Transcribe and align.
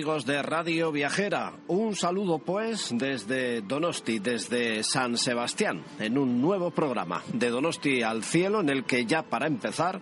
amigos 0.00 0.24
de 0.24 0.40
Radio 0.40 0.90
Viajera? 0.92 1.52
Un 1.68 1.94
saludo 1.94 2.38
pues 2.38 2.88
desde 2.90 3.60
Donosti, 3.60 4.18
desde 4.18 4.82
San 4.82 5.18
Sebastián, 5.18 5.82
en 5.98 6.16
un 6.16 6.40
nuevo 6.40 6.70
programa 6.70 7.22
de 7.34 7.50
Donosti 7.50 8.02
al 8.02 8.24
cielo 8.24 8.60
en 8.60 8.70
el 8.70 8.84
que 8.84 9.04
ya 9.04 9.22
para 9.22 9.46
empezar 9.46 10.00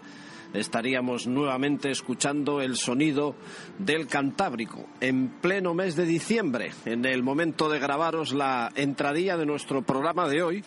estaríamos 0.55 1.27
nuevamente 1.27 1.91
escuchando 1.91 2.61
el 2.61 2.77
sonido 2.77 3.35
del 3.77 4.07
Cantábrico 4.07 4.87
en 5.01 5.31
pleno 5.41 5.75
mes 5.75 5.97
de 5.97 6.05
diciembre, 6.05 6.71
en 6.85 7.05
el 7.05 7.25
momento 7.25 7.69
de 7.69 7.81
grabaros 7.81 8.33
la 8.33 8.71
entradilla 8.77 9.37
de 9.37 9.47
nuestro 9.47 9.83
programa 9.83 10.29
de 10.29 10.45
hoy 10.45 10.65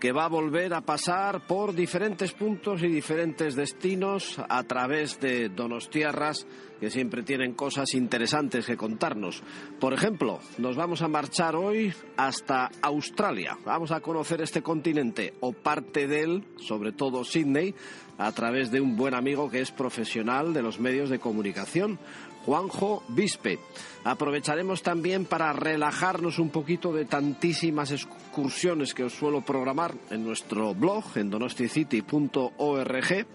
que 0.00 0.10
va 0.10 0.24
a 0.24 0.28
volver 0.28 0.74
a 0.74 0.80
pasar 0.80 1.46
por 1.46 1.72
diferentes 1.72 2.32
puntos 2.32 2.82
y 2.82 2.88
diferentes 2.88 3.54
destinos 3.54 4.42
a 4.48 4.64
través 4.64 5.20
de 5.20 5.50
Donostiarras 5.50 6.44
que 6.82 6.90
siempre 6.90 7.22
tienen 7.22 7.54
cosas 7.54 7.94
interesantes 7.94 8.66
que 8.66 8.76
contarnos. 8.76 9.40
Por 9.78 9.94
ejemplo, 9.94 10.40
nos 10.58 10.74
vamos 10.74 11.00
a 11.00 11.06
marchar 11.06 11.54
hoy 11.54 11.94
hasta 12.16 12.72
Australia. 12.82 13.56
Vamos 13.64 13.92
a 13.92 14.00
conocer 14.00 14.42
este 14.42 14.62
continente 14.62 15.32
o 15.38 15.52
parte 15.52 16.08
de 16.08 16.22
él, 16.22 16.44
sobre 16.56 16.90
todo 16.90 17.22
Sydney, 17.22 17.72
a 18.18 18.32
través 18.32 18.72
de 18.72 18.80
un 18.80 18.96
buen 18.96 19.14
amigo 19.14 19.48
que 19.48 19.60
es 19.60 19.70
profesional 19.70 20.52
de 20.52 20.62
los 20.62 20.80
medios 20.80 21.08
de 21.08 21.20
comunicación, 21.20 22.00
Juanjo 22.44 23.04
Vispe. 23.10 23.60
Aprovecharemos 24.02 24.82
también 24.82 25.24
para 25.24 25.52
relajarnos 25.52 26.40
un 26.40 26.50
poquito 26.50 26.92
de 26.92 27.04
tantísimas 27.04 27.92
excursiones 27.92 28.92
que 28.92 29.04
os 29.04 29.12
suelo 29.12 29.42
programar 29.42 29.94
en 30.10 30.24
nuestro 30.24 30.74
blog 30.74 31.04
en 31.14 31.30
donosticity.org 31.30 33.26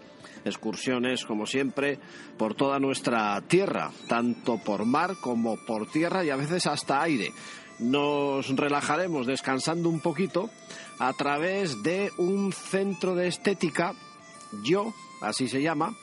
excursiones, 0.48 1.26
como 1.26 1.46
siempre, 1.46 2.00
por 2.38 2.56
toda 2.56 2.80
nuestra 2.80 3.40
tierra, 3.42 3.92
tanto 4.08 4.58
por 4.58 4.86
mar 4.86 5.16
como 5.22 5.58
por 5.66 5.90
tierra 5.90 6.24
y 6.24 6.30
a 6.30 6.36
veces 6.36 6.66
hasta 6.66 7.02
aire. 7.02 7.32
Nos 7.80 8.56
relajaremos 8.56 9.28
descansando 9.28 9.90
un 9.90 10.00
poquito 10.00 10.50
a 11.00 11.14
través 11.14 11.84
de 11.84 12.10
un 12.18 12.52
centro 12.52 13.14
de 13.14 13.28
estética, 13.28 13.94
yo, 14.64 14.94
así 15.22 15.48
se 15.48 15.62
llama, 15.62 15.96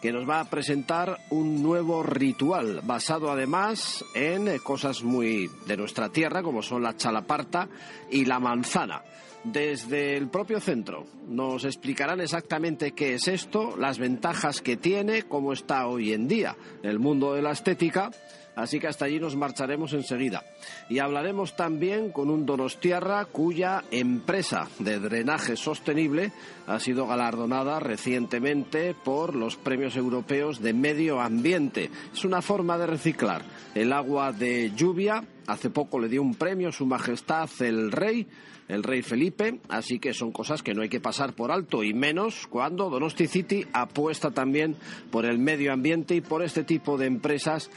que 0.00 0.12
nos 0.12 0.28
va 0.28 0.40
a 0.40 0.50
presentar 0.50 1.18
un 1.30 1.62
nuevo 1.62 2.02
ritual 2.02 2.80
basado 2.82 3.30
además 3.30 4.04
en 4.14 4.58
cosas 4.58 5.02
muy 5.02 5.50
de 5.66 5.76
nuestra 5.76 6.08
tierra 6.08 6.42
como 6.42 6.62
son 6.62 6.82
la 6.82 6.96
chalaparta 6.96 7.68
y 8.10 8.24
la 8.24 8.40
manzana 8.40 9.02
desde 9.44 10.16
el 10.16 10.28
propio 10.28 10.60
centro. 10.60 11.06
Nos 11.28 11.64
explicarán 11.64 12.20
exactamente 12.20 12.92
qué 12.92 13.14
es 13.14 13.28
esto, 13.28 13.76
las 13.76 13.98
ventajas 13.98 14.60
que 14.60 14.76
tiene, 14.76 15.22
cómo 15.22 15.52
está 15.52 15.86
hoy 15.86 16.12
en 16.12 16.28
día 16.28 16.56
el 16.82 16.98
mundo 16.98 17.34
de 17.34 17.42
la 17.42 17.52
estética. 17.52 18.10
Así 18.56 18.78
que 18.78 18.88
hasta 18.88 19.04
allí 19.04 19.20
nos 19.20 19.36
marcharemos 19.36 19.92
enseguida. 19.92 20.44
Y 20.88 20.98
hablaremos 20.98 21.56
también 21.56 22.12
con 22.12 22.30
un 22.30 22.46
Donostiarra 22.46 23.24
cuya 23.24 23.84
empresa 23.90 24.68
de 24.78 24.98
drenaje 24.98 25.56
sostenible 25.56 26.32
ha 26.66 26.78
sido 26.78 27.06
galardonada 27.06 27.80
recientemente 27.80 28.94
por 28.94 29.34
los 29.34 29.56
premios 29.56 29.96
europeos 29.96 30.60
de 30.60 30.72
medio 30.72 31.20
ambiente. 31.20 31.90
Es 32.12 32.24
una 32.24 32.42
forma 32.42 32.78
de 32.78 32.86
reciclar 32.86 33.42
el 33.74 33.92
agua 33.92 34.32
de 34.32 34.72
lluvia. 34.74 35.24
Hace 35.46 35.70
poco 35.70 35.98
le 35.98 36.08
dio 36.08 36.22
un 36.22 36.34
premio 36.34 36.70
Su 36.70 36.86
Majestad 36.86 37.48
el 37.60 37.90
Rey 37.90 38.26
el 38.70 38.84
rey 38.84 39.02
Felipe, 39.02 39.58
así 39.68 39.98
que 39.98 40.14
son 40.14 40.30
cosas 40.30 40.62
que 40.62 40.74
no 40.74 40.82
hay 40.82 40.88
que 40.88 41.00
pasar 41.00 41.32
por 41.32 41.50
alto 41.50 41.82
y 41.82 41.92
menos 41.92 42.46
cuando 42.46 42.88
Donosti 42.88 43.26
City 43.26 43.66
apuesta 43.72 44.30
también 44.30 44.76
por 45.10 45.26
el 45.26 45.38
medio 45.38 45.72
ambiente 45.72 46.14
y 46.14 46.20
por 46.20 46.42
este 46.42 46.62
tipo 46.62 46.96
de 46.96 47.06
empresas 47.06 47.68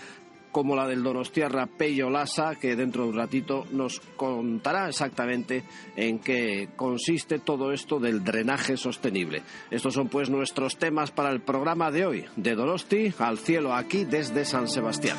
como 0.54 0.78
la 0.78 0.88
del 0.88 1.04
Donostiarra 1.04 1.66
Peyo 1.66 2.10
Lasa, 2.10 2.56
que 2.56 2.78
dentro 2.78 3.04
de 3.04 3.10
un 3.10 3.18
ratito 3.18 3.66
nos 3.72 4.00
contará 4.16 4.88
exactamente 4.88 5.64
en 5.98 6.20
qué 6.20 6.70
consiste 6.78 7.40
todo 7.40 7.74
esto 7.74 8.00
del 8.00 8.24
drenaje 8.24 8.78
sostenible. 8.78 9.42
Estos 9.70 9.96
son 9.96 10.08
pues 10.08 10.30
nuestros 10.30 10.78
temas 10.78 11.12
para 11.12 11.32
el 11.32 11.42
programa 11.42 11.92
de 11.92 12.06
hoy, 12.06 12.26
de 12.38 12.56
Donosti 12.56 13.14
al 13.20 13.40
cielo 13.40 13.74
aquí 13.74 14.06
desde 14.06 14.46
San 14.46 14.70
Sebastián. 14.70 15.18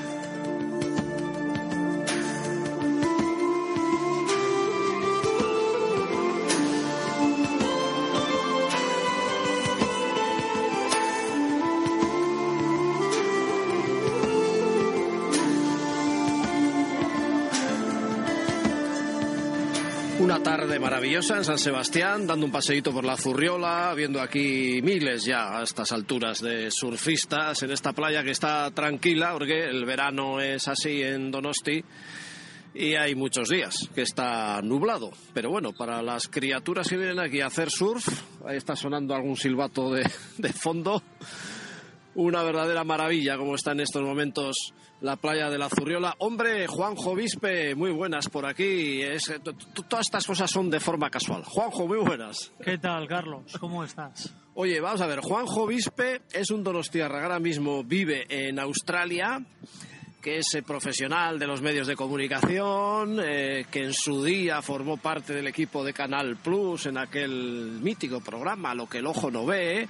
Tarde 20.42 20.78
maravillosa 20.78 21.36
en 21.36 21.44
San 21.44 21.58
Sebastián, 21.58 22.26
dando 22.26 22.46
un 22.46 22.52
paseíto 22.52 22.92
por 22.92 23.04
la 23.04 23.16
Zurriola, 23.16 23.92
viendo 23.94 24.20
aquí 24.20 24.80
miles 24.82 25.24
ya 25.24 25.58
a 25.58 25.62
estas 25.62 25.92
alturas 25.92 26.40
de 26.40 26.70
surfistas 26.70 27.62
en 27.62 27.70
esta 27.70 27.92
playa 27.92 28.22
que 28.24 28.30
está 28.30 28.70
tranquila, 28.70 29.32
porque 29.32 29.64
el 29.64 29.84
verano 29.84 30.40
es 30.40 30.66
así 30.68 31.02
en 31.02 31.30
Donosti 31.30 31.84
y 32.74 32.94
hay 32.94 33.14
muchos 33.14 33.48
días 33.48 33.88
que 33.94 34.02
está 34.02 34.60
nublado. 34.62 35.10
Pero 35.32 35.50
bueno, 35.50 35.72
para 35.72 36.02
las 36.02 36.28
criaturas 36.28 36.88
que 36.88 36.96
vienen 36.96 37.20
aquí 37.20 37.40
a 37.40 37.46
hacer 37.46 37.70
surf, 37.70 38.06
ahí 38.44 38.56
está 38.56 38.74
sonando 38.74 39.14
algún 39.14 39.36
silbato 39.36 39.92
de, 39.92 40.08
de 40.38 40.52
fondo. 40.52 41.02
Una 42.16 42.42
verdadera 42.42 42.84
maravilla 42.84 43.36
como 43.36 43.54
está 43.54 43.72
en 43.72 43.80
estos 43.80 44.02
momentos 44.02 44.72
la 45.00 45.16
playa 45.16 45.50
de 45.50 45.58
la 45.58 45.68
Zurriola. 45.68 46.14
Hombre, 46.18 46.66
Juanjo 46.66 47.14
Vispe, 47.14 47.74
muy 47.74 47.90
buenas 47.90 48.28
por 48.28 48.46
aquí. 48.46 49.02
Es, 49.02 49.32
todas 49.88 50.06
estas 50.06 50.26
cosas 50.26 50.50
son 50.50 50.70
de 50.70 50.80
forma 50.80 51.10
casual. 51.10 51.44
Juanjo, 51.44 51.86
muy 51.86 51.98
buenas. 51.98 52.52
¿Qué 52.62 52.78
tal, 52.78 53.06
Carlos? 53.06 53.56
¿Cómo 53.58 53.84
estás? 53.84 54.34
Oye, 54.54 54.80
vamos 54.80 55.00
a 55.00 55.06
ver, 55.06 55.20
Juanjo 55.20 55.66
Vispe 55.66 56.22
es 56.32 56.50
un 56.50 56.62
donostiarra, 56.62 57.22
ahora 57.22 57.40
mismo 57.40 57.82
vive 57.82 58.24
en 58.28 58.60
Australia 58.60 59.44
que 60.24 60.38
es 60.38 60.54
eh, 60.54 60.62
profesional 60.62 61.38
de 61.38 61.46
los 61.46 61.60
medios 61.60 61.86
de 61.86 61.94
comunicación, 61.94 63.20
eh, 63.22 63.66
que 63.70 63.84
en 63.84 63.92
su 63.92 64.24
día 64.24 64.62
formó 64.62 64.96
parte 64.96 65.34
del 65.34 65.46
equipo 65.46 65.84
de 65.84 65.92
Canal 65.92 66.38
Plus 66.38 66.86
en 66.86 66.96
aquel 66.96 67.78
mítico 67.82 68.22
programa 68.22 68.74
Lo 68.74 68.88
que 68.88 68.98
el 68.98 69.06
ojo 69.06 69.30
no 69.30 69.44
ve. 69.44 69.86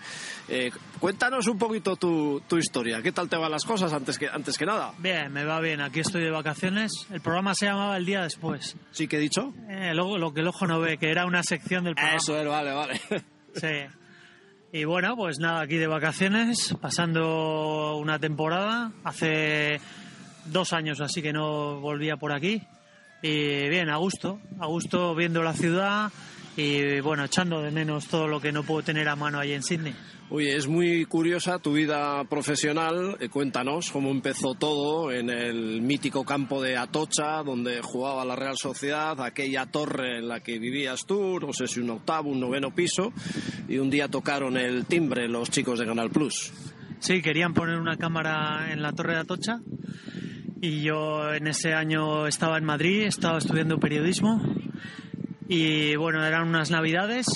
Eh, 0.49 0.73
cuéntanos 0.99 1.47
un 1.47 1.57
poquito 1.57 1.95
tu, 1.95 2.43
tu, 2.49 2.59
historia. 2.59 3.01
¿Qué 3.01 3.13
tal 3.13 3.29
te 3.29 3.37
van 3.37 3.53
las 3.53 3.65
cosas 3.65 3.93
antes 3.93 4.19
que, 4.19 4.27
antes 4.27 4.59
que 4.59 4.67
nada? 4.67 4.93
Bien, 4.99 5.33
me 5.33 5.45
va 5.45 5.61
bien. 5.61 5.81
Aquí 5.81 6.01
estoy 6.01 6.25
de 6.25 6.33
vacaciones. 6.33 7.07
El 7.13 7.21
programa 7.21 7.55
se 7.55 7.67
llamaba 7.67 7.97
El 7.97 8.05
Día 8.05 8.23
Después. 8.23 8.77
¿Sí 8.91 9.07
que 9.07 9.19
he 9.19 9.21
dicho? 9.21 9.55
lo, 9.69 10.19
lo, 10.19 10.35
que 10.35 10.41
el 10.41 10.49
ojo 10.49 10.67
no 10.67 10.81
ve, 10.81 10.99
que 10.99 11.13
era 11.13 11.27
una 11.27 11.45
sección 11.45 11.85
del 11.85 11.95
programa. 11.95 12.17
Eso 12.17 12.37
es, 12.37 12.49
vale, 12.49 12.73
vale. 12.73 13.01
Sí. 13.55 13.69
Y 14.73 14.85
bueno, 14.85 15.15
pues 15.15 15.39
nada, 15.39 15.61
aquí 15.61 15.77
de 15.77 15.87
vacaciones, 15.87 16.75
pasando 16.81 17.97
una 17.99 18.19
temporada. 18.19 18.91
Hace 19.05 19.81
dos 20.47 20.73
años 20.73 21.01
así 21.01 21.23
que 21.23 21.33
no 21.33 21.81
volvía 21.81 22.17
por 22.17 22.33
aquí. 22.33 22.63
Y 23.23 23.69
bien, 23.69 23.89
a 23.89 23.97
gusto, 23.97 24.39
a 24.59 24.67
gusto 24.67 25.15
viendo 25.15 25.43
la 25.43 25.55
ciudad 25.55 26.13
y 26.57 27.01
bueno, 27.01 27.25
echando 27.25 27.63
de 27.63 27.71
menos 27.71 28.07
todo 28.07 28.29
lo 28.29 28.41
que 28.41 28.53
no 28.53 28.63
puedo 28.63 28.83
tener 28.83 29.09
a 29.09 29.17
mano 29.17 29.41
ahí 29.41 29.53
en 29.53 29.63
Sydney. 29.63 29.95
Oye, 30.31 30.57
es 30.57 30.67
muy 30.67 31.05
curiosa 31.05 31.59
tu 31.59 31.75
vida 31.75 32.25
profesional. 32.25 33.17
Eh, 33.21 33.29
cuéntanos 33.29 33.91
cómo 33.91 34.11
empezó 34.11 34.55
todo 34.55 35.13
en 35.13 35.29
el 35.29 35.83
mítico 35.83 36.25
campo 36.25 36.63
de 36.63 36.77
Atocha, 36.77 37.43
donde 37.43 37.83
jugaba 37.83 38.25
la 38.25 38.35
Real 38.35 38.57
Sociedad, 38.57 39.21
aquella 39.21 39.67
torre 39.67 40.19
en 40.19 40.29
la 40.29 40.41
que 40.41 40.59
vivías 40.59 41.05
tú, 41.07 41.39
no 41.41 41.53
sé 41.53 41.67
si 41.67 41.81
un 41.81 41.91
octavo, 41.91 42.31
un 42.31 42.41
noveno 42.41 42.75
piso, 42.75 43.13
y 43.69 43.79
un 43.79 43.91
día 43.91 44.09
tocaron 44.09 44.57
el 44.57 44.87
timbre 44.87 45.29
los 45.29 45.51
chicos 45.51 45.79
de 45.79 45.87
Canal 45.87 46.11
Plus. 46.11 46.53
Sí, 47.01 47.21
querían 47.21 47.53
poner 47.53 47.79
una 47.79 47.99
cámara 47.99 48.73
en 48.73 48.81
la 48.81 48.93
torre 48.93 49.15
de 49.15 49.21
Atocha 49.21 49.61
y 50.61 50.83
yo 50.83 51.33
en 51.35 51.47
ese 51.47 51.75
año 51.75 52.27
estaba 52.27 52.59
en 52.59 52.65
Madrid, 52.65 53.03
estaba 53.03 53.39
estudiando 53.39 53.79
periodismo 53.79 54.41
y 55.49 55.95
bueno, 55.97 56.25
eran 56.25 56.49
unas 56.49 56.71
navidades. 56.71 57.27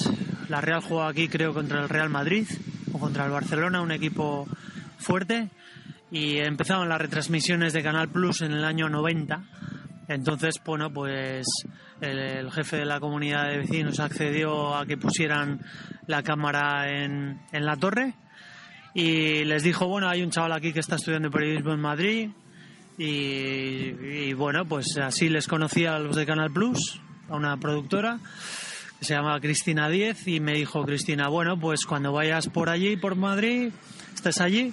La 0.49 0.61
Real 0.61 0.81
jugaba 0.81 1.11
aquí, 1.11 1.29
creo, 1.29 1.53
contra 1.53 1.83
el 1.83 1.89
Real 1.89 2.09
Madrid 2.09 2.47
o 2.93 2.99
contra 2.99 3.27
el 3.27 3.31
Barcelona, 3.31 3.83
un 3.83 3.93
equipo 3.93 4.49
fuerte. 4.97 5.51
Y 6.11 6.39
empezaban 6.39 6.89
las 6.89 7.01
retransmisiones 7.01 7.75
de 7.75 7.83
Canal 7.83 8.09
Plus 8.09 8.41
en 8.41 8.53
el 8.53 8.65
año 8.65 8.89
90. 8.89 9.45
Entonces, 10.09 10.55
bueno, 10.65 10.91
pues 10.91 11.47
el, 12.01 12.51
jefe 12.51 12.79
de 12.79 12.87
la 12.87 12.99
comunidad 12.99 13.51
de 13.51 13.59
vecinos 13.59 14.01
accedió 14.01 14.75
a 14.75 14.87
que 14.87 14.97
pusieran 14.97 15.61
la 16.07 16.23
cámara 16.23 16.91
en, 16.91 17.43
en 17.53 17.67
la 17.67 17.77
torre 17.77 18.15
y 18.95 19.45
les 19.45 19.63
dijo, 19.63 19.87
bueno, 19.87 20.09
hay 20.09 20.23
un 20.23 20.31
chaval 20.31 20.53
aquí 20.53 20.73
que 20.73 20.81
está 20.81 20.97
estudiando 20.97 21.31
periodismo 21.31 21.75
en 21.75 21.81
Madrid 21.81 22.31
y, 22.99 23.05
y 23.05 24.33
bueno, 24.35 24.65
pues 24.67 24.97
así 24.99 25.29
les 25.29 25.47
conocía 25.47 25.97
a 25.97 25.99
los 25.99 26.17
de 26.17 26.27
Canal 26.27 26.51
Plus 26.51 27.01
a 27.29 27.37
una 27.37 27.57
productora 27.57 28.19
que 28.99 29.05
se 29.05 29.15
llama 29.15 29.41
Cristina 29.41 29.89
Diez 29.89 30.27
y 30.27 30.41
me 30.41 30.55
dijo 30.55 30.85
Cristina, 30.85 31.29
bueno, 31.29 31.59
pues 31.59 31.87
cuando 31.87 32.13
vayas 32.13 32.49
por 32.49 32.69
allí, 32.69 32.97
por 32.97 33.15
Madrid, 33.15 33.71
estés 34.15 34.41
allí, 34.41 34.73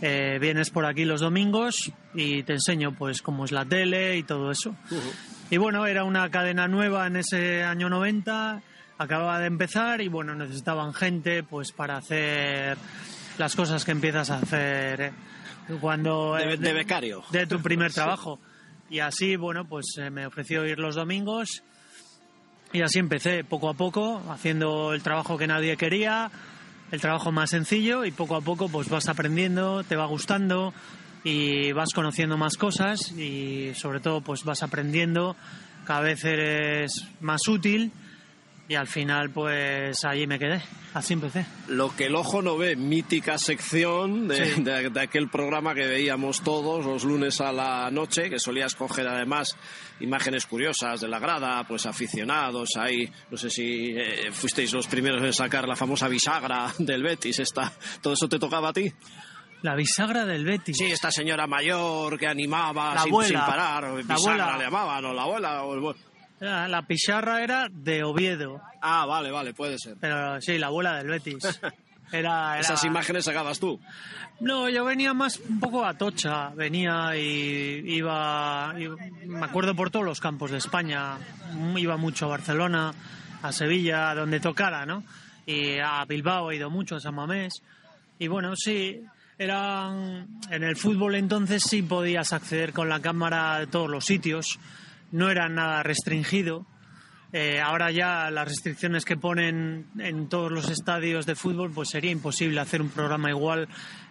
eh, 0.00 0.38
vienes 0.40 0.70
por 0.70 0.86
aquí 0.86 1.04
los 1.04 1.20
domingos 1.20 1.92
y 2.14 2.44
te 2.44 2.52
enseño 2.54 2.92
pues 2.92 3.20
cómo 3.20 3.44
es 3.44 3.52
la 3.52 3.64
tele 3.64 4.16
y 4.16 4.22
todo 4.22 4.50
eso. 4.50 4.76
Y 5.50 5.56
bueno, 5.56 5.86
era 5.86 6.04
una 6.04 6.30
cadena 6.30 6.68
nueva 6.68 7.06
en 7.06 7.16
ese 7.16 7.64
año 7.64 7.88
90, 7.88 8.62
acababa 8.98 9.40
de 9.40 9.46
empezar 9.46 10.00
y 10.00 10.08
bueno, 10.08 10.34
necesitaban 10.36 10.94
gente 10.94 11.42
pues 11.42 11.72
para 11.72 11.96
hacer 11.96 12.78
las 13.38 13.56
cosas 13.56 13.84
que 13.84 13.90
empiezas 13.90 14.30
a 14.30 14.36
hacer 14.36 15.00
eh, 15.00 15.12
cuando... 15.80 16.34
De, 16.34 16.56
de 16.56 16.72
becario. 16.72 17.22
De 17.30 17.46
tu 17.46 17.60
primer 17.60 17.92
trabajo. 17.94 18.38
Y 18.90 19.00
así, 19.00 19.36
bueno, 19.36 19.66
pues 19.66 19.96
eh, 19.98 20.10
me 20.10 20.26
ofreció 20.26 20.66
ir 20.66 20.78
los 20.78 20.94
domingos 20.94 21.62
y 22.72 22.80
así 22.80 22.98
empecé 22.98 23.44
poco 23.44 23.68
a 23.68 23.74
poco, 23.74 24.22
haciendo 24.30 24.94
el 24.94 25.02
trabajo 25.02 25.36
que 25.36 25.46
nadie 25.46 25.76
quería, 25.76 26.30
el 26.90 27.00
trabajo 27.00 27.30
más 27.30 27.50
sencillo 27.50 28.04
y 28.04 28.10
poco 28.12 28.34
a 28.34 28.40
poco 28.40 28.68
pues 28.68 28.88
vas 28.88 29.08
aprendiendo, 29.08 29.84
te 29.84 29.96
va 29.96 30.06
gustando 30.06 30.72
y 31.22 31.72
vas 31.72 31.90
conociendo 31.94 32.38
más 32.38 32.56
cosas 32.56 33.12
y 33.12 33.72
sobre 33.74 34.00
todo 34.00 34.22
pues 34.22 34.44
vas 34.44 34.62
aprendiendo, 34.62 35.36
cada 35.84 36.00
vez 36.00 36.24
eres 36.24 37.06
más 37.20 37.46
útil 37.46 37.92
y 38.68 38.74
al 38.74 38.86
final 38.86 39.30
pues 39.30 40.04
allí 40.04 40.26
me 40.26 40.38
quedé, 40.38 40.62
así 40.94 41.12
empecé. 41.14 41.44
Lo 41.68 41.94
que 41.94 42.06
el 42.06 42.14
ojo 42.14 42.40
no 42.42 42.56
ve, 42.56 42.76
mítica 42.76 43.36
sección 43.38 44.28
de, 44.28 44.54
Sí. 44.54 44.62
de- 44.62 44.88
de 44.90 45.00
aquel 45.00 45.28
programa 45.28 45.74
que 45.74 45.86
veíamos 45.86 46.42
todos 46.42 46.84
los 46.86 47.04
lunes 47.04 47.40
a 47.40 47.52
la 47.52 47.90
noche, 47.90 48.30
que 48.30 48.38
solía 48.38 48.66
escoger 48.66 49.06
además 49.08 49.56
imágenes 50.00 50.46
curiosas 50.46 51.00
de 51.00 51.08
la 51.08 51.18
grada, 51.18 51.64
pues 51.64 51.86
aficionados 51.86 52.70
ahí, 52.76 53.10
no 53.30 53.36
sé 53.36 53.50
si 53.50 53.90
eh, 53.96 54.30
fuisteis 54.32 54.72
los 54.72 54.86
primeros 54.86 55.22
en 55.22 55.32
sacar 55.32 55.68
la 55.68 55.76
famosa 55.76 56.08
bisagra 56.08 56.72
del 56.78 57.02
Betis, 57.02 57.38
esta, 57.40 57.72
¿todo 58.00 58.14
eso 58.14 58.28
te 58.28 58.38
tocaba 58.38 58.70
a 58.70 58.72
ti? 58.72 58.92
La 59.62 59.76
bisagra 59.76 60.24
del 60.24 60.44
Betis. 60.44 60.76
Sí, 60.76 60.86
esta 60.86 61.12
señora 61.12 61.46
mayor 61.46 62.18
que 62.18 62.26
animaba 62.26 62.94
La 62.94 63.02
sin, 63.02 63.12
abuela. 63.12 63.28
sin 63.28 63.38
parar, 63.46 63.82
La 63.84 63.94
bisagra 63.94 64.14
abuela. 64.44 64.58
le 64.58 64.64
llamaban, 64.64 65.04
o 65.04 65.12
la 65.12 65.22
abuela, 65.22 65.62
o 65.62 65.74
el... 65.90 65.96
La, 66.42 66.82
pizarra 66.82 67.42
era 67.42 67.68
de 67.70 68.02
Oviedo, 68.04 68.60
Ah, 68.80 69.06
vale, 69.06 69.30
vale, 69.30 69.54
puede 69.54 69.78
ser. 69.78 69.96
pero 70.00 70.40
sí, 70.40 70.58
la 70.58 70.66
abuela 70.66 70.96
del 70.98 71.08
Betis. 71.08 71.38
Era, 72.12 72.52
era- 72.52 72.60
Esas 72.60 72.84
imágenes 72.84 73.24
sacabas 73.24 73.58
tú. 73.58 73.80
No, 74.40 74.68
yo 74.68 74.84
venía 74.84 75.14
más 75.14 75.38
un 75.48 75.58
poco 75.58 75.82
a 75.86 75.94
Tocha, 75.96 76.50
venía 76.50 77.16
y 77.16 77.82
iba, 77.86 78.74
iba- 78.78 78.96
me 79.24 79.42
acuerdo 79.46 79.74
por 79.74 79.90
todos 79.90 80.04
los 80.04 80.20
campos 80.20 80.50
de 80.50 80.58
España, 80.58 81.16
iba 81.76 81.96
mucho 81.96 82.26
a 82.26 82.28
Barcelona, 82.28 82.92
a 83.42 83.50
Sevilla, 83.52 84.10
a 84.10 84.14
donde 84.14 84.40
tocara, 84.40 84.84
¿no? 84.84 85.04
Y 85.46 85.78
a 85.78 86.04
Bilbao 86.04 86.50
he 86.50 86.56
ido 86.56 86.68
mucho, 86.68 86.96
a 86.96 87.00
San 87.00 87.14
Mamés. 87.14 87.62
Y 88.18 88.28
bueno, 88.28 88.56
sí, 88.56 89.00
eran, 89.38 90.26
en 90.50 90.62
el 90.64 90.76
fútbol 90.76 91.14
entonces 91.14 91.62
sí 91.62 91.80
podías 91.82 92.34
acceder 92.34 92.74
con 92.74 92.90
la 92.90 93.00
cámara 93.00 93.56
a 93.56 93.66
todos 93.66 93.88
los 93.88 94.04
sitios, 94.04 94.58
no 95.12 95.30
era 95.30 95.48
nada 95.48 95.82
restringido. 95.82 96.66
Eh, 97.32 97.60
ahora 97.60 97.90
ya 97.90 98.30
las 98.30 98.46
restricciones 98.46 99.04
que 99.04 99.16
ponen 99.16 99.86
en 99.98 100.28
todos 100.28 100.52
los 100.52 100.68
estadios 100.68 101.24
de 101.24 101.34
fútbol, 101.34 101.70
pues 101.72 101.88
sería 101.88 102.10
imposible 102.10 102.60
hacer 102.60 102.82
un 102.82 102.90
programa 102.90 103.30
igual 103.30 103.68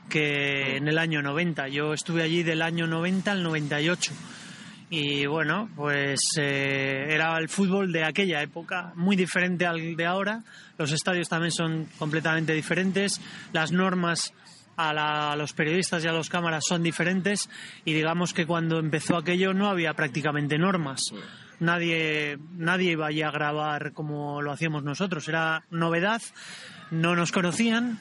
que 0.10 0.78
en 0.78 0.88
el 0.88 0.98
año 0.98 1.22
90. 1.22 1.68
Yo 1.68 1.94
estuve 1.94 2.24
allí 2.24 2.42
del 2.44 2.62
año 2.62 2.88
90 2.88 3.32
al 3.32 3.44
98. 3.44 4.14
Y 4.90 5.26
bueno, 5.26 5.70
pues 5.76 6.20
eh, 6.38 7.06
era 7.10 7.38
el 7.38 7.48
fútbol 7.48 7.94
de 7.94 8.04
aquella 8.04 8.42
época, 8.42 8.92
muy 8.96 9.16
diferente 9.16 9.66
al 9.66 9.96
de 9.96 10.06
ahora. 10.06 10.44
Los 10.78 10.92
estadios 10.92 11.30
también 11.30 11.52
son 11.52 11.88
completamente 11.98 12.54
diferentes. 12.54 13.22
Las 13.54 13.72
normas 13.72 14.34
a, 14.90 14.94
la- 14.94 15.32
a 15.32 15.36
los 15.36 15.54
periodistas 15.54 16.04
y 16.04 16.08
a 16.08 16.12
los 16.12 16.30
cámaras 16.30 16.64
son 16.68 16.84
diferentes. 16.84 17.50
Y 17.86 17.94
digamos 17.94 18.34
que 18.34 18.46
cuando 18.46 18.80
empezó 18.80 19.18
aquello 19.18 19.54
no 19.54 19.70
había 19.70 19.94
prácticamente 19.94 20.58
normas. 20.58 21.02
Nadie, 21.60 22.38
nadie 22.58 22.92
iba 22.94 23.08
allí 23.08 23.22
a 23.22 23.30
grabar 23.32 23.94
como 23.94 24.42
lo 24.42 24.52
hacíamos 24.52 24.84
nosotros. 24.84 25.28
Era 25.28 25.64
novedad, 25.70 26.22
no 26.90 27.16
nos 27.16 27.32
conocían, 27.32 28.00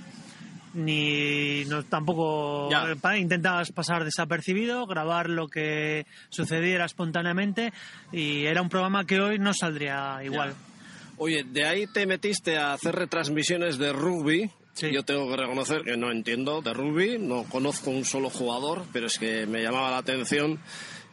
ni 0.72 1.64
no, 1.66 1.82
tampoco 1.84 2.70
Ya. 2.70 2.94
pa- 3.00 3.18
intentabas 3.18 3.72
pasar 3.72 4.04
desapercibido, 4.04 4.86
grabar 4.86 5.28
lo 5.28 5.48
que 5.48 6.06
sucediera 6.28 6.84
espontáneamente 6.84 7.72
y 8.12 8.44
era 8.46 8.62
un 8.62 8.68
programa 8.68 9.04
que 9.04 9.20
hoy 9.20 9.38
no 9.38 9.52
saldría 9.52 10.20
igual. 10.24 10.54
Oye, 11.18 11.44
de 11.44 11.64
ahí 11.66 11.86
te 11.86 12.06
metiste 12.06 12.56
a 12.56 12.72
hacer 12.72 12.94
retransmisiones 12.94 13.76
de 13.78 13.92
rugby. 13.92 14.50
Sí. 14.74 14.90
Yo 14.92 15.02
tengo 15.04 15.28
que 15.28 15.36
reconocer 15.36 15.82
que 15.82 15.96
no 15.96 16.10
entiendo 16.10 16.62
de 16.62 16.72
rugby, 16.72 17.18
no 17.18 17.44
conozco 17.44 17.90
un 17.90 18.04
solo 18.04 18.30
jugador, 18.30 18.84
pero 18.92 19.06
es 19.06 19.18
que 19.18 19.46
me 19.46 19.62
llamaba 19.62 19.90
la 19.90 19.98
atención. 19.98 20.60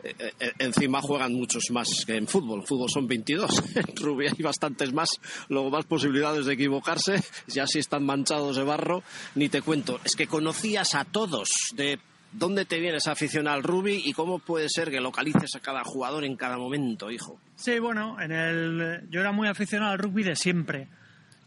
Eh, 0.04 0.34
eh, 0.40 0.52
encima 0.60 1.02
juegan 1.02 1.34
muchos 1.34 1.66
más 1.72 2.06
que 2.06 2.16
en 2.16 2.28
fútbol. 2.28 2.62
En 2.62 2.68
fútbol 2.68 2.90
son 2.90 3.08
22. 3.08 3.64
En 3.76 3.96
rugby 3.96 4.28
hay 4.28 4.44
bastantes 4.44 4.94
más, 4.94 5.10
luego 5.50 5.70
más 5.70 5.86
posibilidades 5.86 6.46
de 6.46 6.54
equivocarse. 6.54 7.22
Ya 7.48 7.68
si 7.68 7.80
están 7.80 8.06
manchados 8.06 8.56
de 8.56 8.64
barro, 8.64 9.04
ni 9.36 9.50
te 9.50 9.62
cuento. 9.62 10.00
Es 10.04 10.16
que 10.16 10.28
conocías 10.28 10.96
a 10.96 11.04
todos 11.04 11.50
de 11.76 12.00
dónde 12.32 12.66
te 12.66 12.80
viene 12.80 12.98
esa 12.98 13.14
afición 13.14 13.48
al 13.48 13.64
rugby 13.64 14.02
y 14.06 14.14
cómo 14.14 14.40
puede 14.40 14.70
ser 14.70 14.92
que 14.92 15.00
localices 15.00 15.56
a 15.56 15.60
cada 15.60 15.84
jugador 15.84 16.24
en 16.24 16.36
cada 16.36 16.58
momento, 16.58 17.10
hijo. 17.10 17.40
Sí, 17.56 17.80
bueno, 17.80 18.22
en 18.22 18.32
el, 18.32 19.10
yo 19.10 19.22
era 19.22 19.32
muy 19.32 19.48
aficionado 19.48 19.94
al 19.94 20.00
rugby 20.00 20.24
de 20.24 20.36
siempre, 20.36 20.88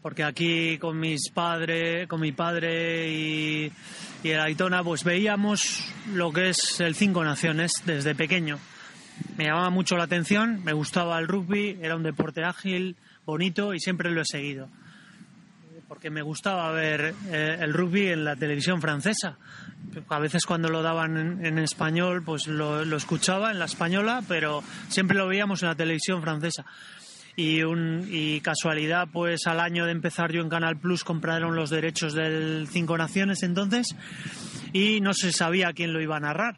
porque 0.01 0.23
aquí 0.23 0.77
con 0.79 0.99
mis 0.99 1.29
padres, 1.29 2.07
con 2.07 2.21
mi 2.21 2.31
padre 2.31 3.09
y, 3.11 3.71
el 4.23 4.39
Aitona, 4.39 4.83
pues 4.83 5.03
veíamos 5.03 5.83
lo 6.13 6.31
que 6.31 6.49
es 6.49 6.79
el 6.79 6.95
Cinco 6.95 7.23
Naciones 7.23 7.71
desde 7.85 8.15
pequeño. 8.15 8.59
Me 9.37 9.45
llamaba 9.45 9.69
mucho 9.69 9.97
la 9.97 10.03
atención, 10.03 10.63
me 10.63 10.73
gustaba 10.73 11.19
el 11.19 11.27
rugby, 11.27 11.79
era 11.81 11.95
un 11.95 12.03
deporte 12.03 12.43
ágil, 12.43 12.95
bonito 13.25 13.73
y 13.73 13.79
siempre 13.79 14.11
lo 14.11 14.21
he 14.21 14.25
seguido. 14.25 14.69
Porque 15.87 16.09
me 16.09 16.21
gustaba 16.21 16.71
ver 16.71 17.13
eh, 17.29 17.57
el 17.59 17.73
rugby 17.73 18.07
en 18.07 18.23
la 18.23 18.35
televisión 18.35 18.79
francesa. 18.81 19.37
A 20.07 20.19
veces 20.19 20.45
cuando 20.45 20.69
lo 20.69 20.81
daban 20.81 21.17
en, 21.17 21.45
en 21.45 21.59
español, 21.59 22.23
pues 22.23 22.47
lo, 22.47 22.85
lo 22.85 22.97
escuchaba 22.97 23.51
en 23.51 23.59
la 23.59 23.65
española, 23.65 24.23
pero 24.27 24.63
siempre 24.87 25.17
lo 25.17 25.27
veíamos 25.27 25.61
en 25.63 25.69
la 25.69 25.75
televisión 25.75 26.21
francesa. 26.21 26.65
Y, 27.35 27.63
un, 27.63 28.07
y 28.09 28.41
casualidad, 28.41 29.07
pues 29.11 29.47
al 29.47 29.59
año 29.59 29.85
de 29.85 29.93
empezar 29.93 30.31
yo 30.31 30.41
en 30.41 30.49
Canal 30.49 30.77
Plus 30.77 31.03
compraron 31.03 31.55
los 31.55 31.69
derechos 31.69 32.13
del 32.13 32.67
Cinco 32.69 32.97
Naciones 32.97 33.43
entonces 33.43 33.95
y 34.73 34.99
no 34.99 35.13
se 35.13 35.31
sabía 35.31 35.73
quién 35.73 35.93
lo 35.93 36.01
iba 36.01 36.17
a 36.17 36.19
narrar. 36.19 36.57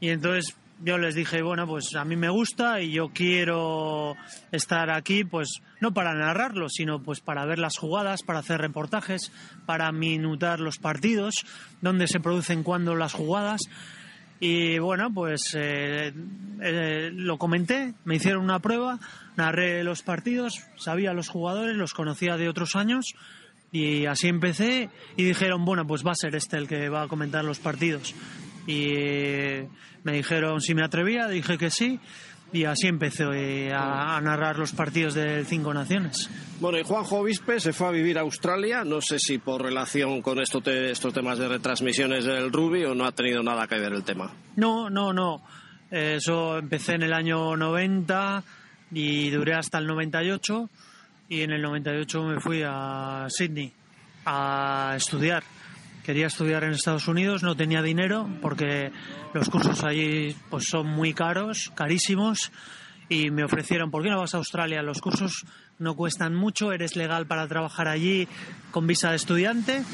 Y 0.00 0.08
entonces 0.08 0.56
yo 0.80 0.96
les 0.98 1.14
dije, 1.14 1.42
bueno, 1.42 1.66
pues 1.66 1.94
a 1.96 2.04
mí 2.04 2.16
me 2.16 2.28
gusta 2.28 2.80
y 2.80 2.92
yo 2.92 3.08
quiero 3.08 4.14
estar 4.52 4.90
aquí, 4.90 5.24
pues 5.24 5.60
no 5.80 5.92
para 5.92 6.14
narrarlo, 6.14 6.68
sino 6.68 7.02
pues 7.02 7.20
para 7.20 7.44
ver 7.46 7.58
las 7.58 7.76
jugadas, 7.76 8.22
para 8.22 8.40
hacer 8.40 8.60
reportajes, 8.60 9.32
para 9.66 9.90
minutar 9.92 10.60
los 10.60 10.78
partidos, 10.78 11.44
dónde 11.80 12.06
se 12.06 12.20
producen 12.20 12.62
cuándo 12.62 12.94
las 12.94 13.12
jugadas. 13.12 13.62
Y 14.40 14.78
bueno, 14.78 15.12
pues 15.12 15.52
eh, 15.56 16.12
eh, 16.62 17.10
lo 17.12 17.38
comenté, 17.38 17.94
me 18.04 18.16
hicieron 18.16 18.44
una 18.44 18.60
prueba, 18.60 19.00
narré 19.38 19.84
los 19.84 20.02
partidos, 20.02 20.66
sabía 20.76 21.14
los 21.14 21.28
jugadores, 21.28 21.76
los 21.76 21.94
conocía 21.94 22.36
de 22.36 22.48
otros 22.48 22.76
años 22.76 23.14
y 23.72 24.04
así 24.06 24.28
empecé 24.28 24.90
y 25.16 25.24
dijeron, 25.24 25.64
bueno, 25.64 25.86
pues 25.86 26.04
va 26.04 26.10
a 26.10 26.16
ser 26.16 26.34
este 26.34 26.58
el 26.58 26.68
que 26.68 26.88
va 26.88 27.02
a 27.02 27.08
comentar 27.08 27.44
los 27.44 27.60
partidos. 27.60 28.14
Y 28.66 28.92
me 30.02 30.12
dijeron 30.12 30.60
si 30.60 30.74
me 30.74 30.84
atrevía, 30.84 31.28
dije 31.28 31.56
que 31.56 31.70
sí 31.70 32.00
y 32.52 32.64
así 32.64 32.88
empecé 32.88 33.70
a, 33.72 34.20
narrar 34.20 34.58
los 34.58 34.72
partidos 34.72 35.14
del 35.14 35.46
Cinco 35.46 35.72
Naciones. 35.72 36.28
Bueno, 36.60 36.78
y 36.78 36.82
Juanjo 36.82 37.22
Vispe 37.22 37.60
se 37.60 37.72
fue 37.72 37.88
a 37.88 37.90
vivir 37.90 38.18
a 38.18 38.22
Australia, 38.22 38.84
no 38.84 39.00
sé 39.00 39.18
si 39.18 39.38
por 39.38 39.62
relación 39.62 40.20
con 40.20 40.40
esto 40.40 40.60
estos 40.64 41.14
temas 41.14 41.38
de 41.38 41.46
retransmisiones 41.46 42.24
del 42.24 42.50
rugby 42.50 42.84
o 42.84 42.94
no 42.94 43.04
ha 43.04 43.12
tenido 43.12 43.42
nada 43.42 43.68
que 43.68 43.78
ver 43.78 43.92
el 43.92 44.02
tema. 44.02 44.32
No, 44.56 44.90
no, 44.90 45.12
no. 45.12 45.42
Eso 45.90 46.58
empecé 46.58 46.94
en 46.94 47.02
el 47.02 47.12
año 47.12 47.56
90 47.56 48.42
y 48.90 49.30
duré 49.30 49.54
hasta 49.54 49.78
el 49.78 49.86
98 49.86 50.70
y 51.28 51.42
en 51.42 51.52
el 51.52 51.62
98 51.62 52.22
me 52.22 52.40
fui 52.40 52.62
a 52.64 53.26
Sydney 53.28 53.72
a 54.24 54.94
estudiar. 54.96 55.42
Quería 56.04 56.26
estudiar 56.26 56.64
en 56.64 56.70
Estados 56.70 57.06
Unidos, 57.06 57.42
no 57.42 57.54
tenía 57.54 57.82
dinero 57.82 58.28
porque 58.40 58.90
los 59.34 59.50
cursos 59.50 59.84
allí 59.84 60.34
pues 60.48 60.68
son 60.68 60.86
muy 60.86 61.12
caros, 61.12 61.70
carísimos 61.74 62.50
y 63.10 63.30
me 63.30 63.44
ofrecieron, 63.44 63.90
¿por 63.90 64.02
qué 64.02 64.10
no 64.10 64.18
vas 64.18 64.34
a 64.34 64.38
Australia? 64.38 64.82
Los 64.82 65.00
cursos 65.00 65.44
no 65.78 65.94
cuestan 65.96 66.34
mucho, 66.34 66.72
eres 66.72 66.96
legal 66.96 67.26
para 67.26 67.46
trabajar 67.46 67.88
allí 67.88 68.26
con 68.70 68.86
visa 68.86 69.10
de 69.10 69.16
estudiante 69.16 69.84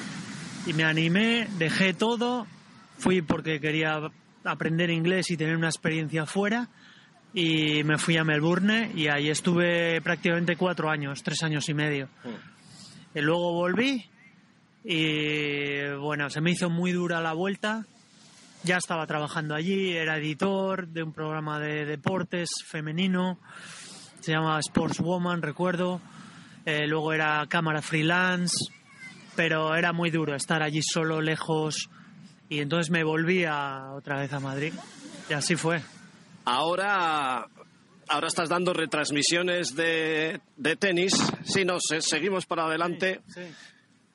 y 0.66 0.72
me 0.72 0.84
animé, 0.84 1.48
dejé 1.58 1.94
todo, 1.94 2.46
fui 2.98 3.22
porque 3.22 3.60
quería 3.60 4.00
aprender 4.44 4.90
inglés 4.90 5.30
y 5.30 5.36
tener 5.36 5.56
una 5.56 5.68
experiencia 5.68 6.26
fuera 6.26 6.68
y 7.34 7.82
me 7.82 7.98
fui 7.98 8.16
a 8.16 8.24
Melbourne 8.24 8.92
y 8.94 9.08
ahí 9.08 9.28
estuve 9.28 10.00
prácticamente 10.00 10.56
cuatro 10.56 10.88
años, 10.88 11.22
tres 11.24 11.42
años 11.42 11.68
y 11.68 11.74
medio. 11.74 12.08
Mm. 12.22 13.18
Y 13.18 13.20
luego 13.20 13.52
volví 13.52 14.06
y 14.84 15.88
bueno, 15.98 16.30
se 16.30 16.40
me 16.40 16.52
hizo 16.52 16.70
muy 16.70 16.92
dura 16.92 17.20
la 17.20 17.32
vuelta. 17.32 17.86
Ya 18.62 18.76
estaba 18.76 19.06
trabajando 19.06 19.54
allí, 19.54 19.96
era 19.96 20.16
editor 20.16 20.86
de 20.88 21.02
un 21.02 21.12
programa 21.12 21.58
de 21.58 21.84
deportes 21.84 22.50
femenino, 22.64 23.38
se 24.20 24.32
llama 24.32 24.58
Sports 24.60 25.00
Woman, 25.00 25.42
recuerdo. 25.42 26.00
Eh, 26.64 26.86
luego 26.86 27.12
era 27.12 27.44
cámara 27.46 27.82
freelance, 27.82 28.56
pero 29.36 29.74
era 29.74 29.92
muy 29.92 30.10
duro 30.10 30.34
estar 30.34 30.62
allí 30.62 30.80
solo, 30.82 31.20
lejos. 31.20 31.90
Y 32.48 32.60
entonces 32.60 32.90
me 32.90 33.04
volví 33.04 33.44
a, 33.44 33.92
otra 33.92 34.18
vez 34.18 34.32
a 34.32 34.40
Madrid. 34.40 34.72
Y 35.28 35.34
así 35.34 35.56
fue. 35.56 35.82
Ahora, 36.44 37.46
ahora 38.08 38.28
estás 38.28 38.48
dando 38.48 38.72
retransmisiones 38.72 39.74
de, 39.74 40.40
de 40.56 40.76
tenis. 40.76 41.14
Sí, 41.44 41.64
no, 41.64 41.78
seguimos 41.80 42.46
para 42.46 42.66
adelante. 42.66 43.20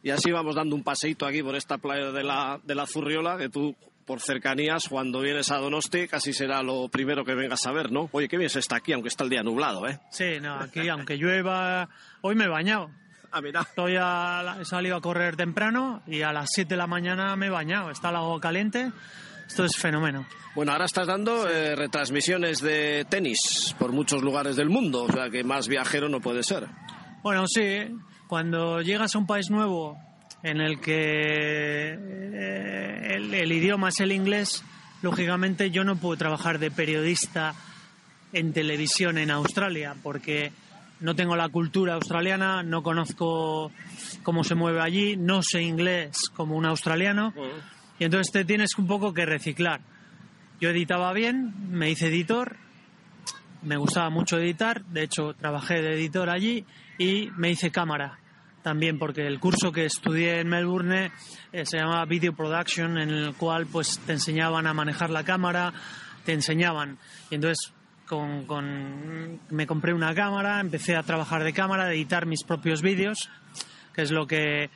Y 0.03 0.12
así 0.12 0.31
vamos 0.31 0.55
dando 0.55 0.75
un 0.75 0.83
paseito 0.83 1.25
aquí 1.25 1.43
por 1.43 1.55
esta 1.55 1.77
playa 1.77 2.12
de 2.12 2.24
la, 2.24 2.59
de 2.63 2.75
la 2.75 2.86
Zurriola, 2.86 3.38
que 3.38 3.50
tú, 3.50 3.75
por 4.05 4.21
cercanías, 4.21 4.88
cuando 4.88 5.21
vienes 5.21 5.51
a 5.51 5.57
Donosti, 5.57 6.07
casi 6.07 6.31
será 6.31 6.63
lo 6.63 6.88
primero 6.88 7.25
que 7.25 7.36
vengas 7.36 7.65
a 7.65 7.71
ver, 7.71 7.91
¿no? 7.91 8.09
Oye, 8.13 8.27
qué 8.29 8.38
bien 8.38 8.50
se 8.50 8.59
está 8.59 8.77
aquí, 8.77 8.93
aunque 8.93 9.09
está 9.09 9.24
el 9.25 9.29
día 9.29 9.43
nublado, 9.43 9.88
¿eh? 9.88 10.00
Sí, 10.12 10.39
no, 10.41 10.55
aquí, 10.55 10.88
aunque 10.88 11.17
llueva, 11.17 11.89
hoy 12.21 12.36
me 12.36 12.45
he 12.45 12.48
bañado. 12.48 12.91
Ah, 13.31 13.41
mira. 13.41 13.62
Estoy 13.62 13.95
a, 14.00 14.57
he 14.59 14.65
salido 14.65 14.95
a 14.95 15.01
correr 15.01 15.36
temprano 15.36 16.01
y 16.07 16.21
a 16.21 16.33
las 16.33 16.50
7 16.51 16.69
de 16.69 16.77
la 16.77 16.88
mañana 16.88 17.36
me 17.36 17.48
he 17.48 17.50
bañado. 17.50 17.91
Está 17.91 18.09
el 18.09 18.15
agua 18.15 18.39
caliente. 18.39 18.91
Esto 19.50 19.65
es 19.65 19.75
fenómeno. 19.77 20.25
Bueno, 20.53 20.74
ahora 20.74 20.86
estás 20.86 21.08
dando 21.08 21.50
eh, 21.50 21.75
retransmisiones 21.75 22.62
de 22.62 23.03
tenis 23.10 23.75
por 23.79 23.91
muchos 23.91 24.22
lugares 24.22 24.56
del 24.56 24.70
mundo, 24.70 25.06
o 25.06 25.12
sea 25.12 25.32
que 25.32 25.44
más 25.44 25.68
viajero 25.68 26.08
no 26.08 26.22
puede 26.22 26.44
ser. 26.44 26.68
Bueno, 27.24 27.48
sí, 27.48 27.88
cuando 28.27 28.79
llegas 28.82 29.15
a 29.15 29.18
un 29.18 29.25
país 29.25 29.50
nuevo 29.50 29.98
en 30.44 30.62
el 30.62 30.79
que 30.79 30.94
eh, 31.94 33.15
el, 33.15 33.51
idioma 33.51 33.89
es 33.89 34.00
el 34.01 34.12
inglés, 34.12 34.63
lógicamente 35.01 35.72
yo 35.72 35.84
no 35.84 35.96
puedo 35.96 36.15
trabajar 36.15 36.60
de 36.60 36.70
periodista 36.70 37.56
en 38.32 38.53
televisión 38.53 39.18
en 39.18 39.32
Australia 39.32 39.96
porque 40.03 40.51
no 41.00 41.15
tengo 41.15 41.36
la 41.36 41.50
cultura 41.50 41.96
australiana, 41.96 42.62
no 42.62 42.84
conozco 42.84 43.72
cómo 44.22 44.44
se 44.44 44.53
mueve 44.53 44.82
allí, 44.82 45.18
no 45.18 45.41
sé 45.41 45.63
inglés 45.63 46.29
como 46.36 46.56
un 46.56 46.68
australiano 46.68 47.34
y 48.00 48.06
entonces 48.06 48.32
te 48.32 48.46
tienes 48.46 48.77
un 48.77 48.88
poco 48.88 49.13
que 49.13 49.25
reciclar. 49.25 49.82
Yo 50.60 50.70
editaba 50.70 51.13
bien, 51.13 51.53
me 51.70 51.91
hice 51.91 52.08
editor, 52.08 52.58
me 53.62 53.77
gustaba 53.77 54.10
mucho 54.10 54.38
editar, 54.38 54.84
de 54.86 55.03
hecho 55.03 55.34
trabajé 55.34 55.82
de 55.82 55.94
editor 55.94 56.29
allí 56.29 56.65
y 56.98 57.29
me 57.38 57.51
hice 57.51 57.72
cámara 57.72 58.20
también 58.62 59.00
porque 59.00 59.25
el 59.25 59.39
curso 59.39 59.72
que 59.72 59.86
estudié 59.86 60.41
en 60.41 60.50
Melbourne 60.50 61.12
eh, 61.51 61.65
se 61.65 61.77
llamaba 61.77 62.06
Video 62.06 62.34
Production 62.34 62.98
en 62.98 63.10
el 63.10 63.34
cual 63.36 63.68
pues 63.68 64.00
te 64.00 64.13
enseñaban 64.13 64.68
a 64.68 64.74
manejar 64.74 65.10
la 65.10 65.24
cámara, 65.24 65.74
te 66.25 66.34
enseñaban 66.34 66.98
y 67.29 67.36
entonces 67.36 67.74
con, 68.06 68.46
con, 68.46 69.39
me 69.50 69.68
compré 69.68 69.94
una 69.94 70.13
cámara, 70.13 70.60
empecé 70.60 70.96
a 70.96 71.03
trabajar 71.03 71.44
de 71.44 71.53
cámara, 71.53 71.86
a 71.86 71.94
editar 71.94 72.25
mis 72.25 72.44
propios 72.44 72.82
vídeos, 72.82 73.29
que 73.94 74.01
es 74.01 74.12
lo 74.12 74.25
que 74.25 74.70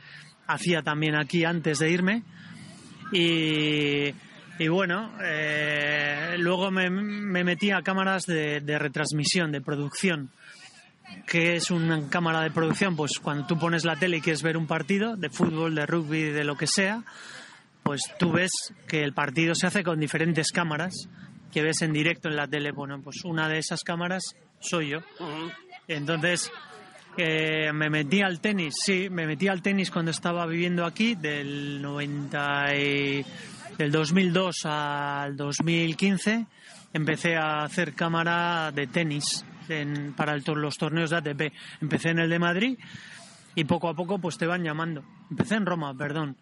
hacía 0.48 0.82
también 0.82 1.16
aquí 1.16 1.44
antes 1.44 1.80
de 1.80 1.90
irme 1.90 2.24
y, 3.14 4.14
y 4.60 4.68
bueno, 4.68 5.14
eh, 5.24 6.36
luego 6.38 6.72
me, 6.72 6.90
me, 6.90 7.44
metí 7.44 7.72
a 7.72 7.82
cámaras 7.82 8.24
de, 8.24 8.62
de 8.62 8.80
retransmisión, 8.80 9.52
de 9.52 9.62
producción 9.62 10.30
que 11.28 11.56
es 11.56 11.70
una 11.72 12.10
cámara 12.10 12.42
de 12.42 12.52
producción, 12.52 12.96
pues 12.96 13.20
cuando 13.20 13.46
tú 13.46 13.58
pones 13.58 13.86
la 13.86 13.96
tele 13.96 14.18
y 14.18 14.22
quieres 14.22 14.42
ver 14.42 14.58
un 14.58 14.68
partido 14.68 15.16
de 15.16 15.30
fútbol, 15.30 15.76
de 15.76 15.86
rugby, 15.86 16.24
de 16.24 16.44
lo 16.44 16.56
que 16.56 16.68
sea, 16.68 17.04
pues 17.84 18.04
tú 18.18 18.32
ves 18.32 18.52
que 18.88 19.04
el 19.04 19.14
partido 19.14 19.54
se 19.56 19.68
hace 19.68 19.84
con 19.84 20.00
diferentes 20.00 20.52
cámaras 20.52 20.94
que 21.52 21.62
ves 21.62 21.82
en 21.82 21.94
directo 21.94 22.30
en 22.30 22.36
la 22.36 22.48
tele. 22.48 22.72
Bueno, 22.72 23.00
pues 23.02 23.24
una 23.26 23.48
de 23.48 23.60
esas 23.60 23.84
cámaras 23.84 24.24
soy 24.60 24.90
yo. 24.90 25.00
Entonces, 25.88 26.52
eh, 27.18 27.72
me 27.74 27.90
metí 27.90 28.22
al 28.22 28.40
tenis, 28.40 28.74
sí, 28.84 29.10
me 29.10 29.28
metí 29.28 29.48
al 29.48 29.62
tenis 29.62 29.92
cuando 29.92 30.12
estaba 30.12 30.46
viviendo 30.46 30.86
aquí, 30.86 31.16
del 31.16 31.82
90 31.82 32.76
y, 32.76 33.26
del 33.78 33.92
2002 33.92 34.66
al 34.66 35.36
2015, 35.36 36.46
empecé 36.94 37.36
a 37.36 37.64
hacer 37.64 37.94
cámara 37.94 38.72
de 38.72 38.88
tenis 38.88 39.46
para 40.16 40.38
los 40.38 40.78
torneos 40.78 41.10
de 41.10 41.18
ATP. 41.18 41.54
Empecé 41.82 42.10
en 42.10 42.20
el 42.20 42.30
de 42.30 42.40
Madrid 42.40 42.78
y 43.56 43.64
poco 43.64 43.90
a 43.90 43.94
poco 43.94 44.20
pues 44.20 44.38
te 44.38 44.48
van 44.48 44.64
llamando. 44.64 45.04
Empecé 45.30 45.56
en 45.56 45.66
Roma, 45.66 45.94
perdón, 45.94 46.36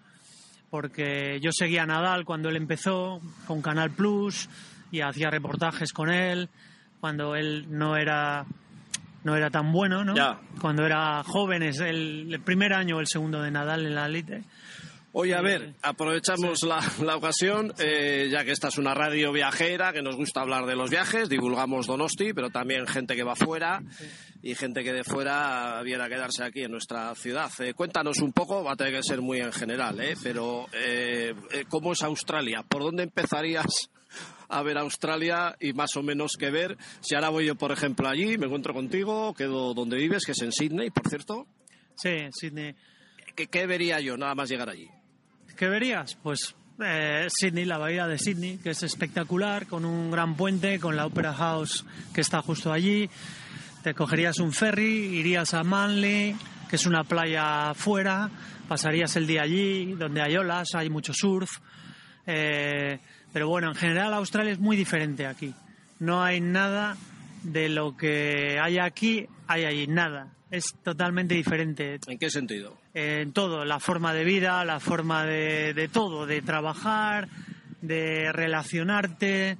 porque 0.70 1.40
yo 1.42 1.52
seguía 1.52 1.84
a 1.84 1.86
Nadal 1.86 2.26
cuando 2.26 2.50
él 2.50 2.56
empezó 2.56 3.22
con 3.46 3.62
Canal 3.62 3.92
Plus 3.92 4.50
y 4.92 5.02
hacía 5.02 5.30
reportajes 5.30 5.94
con 5.94 6.10
él 6.10 6.50
cuando 7.00 7.36
él 7.36 7.66
no 7.70 7.98
era 7.98 8.46
no 9.24 9.36
era 9.36 9.50
tan 9.50 9.72
bueno, 9.72 10.04
¿no? 10.04 10.14
Cuando 10.60 10.86
era 10.86 11.24
joven, 11.24 11.64
es 11.64 11.80
el, 11.80 12.34
el 12.34 12.42
primer 12.42 12.74
año 12.74 12.98
o 12.98 13.00
el 13.00 13.08
segundo 13.08 13.42
de 13.42 13.52
Nadal 13.52 13.86
en 13.86 13.96
la 13.96 14.06
elite 14.06 14.44
Oye, 15.14 15.36
a 15.36 15.42
ver, 15.42 15.74
aprovechamos 15.82 16.64
la, 16.64 17.18
ocasión, 17.18 17.74
eh, 17.80 18.30
ya 18.32 18.46
que 18.46 18.52
esta 18.52 18.70
es 18.70 18.78
una 18.78 18.94
radio 18.94 19.34
viajera, 19.34 19.92
que 19.92 20.02
nos 20.02 20.16
gusta 20.16 20.40
hablar 20.40 20.66
de 20.66 20.78
los 20.78 20.90
viajes, 20.90 21.28
divulgamos 21.28 21.86
Donosti, 21.86 22.34
pero 22.34 22.50
también 22.50 22.88
gente 22.88 23.18
que 23.18 23.24
va 23.24 23.36
fuera 23.36 23.84
y 24.42 24.56
gente 24.56 24.86
que 24.86 24.94
de 24.94 25.04
fuera 25.04 25.82
viene 25.84 26.06
a 26.06 26.08
quedarse 26.08 26.46
aquí 26.46 26.64
en 26.64 26.72
nuestra 26.72 27.14
ciudad. 27.16 27.52
Eh, 27.60 27.74
cuéntanos 27.74 28.20
un 28.20 28.32
poco, 28.32 28.64
va 28.64 28.72
a 28.72 28.76
tener 28.78 28.94
que 28.94 29.04
ser 29.04 29.22
muy 29.22 29.42
en 29.42 29.52
general, 29.52 30.00
¿eh? 30.00 30.16
pero 30.24 30.68
eh, 30.72 31.36
¿cómo 31.68 31.92
es 31.92 32.04
Australia? 32.04 32.64
¿Por 32.64 32.82
dónde 32.82 33.04
empezarías 33.04 33.90
a 34.52 34.62
ver 34.64 34.78
Australia 34.78 35.56
y 35.60 35.74
más 35.74 35.96
o 35.96 36.04
menos 36.04 36.34
qué 36.38 36.52
ver? 36.52 36.78
Si 37.00 37.16
ahora 37.16 37.30
voy 37.30 37.46
yo, 37.46 37.56
por 37.56 37.72
ejemplo, 37.72 38.08
allí, 38.08 38.38
me 38.38 38.46
encuentro 38.46 38.74
contigo, 38.74 39.34
quedo 39.34 39.74
donde 39.74 39.98
vives, 39.98 40.26
que 40.26 40.34
es 40.34 40.42
en 40.42 40.52
Sydney, 40.52 40.90
por 40.90 41.08
cierto. 41.08 41.48
Sí, 41.96 42.28
Sydney. 42.32 42.76
qué 43.36 43.66
vería 43.66 44.00
yo 44.00 44.18
nada 44.18 44.36
más 44.36 44.50
llegar 44.50 44.70
allí? 44.70 44.90
¿Qué 45.56 45.68
verías? 45.68 46.16
Pues 46.16 46.56
eh, 46.84 47.28
Sydney, 47.30 47.66
la 47.66 47.78
bahía 47.78 48.08
de 48.08 48.18
Sydney, 48.18 48.58
que 48.58 48.72
es 48.72 48.84
espectacular, 48.84 49.68
con 49.68 49.86
un 49.86 50.10
gran 50.10 50.36
puente, 50.36 50.80
con 50.80 50.96
la 50.96 51.06
Opera 51.06 51.34
House 51.34 51.86
que 52.14 52.22
está 52.22 52.42
justo 52.42 52.72
allí. 52.72 53.10
Te 53.84 53.94
cogerías 53.94 54.40
un 54.40 54.54
ferry, 54.54 55.20
irías 55.20 55.54
a 55.54 55.64
Manly, 55.64 56.36
que 56.70 56.76
es 56.76 56.86
una 56.86 57.04
playa 57.04 57.72
afuera, 57.72 58.30
pasarías 58.68 59.16
el 59.16 59.28
día 59.28 59.44
allí, 59.44 59.94
donde 59.94 60.22
hay 60.22 60.36
olas, 60.38 60.70
hay 60.74 60.90
mucho 60.90 61.14
surf. 61.14 61.60
Eh, 62.26 63.00
pero 63.34 63.48
bueno, 63.48 63.70
en 63.70 63.76
general 63.76 64.14
Australia 64.14 64.54
es 64.54 64.60
muy 64.60 64.78
diferente 64.78 65.26
aquí. 65.26 65.54
No 66.00 66.24
hay 66.24 66.42
nada 66.42 66.98
de 67.44 67.70
lo 67.70 67.96
que 67.96 68.60
hay 68.62 68.80
aquí, 68.80 69.28
hay 69.48 69.66
allí 69.66 69.88
nada 69.88 70.32
es 70.52 70.76
totalmente 70.84 71.34
diferente. 71.34 71.98
¿En 72.06 72.20
qué 72.20 72.30
sentido? 72.30 72.78
En 72.94 73.32
todo, 73.32 73.64
la 73.64 73.80
forma 73.80 74.14
de 74.14 74.26
vida, 74.26 74.64
la 74.66 74.82
forma 74.82 75.26
de, 75.26 75.74
de 75.74 75.88
todo, 75.88 76.26
de 76.26 76.42
trabajar, 76.42 77.30
de 77.82 78.32
relacionarte, 78.34 79.58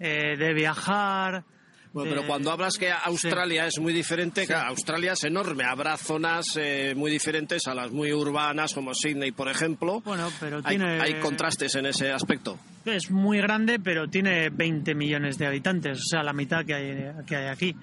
eh, 0.00 0.36
de 0.38 0.54
viajar. 0.54 1.44
Bueno, 1.92 2.10
pero 2.10 2.26
cuando 2.26 2.52
hablas 2.52 2.76
que 2.78 2.90
Australia 2.90 3.66
es 3.66 3.78
muy 3.80 3.92
diferente, 3.92 4.46
claro, 4.46 4.70
Australia 4.70 5.12
es 5.12 5.24
enorme. 5.24 5.64
Habrá 5.64 5.96
zonas 5.96 6.56
eh, 6.56 6.94
muy 6.96 7.10
diferentes 7.10 7.66
a 7.66 7.74
las 7.74 7.90
muy 7.90 8.12
urbanas, 8.12 8.74
como 8.74 8.94
Sydney, 8.94 9.32
por 9.32 9.48
ejemplo. 9.48 10.00
Bueno, 10.04 10.28
pero 10.38 10.62
tiene... 10.62 11.00
hay 11.00 11.14
contrastes 11.14 11.74
en 11.74 11.86
ese 11.86 12.12
aspecto. 12.12 12.58
Es 12.84 13.10
muy 13.10 13.38
grande, 13.38 13.78
pero 13.78 14.08
tiene 14.08 14.50
20 14.50 14.94
millones 14.94 15.36
de 15.36 15.46
habitantes, 15.46 15.98
o 15.98 16.04
sea, 16.04 16.22
la 16.22 16.32
mitad 16.32 16.64
que 16.64 16.74
hay, 16.74 17.24
que 17.26 17.36
hay 17.36 17.48
aquí. 17.48 17.76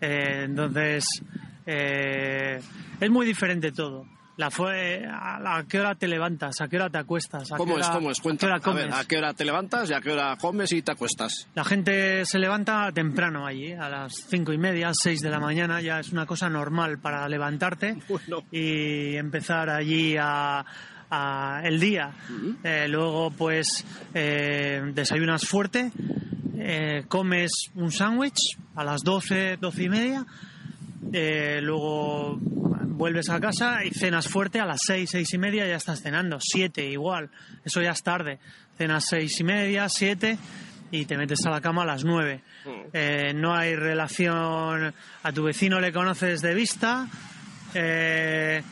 Eh, 0.00 0.42
entonces, 0.44 1.04
eh, 1.66 2.60
es 3.00 3.10
muy 3.10 3.26
diferente 3.26 3.72
todo. 3.72 4.04
La 4.36 4.50
fue, 4.50 5.02
a, 5.10 5.64
qué 5.66 5.80
hora 5.80 5.94
te 5.94 6.06
levantas? 6.06 6.60
¿A 6.60 6.68
qué 6.68 6.76
hora 6.76 6.90
te 6.90 6.98
acuestas? 6.98 7.50
¿A 7.52 7.56
¿Cómo 7.56 7.74
qué 7.76 7.80
es? 7.80 7.86
hora- 7.86 7.96
¿Cómo 7.96 8.10
es? 8.10 8.18
¿A 8.18 8.20
qué 8.20 8.22
Cuenta. 8.22 8.46
hora 8.46 8.56
A 8.62 8.72
ver, 8.74 8.92
¿a 8.92 9.04
qué 9.06 9.16
hora 9.16 9.32
te 9.32 9.44
levantas 9.46 9.88
y 9.88 9.94
a 9.94 10.00
qué 10.02 10.10
hora 10.12 10.36
comes 10.38 10.72
y 10.72 10.82
te 10.82 10.92
acuestas? 10.92 11.48
La 11.54 11.64
gente 11.64 12.24
se 12.26 12.38
levanta 12.38 12.92
temprano 12.92 13.46
allí, 13.46 13.72
a 13.72 13.88
las 13.88 14.12
cinco 14.28 14.52
y 14.52 14.58
media, 14.58 14.90
seis 14.92 15.20
de 15.22 15.30
la 15.30 15.40
mañana, 15.40 15.80
ya 15.80 16.00
es 16.00 16.12
una 16.12 16.26
cosa 16.26 16.50
normal 16.50 16.98
para 16.98 17.26
levantarte 17.30 17.96
Bueno. 18.08 18.42
y 18.52 19.16
empezar 19.16 19.70
allí 19.70 20.16
a, 20.20 20.62
a 21.10 21.60
el 21.64 21.80
día. 21.80 22.10
Eh, 22.62 22.88
luego, 22.88 23.30
pues, 23.30 23.86
eh, 24.12 24.82
desayunas 24.92 25.46
fuerte, 25.46 25.90
eh, 26.58 27.04
comes 27.08 27.52
un 27.74 27.90
sándwich 27.90 28.58
a 28.74 28.84
las 28.84 29.02
doce, 29.02 29.56
doce 29.56 29.84
y 29.84 29.88
media, 29.88 30.26
luego 31.62 32.38
vuelves 32.96 33.28
a 33.28 33.38
casa 33.38 33.84
y 33.84 33.90
cenas 33.90 34.26
fuerte 34.28 34.58
a 34.58 34.66
las 34.66 34.80
seis, 34.84 35.10
seis 35.10 35.32
y 35.34 35.38
media 35.38 35.66
ya 35.66 35.76
estás 35.76 36.02
cenando, 36.02 36.38
siete 36.40 36.84
igual, 36.86 37.30
eso 37.64 37.82
ya 37.82 37.90
es 37.90 38.02
tarde, 38.02 38.38
cenas 38.76 39.04
seis 39.08 39.38
y 39.40 39.44
media, 39.44 39.88
siete 39.88 40.38
y 40.90 41.04
te 41.04 41.16
metes 41.16 41.44
a 41.46 41.50
la 41.50 41.60
cama 41.60 41.82
a 41.82 41.86
las 41.86 42.04
nueve. 42.04 42.40
Eh, 42.92 43.32
no 43.34 43.54
hay 43.54 43.74
relación, 43.76 44.94
a 45.22 45.32
tu 45.32 45.42
vecino 45.42 45.80
le 45.80 45.92
conoces 45.92 46.40
de 46.40 46.54
vista, 46.54 47.06
eh, 47.74 48.62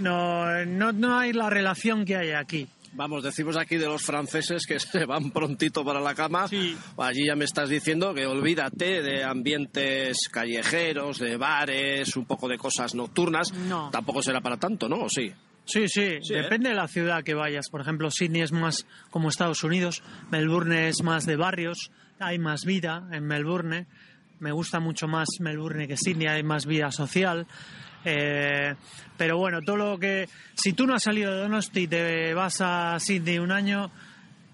no, 0.00 0.64
no, 0.64 0.92
no 0.92 1.18
hay 1.18 1.32
la 1.32 1.50
relación 1.50 2.04
que 2.04 2.16
hay 2.16 2.32
aquí. 2.32 2.68
Vamos, 2.96 3.22
decimos 3.22 3.56
aquí 3.56 3.76
de 3.76 3.86
los 3.86 4.02
franceses 4.02 4.66
que 4.66 4.78
se 4.80 5.04
van 5.04 5.30
prontito 5.30 5.84
para 5.84 6.00
la 6.00 6.14
cama. 6.14 6.48
Sí. 6.48 6.76
Allí 6.96 7.26
ya 7.26 7.36
me 7.36 7.44
estás 7.44 7.68
diciendo 7.68 8.14
que 8.14 8.26
olvídate 8.26 9.02
de 9.02 9.22
ambientes 9.22 10.28
callejeros, 10.30 11.18
de 11.18 11.36
bares, 11.36 12.16
un 12.16 12.24
poco 12.24 12.48
de 12.48 12.56
cosas 12.58 12.94
nocturnas. 12.94 13.52
No. 13.52 13.90
Tampoco 13.90 14.22
será 14.22 14.40
para 14.40 14.56
tanto, 14.56 14.88
¿no? 14.88 15.02
¿O 15.04 15.08
sí? 15.08 15.32
Sí, 15.66 15.88
sí, 15.88 16.18
Sí, 16.22 16.32
¿eh? 16.34 16.42
depende 16.42 16.70
de 16.70 16.76
la 16.76 16.88
ciudad 16.88 17.22
que 17.24 17.34
vayas. 17.34 17.68
Por 17.70 17.80
ejemplo, 17.80 18.10
Sydney 18.10 18.42
es 18.42 18.52
más 18.52 18.86
como 19.10 19.28
Estados 19.28 19.62
Unidos, 19.64 20.02
Melbourne 20.30 20.88
es 20.88 21.02
más 21.02 21.26
de 21.26 21.36
barrios, 21.36 21.90
hay 22.18 22.38
más 22.38 22.64
vida 22.64 23.08
en 23.12 23.26
Melbourne. 23.26 23.86
Me 24.38 24.52
gusta 24.52 24.80
mucho 24.80 25.08
más 25.08 25.28
Melbourne 25.40 25.88
que 25.88 25.96
Sydney, 25.96 26.28
hay 26.28 26.42
más 26.44 26.66
vida 26.66 26.90
social. 26.92 27.46
Eh, 28.08 28.74
pero 29.16 29.36
bueno, 29.36 29.60
todo 29.62 29.76
lo 29.76 29.98
que. 29.98 30.28
Si 30.54 30.72
tú 30.72 30.86
no 30.86 30.94
has 30.94 31.02
salido 31.02 31.32
de 31.34 31.40
Donosti 31.42 31.80
y 31.80 31.86
te 31.88 32.32
vas 32.34 32.60
a 32.60 32.98
Sydney 33.00 33.38
un 33.38 33.50
año, 33.50 33.90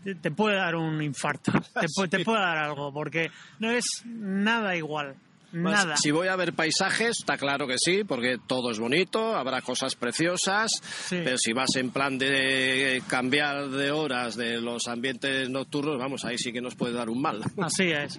te, 0.03 0.15
te 0.15 0.31
puede 0.31 0.57
dar 0.57 0.75
un 0.75 1.03
infarto. 1.03 1.53
Te, 1.81 1.87
puede- 1.95 2.09
te 2.09 2.25
puede 2.25 2.41
dar 2.41 2.59
algo, 2.59 2.93
porque 2.93 3.31
no 3.59 3.71
es 3.71 3.85
nada 4.07 4.75
igual. 4.75 5.15
Pues, 5.51 5.63
Nada. 5.65 5.99
Si 5.99 6.11
voy 6.11 6.29
a 6.29 6.37
ver 6.37 6.55
paisajes, 6.55 7.19
está 7.19 7.37
claro 7.37 7.67
que 7.67 7.75
sí, 7.77 8.05
porque 8.05 8.39
todo 8.47 8.71
es 8.71 8.79
bonito, 8.79 9.37
habrá 9.37 9.61
cosas 9.61 9.95
preciosas, 9.97 10.71
Sí. 10.83 11.21
pero 11.23 11.37
si 11.37 11.53
vas 11.53 11.77
en 11.77 11.91
plan 11.91 12.17
de 12.17 13.03
cambiar 13.07 13.69
de 13.69 13.91
horas 13.91 14.35
de 14.35 14.63
los 14.63 14.89
ambientes 14.89 15.51
nocturnos, 15.51 15.99
vamos, 15.99 16.25
ahí 16.25 16.39
sí 16.39 16.55
que 16.55 16.63
nos 16.63 16.75
puede 16.75 16.95
dar 16.95 17.11
un 17.11 17.21
mal. 17.21 17.43
Así 17.61 17.91
es. 17.91 18.19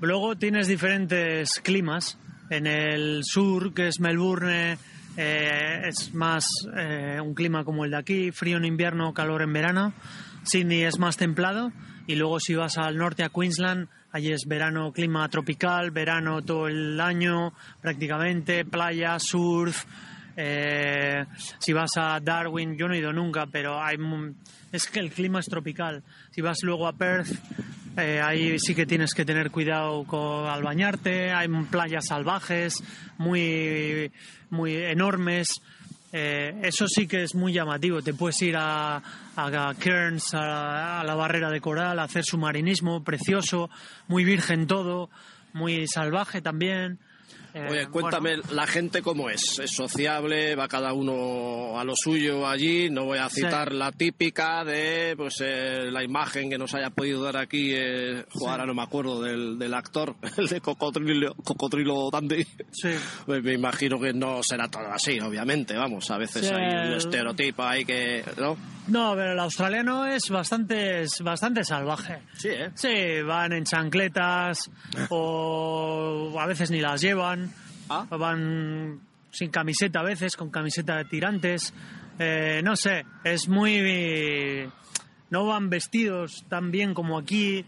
Luego 0.00 0.36
tienes 0.36 0.68
diferentes 0.68 1.58
climas. 1.64 2.16
En 2.50 2.66
el 2.66 3.20
sur, 3.24 3.74
que 3.74 3.88
es 3.88 4.00
Melbourne, 4.00 4.78
eh, 5.16 5.82
es 5.86 6.14
más 6.14 6.46
eh, 6.76 7.20
un 7.20 7.34
clima 7.34 7.64
como 7.64 7.84
el 7.84 7.90
de 7.90 7.96
aquí, 7.96 8.30
frío 8.30 8.56
en 8.56 8.64
invierno, 8.64 9.12
calor 9.12 9.42
en 9.42 9.52
verano. 9.52 9.92
Sydney 10.44 10.84
es 10.84 10.98
más 10.98 11.16
templado. 11.16 11.72
Y 12.06 12.16
luego 12.16 12.40
si 12.40 12.54
vas 12.54 12.78
al 12.78 12.96
norte, 12.96 13.22
a 13.22 13.28
Queensland, 13.28 13.88
allí 14.12 14.32
es 14.32 14.46
verano, 14.46 14.92
clima 14.92 15.28
tropical, 15.28 15.90
verano 15.90 16.40
todo 16.42 16.68
el 16.68 16.98
año 17.00 17.52
prácticamente, 17.82 18.64
playa, 18.64 19.18
surf. 19.18 19.84
Eh, 20.36 21.24
si 21.58 21.72
vas 21.72 21.90
a 21.96 22.18
Darwin, 22.20 22.78
yo 22.78 22.86
no 22.88 22.94
he 22.94 22.98
ido 22.98 23.12
nunca, 23.12 23.46
pero 23.46 23.82
hay 23.82 23.98
es 24.70 24.86
que 24.86 25.00
el 25.00 25.10
clima 25.10 25.40
es 25.40 25.46
tropical. 25.46 26.02
Si 26.30 26.40
vas 26.40 26.58
luego 26.62 26.86
a 26.86 26.92
Perth, 26.92 27.28
eh, 27.98 28.20
ahí 28.20 28.58
sí 28.58 28.74
que 28.74 28.86
tienes 28.86 29.12
que 29.12 29.24
tener 29.24 29.50
cuidado 29.50 30.04
con, 30.04 30.46
al 30.46 30.62
bañarte. 30.62 31.32
Hay 31.32 31.48
playas 31.70 32.06
salvajes, 32.06 32.82
muy, 33.18 34.10
muy 34.50 34.74
enormes. 34.76 35.60
Eh, 36.12 36.54
eso 36.62 36.86
sí 36.88 37.06
que 37.06 37.24
es 37.24 37.34
muy 37.34 37.52
llamativo. 37.52 38.00
Te 38.00 38.14
puedes 38.14 38.40
ir 38.42 38.56
a, 38.56 39.02
a 39.36 39.74
Cairns, 39.78 40.32
a, 40.32 41.00
a 41.00 41.04
la 41.04 41.14
barrera 41.14 41.50
de 41.50 41.60
coral, 41.60 41.98
a 41.98 42.04
hacer 42.04 42.24
submarinismo, 42.24 43.04
precioso, 43.04 43.68
muy 44.06 44.24
virgen 44.24 44.66
todo, 44.66 45.10
muy 45.52 45.86
salvaje 45.86 46.40
también. 46.40 46.98
Oye, 47.68 47.86
cuéntame 47.88 48.36
bueno, 48.36 48.52
la 48.52 48.66
gente 48.66 49.02
cómo 49.02 49.30
es. 49.30 49.58
¿Es 49.58 49.72
sociable? 49.72 50.54
¿Va 50.54 50.68
cada 50.68 50.92
uno 50.92 51.78
a 51.78 51.84
lo 51.84 51.94
suyo 51.96 52.46
allí? 52.46 52.90
No 52.90 53.04
voy 53.04 53.18
a 53.18 53.28
citar 53.28 53.72
la 53.72 53.92
típica 53.92 54.64
de 54.64 55.14
pues 55.16 55.36
eh, 55.40 55.88
la 55.90 56.02
imagen 56.02 56.50
que 56.50 56.58
nos 56.58 56.74
haya 56.74 56.90
podido 56.90 57.22
dar 57.22 57.36
aquí, 57.36 57.72
eh, 57.74 58.24
jo, 58.32 58.48
ahora 58.48 58.66
no 58.66 58.74
me 58.74 58.82
acuerdo 58.82 59.22
del, 59.22 59.58
del 59.58 59.74
actor, 59.74 60.14
el 60.36 60.48
de 60.48 60.60
Cocodrilo, 60.60 61.34
Cocodrilo 61.34 62.10
Dandy. 62.10 62.44
sí. 62.70 62.90
Pues 63.26 63.42
me 63.42 63.54
imagino 63.54 63.98
que 64.00 64.12
no 64.12 64.42
será 64.42 64.68
todo 64.68 64.86
así, 64.92 65.18
obviamente, 65.20 65.76
vamos, 65.76 66.10
a 66.10 66.18
veces 66.18 66.46
Sí, 66.46 66.54
hay 66.54 66.88
un 66.88 66.94
estereotipo 66.94 67.62
ahí 67.62 67.84
que, 67.84 68.24
¿no? 68.36 68.56
No, 68.88 69.14
pero 69.14 69.32
el 69.32 69.38
australiano 69.38 70.06
es 70.06 70.30
bastante, 70.30 71.02
es 71.02 71.20
bastante 71.20 71.62
salvaje. 71.62 72.20
Sí, 72.34 72.48
¿eh? 72.48 72.70
Sí, 72.74 73.22
van 73.22 73.52
en 73.52 73.64
chancletas 73.64 74.70
o 75.10 76.34
a 76.38 76.46
veces 76.46 76.70
ni 76.70 76.80
las 76.80 77.00
llevan. 77.00 77.47
Ah. 77.88 78.06
Van 78.10 79.00
sin 79.30 79.50
camiseta 79.50 80.00
a 80.00 80.04
veces, 80.04 80.36
con 80.36 80.50
camiseta 80.50 80.96
de 80.96 81.04
tirantes. 81.04 81.72
Eh, 82.18 82.60
no 82.64 82.76
sé, 82.76 83.04
es 83.24 83.48
muy... 83.48 84.68
No 85.30 85.46
van 85.46 85.68
vestidos 85.68 86.44
tan 86.48 86.70
bien 86.70 86.94
como 86.94 87.18
aquí. 87.18 87.64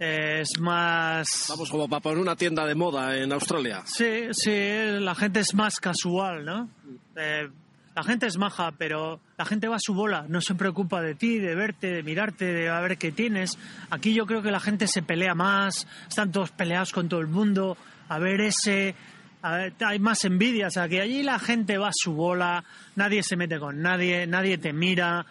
eh, 0.00 0.40
es 0.40 0.58
más... 0.60 1.46
Vamos 1.48 1.70
como 1.70 1.88
para 1.88 2.00
poner 2.00 2.18
una 2.18 2.36
tienda 2.36 2.66
de 2.66 2.74
moda 2.74 3.16
en 3.16 3.32
Australia. 3.32 3.82
Sí, 3.86 4.28
sí, 4.32 4.52
la 5.00 5.14
gente 5.14 5.40
es 5.40 5.54
más 5.54 5.78
casual, 5.78 6.44
¿no? 6.44 6.68
Eh, 7.16 7.48
la 7.94 8.02
gente 8.02 8.26
es 8.26 8.36
maja, 8.36 8.72
pero 8.76 9.20
la 9.38 9.44
gente 9.44 9.68
va 9.68 9.76
a 9.76 9.80
su 9.80 9.94
bola, 9.94 10.26
no 10.28 10.40
se 10.40 10.56
preocupa 10.56 11.00
de 11.00 11.14
ti, 11.14 11.38
de 11.38 11.54
verte, 11.54 11.92
de 11.92 12.02
mirarte, 12.02 12.46
de 12.46 12.68
a 12.68 12.80
ver 12.80 12.98
qué 12.98 13.12
tienes. 13.12 13.56
Aquí 13.90 14.12
yo 14.12 14.26
creo 14.26 14.42
que 14.42 14.50
la 14.50 14.58
gente 14.58 14.88
se 14.88 15.02
pelea 15.02 15.36
más, 15.36 15.86
están 16.08 16.32
todos 16.32 16.50
peleados 16.50 16.90
con 16.90 17.08
todo 17.08 17.20
el 17.20 17.28
mundo, 17.28 17.76
a 18.08 18.18
ver 18.18 18.40
ese, 18.40 18.96
hay 19.44 19.98
más 19.98 20.24
envidia, 20.24 20.68
o 20.68 20.70
sea, 20.70 20.88
que 20.88 21.00
allí 21.00 21.22
la 21.22 21.38
gente 21.38 21.76
va 21.76 21.88
a 21.88 21.92
su 21.94 22.12
bola, 22.12 22.64
nadie 22.96 23.22
se 23.22 23.36
mete 23.36 23.58
con 23.58 23.82
nadie, 23.82 24.26
nadie 24.26 24.56
te 24.58 24.72
mira, 24.72 25.26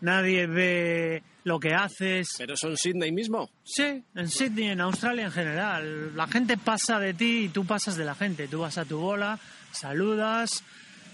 nadie 0.00 0.46
ve 0.46 1.22
lo 1.44 1.58
que 1.58 1.74
haces. 1.74 2.28
¿Pero 2.36 2.54
eso 2.54 2.68
en 2.68 2.76
Sydney 2.76 3.12
mismo? 3.12 3.50
Sí, 3.62 4.02
en 4.14 4.28
Sydney, 4.28 4.68
en 4.68 4.80
Australia 4.80 5.24
en 5.26 5.32
general. 5.32 6.16
La 6.16 6.26
gente 6.26 6.56
pasa 6.58 6.98
de 6.98 7.14
ti 7.14 7.44
y 7.44 7.48
tú 7.48 7.64
pasas 7.64 7.96
de 7.96 8.04
la 8.04 8.14
gente. 8.14 8.48
Tú 8.48 8.60
vas 8.60 8.76
a 8.76 8.84
tu 8.84 8.98
bola, 8.98 9.38
saludas, 9.72 10.62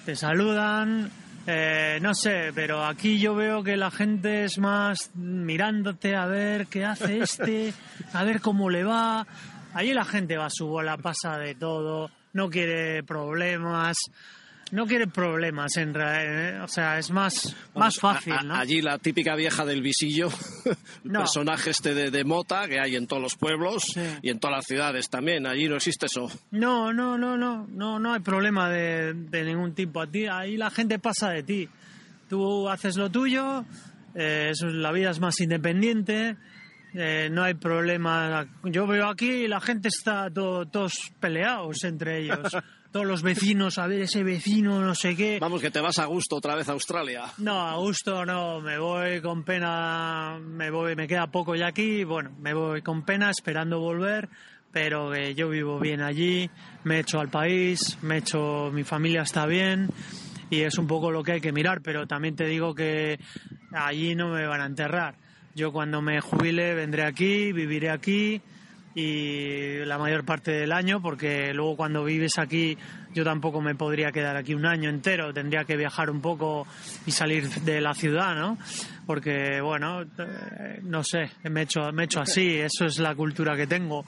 te 0.05 0.17
saludan, 0.17 1.11
eh, 1.47 1.99
no 2.03 2.15
sé, 2.15 2.53
pero 2.55 2.85
aquí 2.85 3.19
yo 3.19 3.35
veo 3.35 3.63
que 3.63 3.77
la 3.77 3.91
gente 3.91 4.45
es 4.45 4.59
más 4.59 5.11
mirándote 5.15 6.15
a 6.15 6.27
ver 6.27 6.67
qué 6.67 6.85
hace 6.85 7.19
este, 7.19 7.73
a 8.13 8.25
ver 8.25 8.41
cómo 8.41 8.71
le 8.71 8.85
va. 8.85 9.27
Allí 9.73 9.93
la 9.93 10.05
gente 10.05 10.37
va 10.37 10.47
a 10.47 10.51
su 10.51 10.67
bola, 10.67 10.97
pasa 10.97 11.39
de 11.39 11.55
todo, 11.55 12.11
no 12.33 12.49
quiere 12.51 13.03
problemas. 13.03 13.97
No 14.73 14.87
quiere 14.87 15.09
problemas, 15.09 15.77
en 15.79 15.93
realidad. 15.93 16.63
O 16.63 16.69
sea, 16.69 16.97
es 17.01 17.11
más, 17.11 17.57
más 17.75 17.97
fácil. 17.99 18.35
Allí 18.53 18.81
la 18.81 18.99
típica 18.99 19.35
vieja 19.35 19.65
del 19.65 19.83
visillo, 19.83 20.29
el 20.65 20.77
No. 21.11 21.19
personaje 21.21 21.71
este 21.71 21.93
de, 21.93 22.13
de 22.13 22.23
mota 22.23 22.69
que 22.69 22.79
hay 22.79 22.95
en 22.95 23.09
todos 23.09 23.21
los 23.21 23.35
pueblos 23.35 23.83
Sí. 23.93 24.01
y 24.23 24.31
en 24.31 24.39
todas 24.39 24.59
las 24.59 24.67
ciudades 24.67 25.09
también. 25.11 25.45
Allí 25.49 25.69
no 25.69 25.75
existe 25.75 26.07
eso. 26.07 26.31
No, 26.53 26.93
no, 26.93 27.19
no, 27.19 27.37
no, 27.37 27.67
no, 27.69 27.99
no 27.99 28.13
hay 28.15 28.21
problema 28.21 28.71
de, 28.71 29.13
de 29.13 29.43
ningún 29.43 29.75
tipo. 29.75 30.03
A 30.03 30.07
ti, 30.07 30.27
ahí 30.27 30.57
la 30.57 30.71
gente 30.71 31.01
pasa 31.01 31.31
de 31.31 31.43
ti. 31.43 31.69
Tú 32.29 32.69
haces 32.69 32.97
lo 32.97 33.11
tuyo, 33.11 33.65
eh, 34.15 34.53
la 34.63 34.93
vida 34.93 35.11
es 35.11 35.19
más 35.19 35.41
independiente, 35.41 36.37
eh, 36.95 37.29
no 37.31 37.43
hay 37.45 37.55
problema. 37.55 38.47
Yo 38.65 38.87
veo 38.87 39.09
aquí 39.09 39.31
y 39.31 39.49
la 39.49 39.61
gente 39.61 39.89
está 39.89 40.31
to- 40.31 40.67
todos 40.67 41.13
peleados 41.21 41.85
entre 41.85 42.21
ellos. 42.21 42.39
todos 42.93 43.07
los 43.07 43.23
vecinos, 43.23 43.79
a 43.79 43.87
ver 43.87 44.03
ese 44.03 44.25
vecino, 44.25 44.81
no 44.81 44.97
sé 44.97 45.15
qué. 45.15 45.39
Vamos, 45.41 45.61
que 45.61 45.71
te 45.71 45.81
vas 45.81 46.01
a 46.01 46.07
gusto 46.07 46.35
otra 46.37 46.57
vez 46.57 46.69
a 46.69 46.73
Australia. 46.73 47.23
No, 47.39 47.61
a 47.69 47.77
gusto 47.77 48.27
no, 48.27 48.61
me 48.61 48.79
voy 48.79 49.21
con 49.21 49.45
pena, 49.45 50.39
me 50.43 50.71
voy, 50.73 50.97
me 50.97 51.07
queda 51.07 51.29
poco 51.29 51.55
ya 51.55 51.69
aquí, 51.69 52.03
bueno, 52.03 52.33
me 52.41 52.53
voy 52.53 52.83
con 52.83 53.05
pena 53.05 53.31
esperando 53.31 53.79
volver, 53.79 54.29
pero 54.73 55.13
que 55.13 55.37
yo 55.37 55.49
vivo 55.51 55.79
bien 55.79 56.01
allí, 56.01 56.51
me 56.83 56.97
he 56.97 57.01
hecho 57.01 57.21
al 57.21 57.29
país, 57.29 57.97
me 58.03 58.17
he 58.17 58.19
hecho, 58.19 58.71
mi 58.73 58.83
familia 58.83 59.23
está 59.23 59.47
bien 59.47 59.89
y 60.51 60.63
es 60.63 60.77
un 60.77 60.89
poco 60.89 61.13
lo 61.13 61.23
que 61.23 61.31
hay 61.33 61.41
que 61.41 61.53
mirar, 61.53 61.83
pero 61.83 62.09
también 62.09 62.35
te 62.35 62.47
digo 62.47 62.75
que 62.75 63.21
allí 63.73 64.17
no 64.17 64.31
me 64.31 64.45
van 64.49 64.63
a 64.63 64.67
enterrar. 64.67 65.15
Yo 65.55 65.73
cuando 65.73 66.01
me 66.01 66.21
jubile 66.21 66.75
vendré 66.75 67.05
aquí, 67.05 67.53
viviré 67.53 67.91
aquí 67.91 68.41
y 68.95 69.85
la 69.85 69.99
mayor 69.99 70.25
parte 70.25 70.51
del 70.53 70.73
año, 70.73 71.01
porque 71.01 71.53
luego 71.55 71.77
cuando 71.77 72.05
vives 72.05 72.39
aquí 72.39 72.77
yo 73.13 73.25
tampoco 73.25 73.61
me 73.61 73.75
podría 73.75 74.13
quedar 74.13 74.37
aquí 74.37 74.55
un 74.55 74.67
año 74.67 74.89
entero, 74.89 75.33
tendría 75.33 75.65
que 75.65 75.77
viajar 75.77 76.11
un 76.11 76.21
poco 76.21 76.67
y 77.07 77.11
salir 77.11 77.49
de 77.49 77.81
la 77.81 77.95
ciudad, 77.95 78.35
¿no? 78.37 78.59
Porque, 79.07 79.61
bueno, 79.61 80.03
eh, 80.03 80.81
no 80.83 81.03
sé, 81.03 81.31
me 81.45 81.61
he, 81.61 81.63
hecho, 81.65 81.93
me 81.93 82.03
he 82.03 82.05
hecho 82.05 82.21
así, 82.21 82.59
eso 82.59 82.87
es 82.87 82.99
la 82.99 83.15
cultura 83.15 83.57
que 83.57 83.67
tengo, 83.67 84.05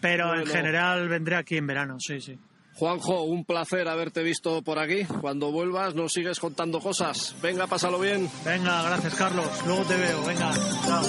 pero 0.00 0.34
en 0.38 0.46
general 0.46 1.08
vendré 1.08 1.36
aquí 1.36 1.56
en 1.56 1.66
verano, 1.66 1.96
sí, 1.98 2.20
sí. 2.20 2.38
Juanjo, 2.76 3.22
un 3.22 3.44
placer 3.44 3.88
haberte 3.88 4.22
visto 4.22 4.62
por 4.62 4.78
aquí. 4.78 5.04
Cuando 5.20 5.52
vuelvas 5.52 5.94
nos 5.94 6.12
sigues 6.12 6.40
contando 6.40 6.80
cosas. 6.80 7.34
Venga, 7.42 7.66
pásalo 7.66 7.98
bien. 7.98 8.30
Venga, 8.44 8.82
gracias 8.82 9.14
Carlos. 9.14 9.48
Luego 9.66 9.82
te 9.84 9.96
veo. 9.96 10.24
Venga, 10.24 10.52
chao. 10.86 11.04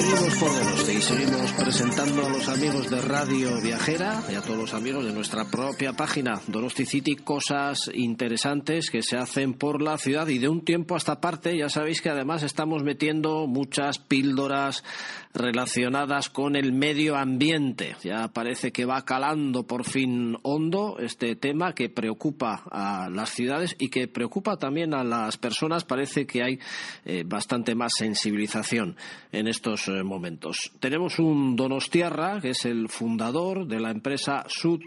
Seguimos 0.00 0.34
por 0.36 0.50
Donosti 0.54 0.92
y 0.92 1.02
seguimos 1.02 1.52
presentando 1.52 2.24
a 2.24 2.30
los 2.30 2.48
amigos 2.48 2.88
de 2.88 3.02
Radio 3.02 3.60
Viajera 3.60 4.22
y 4.32 4.34
a 4.34 4.40
todos 4.40 4.56
los 4.56 4.72
amigos 4.72 5.04
de 5.04 5.12
nuestra 5.12 5.44
propia 5.44 5.92
página 5.92 6.40
Donosti 6.46 6.86
City 6.86 7.16
cosas 7.16 7.90
interesantes 7.92 8.90
que 8.90 9.02
se 9.02 9.18
hacen 9.18 9.52
por 9.52 9.82
la 9.82 9.98
ciudad 9.98 10.26
y 10.28 10.38
de 10.38 10.48
un 10.48 10.64
tiempo 10.64 10.94
a 10.94 10.98
esta 10.98 11.20
parte 11.20 11.54
ya 11.54 11.68
sabéis 11.68 12.00
que 12.00 12.08
además 12.08 12.42
estamos 12.42 12.82
metiendo 12.82 13.46
muchas 13.46 13.98
píldoras 13.98 14.84
relacionadas 15.32 16.28
con 16.28 16.56
el 16.56 16.72
medio 16.72 17.16
ambiente. 17.16 17.94
Ya 18.02 18.28
parece 18.28 18.72
que 18.72 18.84
va 18.84 19.04
calando 19.04 19.64
por 19.64 19.84
fin 19.84 20.36
hondo 20.42 20.96
este 20.98 21.36
tema 21.36 21.72
que 21.72 21.88
preocupa 21.88 22.64
a 22.70 23.08
las 23.10 23.30
ciudades 23.30 23.76
y 23.78 23.90
que 23.90 24.08
preocupa 24.08 24.56
también 24.56 24.92
a 24.92 25.04
las 25.04 25.36
personas. 25.36 25.84
Parece 25.84 26.26
que 26.26 26.42
hay 26.42 26.58
eh, 27.04 27.22
bastante 27.24 27.74
más 27.74 27.94
sensibilización 27.94 28.96
en 29.30 29.46
estos 29.46 29.89
momentos. 30.04 30.72
Tenemos 30.80 31.18
un 31.18 31.56
Donostiarra, 31.56 32.40
que 32.40 32.50
es 32.50 32.64
el 32.64 32.88
fundador 32.88 33.66
de 33.66 33.80
la 33.80 33.90
empresa 33.90 34.44
Sud 34.48 34.80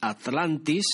Atlantis, 0.00 0.86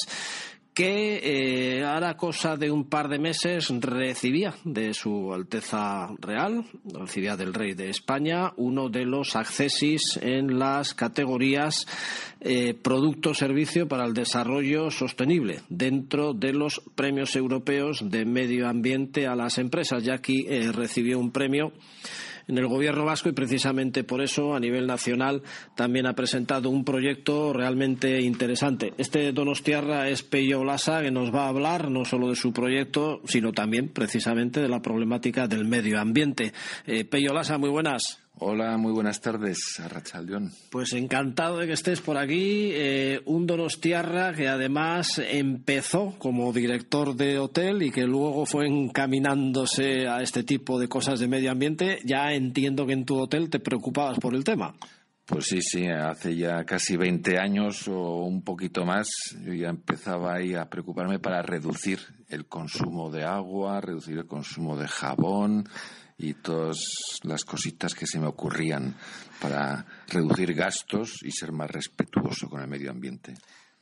que 0.74 1.20
eh, 1.22 1.84
ahora 1.84 2.16
cosa 2.16 2.56
de 2.56 2.68
un 2.68 2.88
par 2.88 3.08
de 3.08 3.20
meses 3.20 3.70
recibía 3.80 4.54
de 4.64 4.92
su 4.92 5.32
Alteza 5.32 6.08
Real, 6.18 6.64
recibía 6.84 7.36
del 7.36 7.54
Rey 7.54 7.74
de 7.74 7.90
España, 7.90 8.52
uno 8.56 8.88
de 8.88 9.04
los 9.04 9.36
accesis 9.36 10.18
en 10.20 10.58
las 10.58 10.94
categorías 10.94 11.86
eh, 12.40 12.74
producto-servicio 12.74 13.86
para 13.86 14.04
el 14.04 14.14
desarrollo 14.14 14.90
sostenible 14.90 15.60
dentro 15.68 16.34
de 16.34 16.52
los 16.52 16.82
premios 16.96 17.36
europeos 17.36 18.10
de 18.10 18.24
medio 18.24 18.68
ambiente 18.68 19.28
a 19.28 19.36
las 19.36 19.58
empresas. 19.58 20.02
Ya 20.02 20.14
aquí 20.14 20.44
eh, 20.48 20.72
recibió 20.72 21.20
un 21.20 21.30
premio 21.30 21.72
en 22.48 22.58
el 22.58 22.66
gobierno 22.66 23.04
vasco 23.04 23.28
y 23.28 23.32
precisamente 23.32 24.04
por 24.04 24.22
eso 24.22 24.54
a 24.54 24.60
nivel 24.60 24.86
nacional 24.86 25.42
también 25.74 26.06
ha 26.06 26.14
presentado 26.14 26.70
un 26.70 26.84
proyecto 26.84 27.52
realmente 27.52 28.20
interesante. 28.20 28.94
Este 28.98 29.32
Donostiarra 29.32 30.08
es 30.08 30.22
Peyo 30.22 30.64
Lasa 30.64 31.02
que 31.02 31.10
nos 31.10 31.34
va 31.34 31.44
a 31.44 31.48
hablar 31.48 31.90
no 31.90 32.04
solo 32.04 32.28
de 32.28 32.36
su 32.36 32.52
proyecto 32.52 33.20
sino 33.24 33.52
también 33.52 33.88
precisamente 33.88 34.60
de 34.60 34.68
la 34.68 34.82
problemática 34.82 35.46
del 35.48 35.64
medio 35.64 36.00
ambiente. 36.00 36.52
Eh, 36.86 37.04
Peyo 37.04 37.32
Lasa, 37.32 37.58
muy 37.58 37.70
buenas. 37.70 38.23
Hola, 38.38 38.76
muy 38.76 38.92
buenas 38.92 39.20
tardes, 39.20 39.78
Arrachaldeón. 39.78 40.50
Pues 40.70 40.92
encantado 40.92 41.58
de 41.58 41.68
que 41.68 41.72
estés 41.74 42.00
por 42.00 42.18
aquí. 42.18 42.70
Eh, 42.72 43.22
un 43.26 43.46
Donostiarra 43.46 44.34
que 44.34 44.48
además 44.48 45.20
empezó 45.24 46.14
como 46.18 46.52
director 46.52 47.14
de 47.14 47.38
hotel 47.38 47.82
y 47.82 47.92
que 47.92 48.02
luego 48.02 48.44
fue 48.44 48.66
encaminándose 48.66 50.08
a 50.08 50.20
este 50.20 50.42
tipo 50.42 50.80
de 50.80 50.88
cosas 50.88 51.20
de 51.20 51.28
medio 51.28 51.52
ambiente. 51.52 52.00
Ya 52.04 52.32
entiendo 52.32 52.86
que 52.86 52.94
en 52.94 53.04
tu 53.04 53.16
hotel 53.18 53.48
te 53.50 53.60
preocupabas 53.60 54.18
por 54.18 54.34
el 54.34 54.42
tema. 54.42 54.74
Pues 55.26 55.46
sí, 55.46 55.62
sí, 55.62 55.86
hace 55.86 56.36
ya 56.36 56.64
casi 56.64 56.96
20 56.96 57.38
años 57.38 57.88
o 57.88 58.24
un 58.24 58.42
poquito 58.42 58.84
más, 58.84 59.08
yo 59.42 59.54
ya 59.54 59.68
empezaba 59.68 60.34
ahí 60.34 60.54
a 60.54 60.68
preocuparme 60.68 61.18
para 61.18 61.40
reducir 61.40 62.00
el 62.28 62.46
consumo 62.46 63.10
de 63.10 63.24
agua, 63.24 63.80
reducir 63.80 64.18
el 64.18 64.26
consumo 64.26 64.76
de 64.76 64.86
jabón, 64.86 65.66
y 66.18 66.34
todas 66.34 67.20
las 67.22 67.44
cositas 67.44 67.94
que 67.94 68.06
se 68.06 68.18
me 68.18 68.26
ocurrían 68.26 68.94
para 69.40 69.84
reducir 70.08 70.54
gastos 70.54 71.22
y 71.22 71.30
ser 71.30 71.52
más 71.52 71.70
respetuoso 71.70 72.48
con 72.48 72.60
el 72.60 72.68
medio 72.68 72.90
ambiente. 72.90 73.34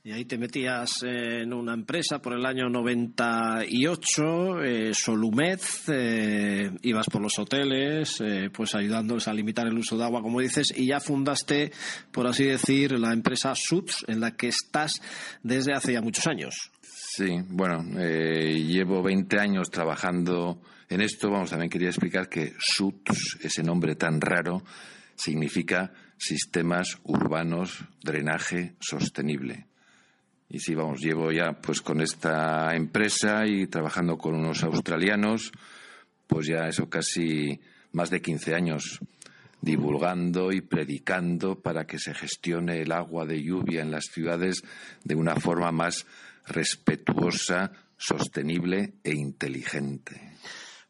Y 0.04 0.10
ahí 0.10 0.24
te 0.24 0.36
metías 0.36 1.04
en 1.04 1.52
una 1.52 1.74
empresa 1.74 2.18
por 2.18 2.32
el 2.32 2.44
año 2.44 2.68
98, 2.68 4.64
eh, 4.64 4.92
Solumed, 4.92 5.60
eh, 5.86 6.72
ibas 6.82 7.06
por 7.06 7.22
los 7.22 7.38
hoteles, 7.38 8.20
eh, 8.20 8.50
pues 8.52 8.74
ayudándoles 8.74 9.28
a 9.28 9.32
limitar 9.32 9.68
el 9.68 9.78
uso 9.78 9.96
de 9.96 10.02
agua, 10.02 10.20
como 10.20 10.40
dices, 10.40 10.74
y 10.76 10.86
ya 10.86 10.98
fundaste, 10.98 11.70
por 12.10 12.26
así 12.26 12.46
decir, 12.46 12.98
la 12.98 13.12
empresa 13.12 13.54
SUTS, 13.54 14.06
en 14.08 14.18
la 14.18 14.32
que 14.32 14.48
estás 14.48 15.00
desde 15.44 15.72
hace 15.72 15.92
ya 15.92 16.02
muchos 16.02 16.26
años. 16.26 16.72
Sí, 17.14 17.28
bueno, 17.50 17.84
eh, 18.00 18.58
llevo 18.58 19.04
20 19.04 19.38
años 19.38 19.70
trabajando 19.70 20.62
en 20.92 21.00
esto, 21.00 21.30
vamos, 21.30 21.48
también 21.48 21.70
quería 21.70 21.88
explicar 21.88 22.28
que 22.28 22.52
SUTS, 22.58 23.38
ese 23.42 23.62
nombre 23.62 23.94
tan 23.94 24.20
raro, 24.20 24.62
significa 25.14 25.90
sistemas 26.18 26.98
urbanos, 27.04 27.84
drenaje 28.02 28.74
sostenible. 28.78 29.66
Y 30.50 30.58
sí, 30.58 30.74
vamos, 30.74 31.00
llevo 31.00 31.32
ya 31.32 31.54
pues 31.54 31.80
con 31.80 32.02
esta 32.02 32.76
empresa 32.76 33.46
y 33.46 33.68
trabajando 33.68 34.18
con 34.18 34.34
unos 34.34 34.62
australianos, 34.64 35.50
pues 36.26 36.46
ya 36.46 36.68
eso 36.68 36.90
casi 36.90 37.58
más 37.92 38.10
de 38.10 38.20
15 38.20 38.54
años 38.54 39.00
divulgando 39.62 40.52
y 40.52 40.60
predicando 40.60 41.58
para 41.62 41.86
que 41.86 41.98
se 41.98 42.12
gestione 42.12 42.82
el 42.82 42.92
agua 42.92 43.24
de 43.24 43.42
lluvia 43.42 43.80
en 43.80 43.90
las 43.92 44.06
ciudades 44.12 44.62
de 45.04 45.14
una 45.14 45.36
forma 45.36 45.72
más 45.72 46.04
respetuosa, 46.46 47.72
sostenible 47.96 48.92
e 49.04 49.14
inteligente 49.14 50.31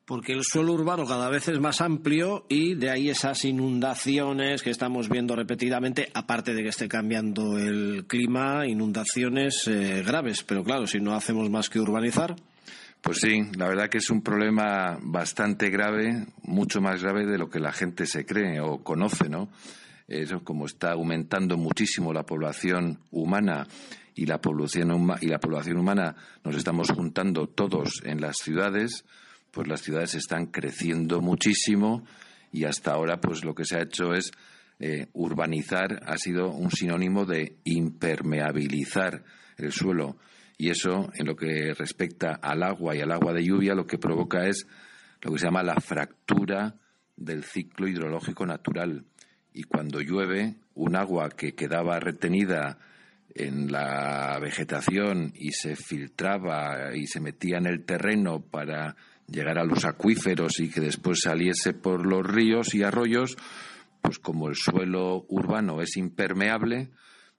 porque 0.05 0.33
el 0.33 0.43
suelo 0.43 0.73
urbano 0.73 1.07
cada 1.07 1.29
vez 1.29 1.49
es 1.49 1.61
más 1.61 1.81
amplio 1.81 2.45
y 2.49 2.75
de 2.75 2.91
ahí 2.91 3.09
esas 3.09 3.45
inundaciones 3.45 4.63
que 4.63 4.71
estamos 4.71 5.09
viendo 5.09 5.37
repetidamente, 5.37 6.11
aparte 6.15 6.55
de 6.55 6.63
que 6.63 6.69
esté 6.71 6.89
cambiando 6.89 7.59
el 7.59 8.05
clima, 8.07 8.67
inundaciones 8.67 9.67
eh, 9.69 10.03
graves. 10.05 10.43
Pero 10.43 10.65
claro, 10.65 10.87
si 10.87 11.01
no 11.01 11.15
hacemos 11.15 11.49
más 11.51 11.71
que 11.71 11.81
urbanizar. 11.81 12.35
Pues 13.01 13.19
sí, 13.21 13.43
la 13.57 13.69
verdad 13.69 13.89
que 13.89 13.99
es 13.99 14.11
un 14.11 14.23
problema 14.23 14.99
bastante 15.03 15.71
grave, 15.71 16.27
mucho 16.43 16.81
más 16.81 17.03
grave 17.03 17.27
de 17.27 17.39
lo 17.39 17.51
que 17.51 17.59
la 17.59 17.73
gente 17.73 18.07
se 18.07 18.25
cree 18.25 18.61
o 18.61 18.83
conoce, 18.85 19.29
¿no? 19.29 19.49
Eso 20.07 20.45
como 20.45 20.67
está 20.67 20.93
aumentando 20.93 21.57
muchísimo 21.57 22.13
la 22.13 22.25
población 22.25 23.01
humana 23.11 23.67
y 24.15 24.27
la 24.27 24.41
población, 24.41 25.17
y 25.21 25.27
la 25.27 25.39
población 25.39 25.79
humana 25.79 26.15
nos 26.45 26.55
estamos 26.55 26.91
juntando 26.91 27.49
todos 27.49 28.03
en 28.05 28.21
las 28.21 28.37
ciudades, 28.37 29.05
pues 29.53 29.69
las 29.69 29.83
ciudades 29.83 30.15
están 30.15 30.47
creciendo 30.47 31.21
muchísimo 31.21 32.05
y 32.51 32.65
hasta 32.65 32.93
ahora 32.93 33.21
pues 33.21 33.45
lo 33.45 33.55
que 33.55 33.65
se 33.65 33.77
ha 33.77 33.83
hecho 33.83 34.15
es 34.15 34.33
eh, 34.81 35.07
urbanizar 35.13 36.01
ha 36.07 36.17
sido 36.19 36.51
un 36.51 36.71
sinónimo 36.71 37.25
de 37.25 37.59
impermeabilizar 37.65 39.23
el 39.57 39.73
suelo. 39.73 40.17
Y 40.59 40.71
eso 40.71 41.11
en 41.15 41.27
lo 41.27 41.37
que 41.37 41.75
respecta 41.75 42.39
al 42.43 42.63
agua 42.63 42.97
y 42.97 43.01
al 43.01 43.13
agua 43.13 43.33
de 43.33 43.45
lluvia 43.45 43.75
lo 43.75 43.87
que 43.87 43.99
provoca 43.99 44.47
es 44.47 44.67
lo 45.21 45.33
que 45.33 45.39
se 45.39 45.47
llama 45.47 45.63
la 45.63 45.77
fractura 45.81 46.75
del 47.17 47.45
ciclo 47.45 47.87
hidrológico 47.87 48.47
natural. 48.47 49.05
Y 49.53 49.65
cuando 49.65 50.01
llueve 50.01 50.57
un 50.75 50.97
agua 50.97 51.29
que 51.29 51.55
quedaba 51.55 52.01
retenida 52.01 52.79
en 53.35 53.71
la 53.71 54.39
vegetación 54.41 55.33
y 55.35 55.53
se 55.53 55.77
filtraba 55.77 56.95
y 56.95 57.07
se 57.07 57.21
metía 57.21 57.59
en 57.59 57.67
el 57.67 57.85
terreno 57.85 58.41
para 58.41 58.97
llegara 59.27 59.63
a 59.63 59.67
los 59.67 59.85
acuíferos 59.85 60.61
y 60.61 60.69
que 60.69 60.81
después 60.81 61.21
saliese 61.23 61.75
por 61.75 62.07
los 62.07 62.27
ríos 62.27 62.75
y 62.75 62.83
arroyos, 62.83 63.37
pues 64.01 64.19
como 64.19 64.49
el 64.49 64.57
suelo 64.57 65.25
urbano 65.29 65.81
es 65.81 65.97
impermeable, 65.97 66.91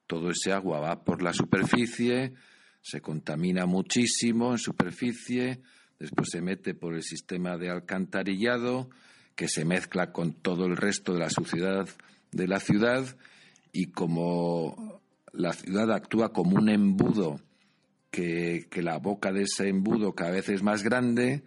todo 0.08 0.30
ese 0.30 0.54
agua 0.54 0.80
va 0.80 1.04
por 1.04 1.22
la 1.22 1.34
superficie, 1.34 2.34
se 2.82 3.02
contamina 3.02 3.66
muchísimo 3.66 4.52
en 4.52 4.58
superficie, 4.58 5.62
después 6.00 6.30
se 6.32 6.42
mete 6.42 6.74
por 6.74 6.94
el 6.94 7.04
sistema 7.04 7.58
de 7.58 7.70
alcantarillado, 7.70 8.90
que 9.36 9.48
se 9.48 9.66
mezcla 9.66 10.12
con 10.12 10.34
todo 10.34 10.66
el 10.66 10.78
resto 10.78 11.14
de 11.14 11.20
la 11.20 11.30
suciedad 11.30 11.90
de 12.32 12.48
la 12.48 12.60
ciudad 12.60 13.06
y 13.72 13.88
como 13.88 15.02
la 15.32 15.54
ciudad 15.54 15.92
actúa 15.92 16.32
como 16.32 16.58
un 16.58 16.70
embudo, 16.70 17.40
que, 18.12 18.68
la 18.76 19.00
boca 19.00 19.32
de 19.32 19.44
ese 19.44 19.70
embudo 19.70 20.14
cada 20.14 20.32
vez 20.32 20.50
es 20.50 20.62
más 20.62 20.84
grande, 20.84 21.44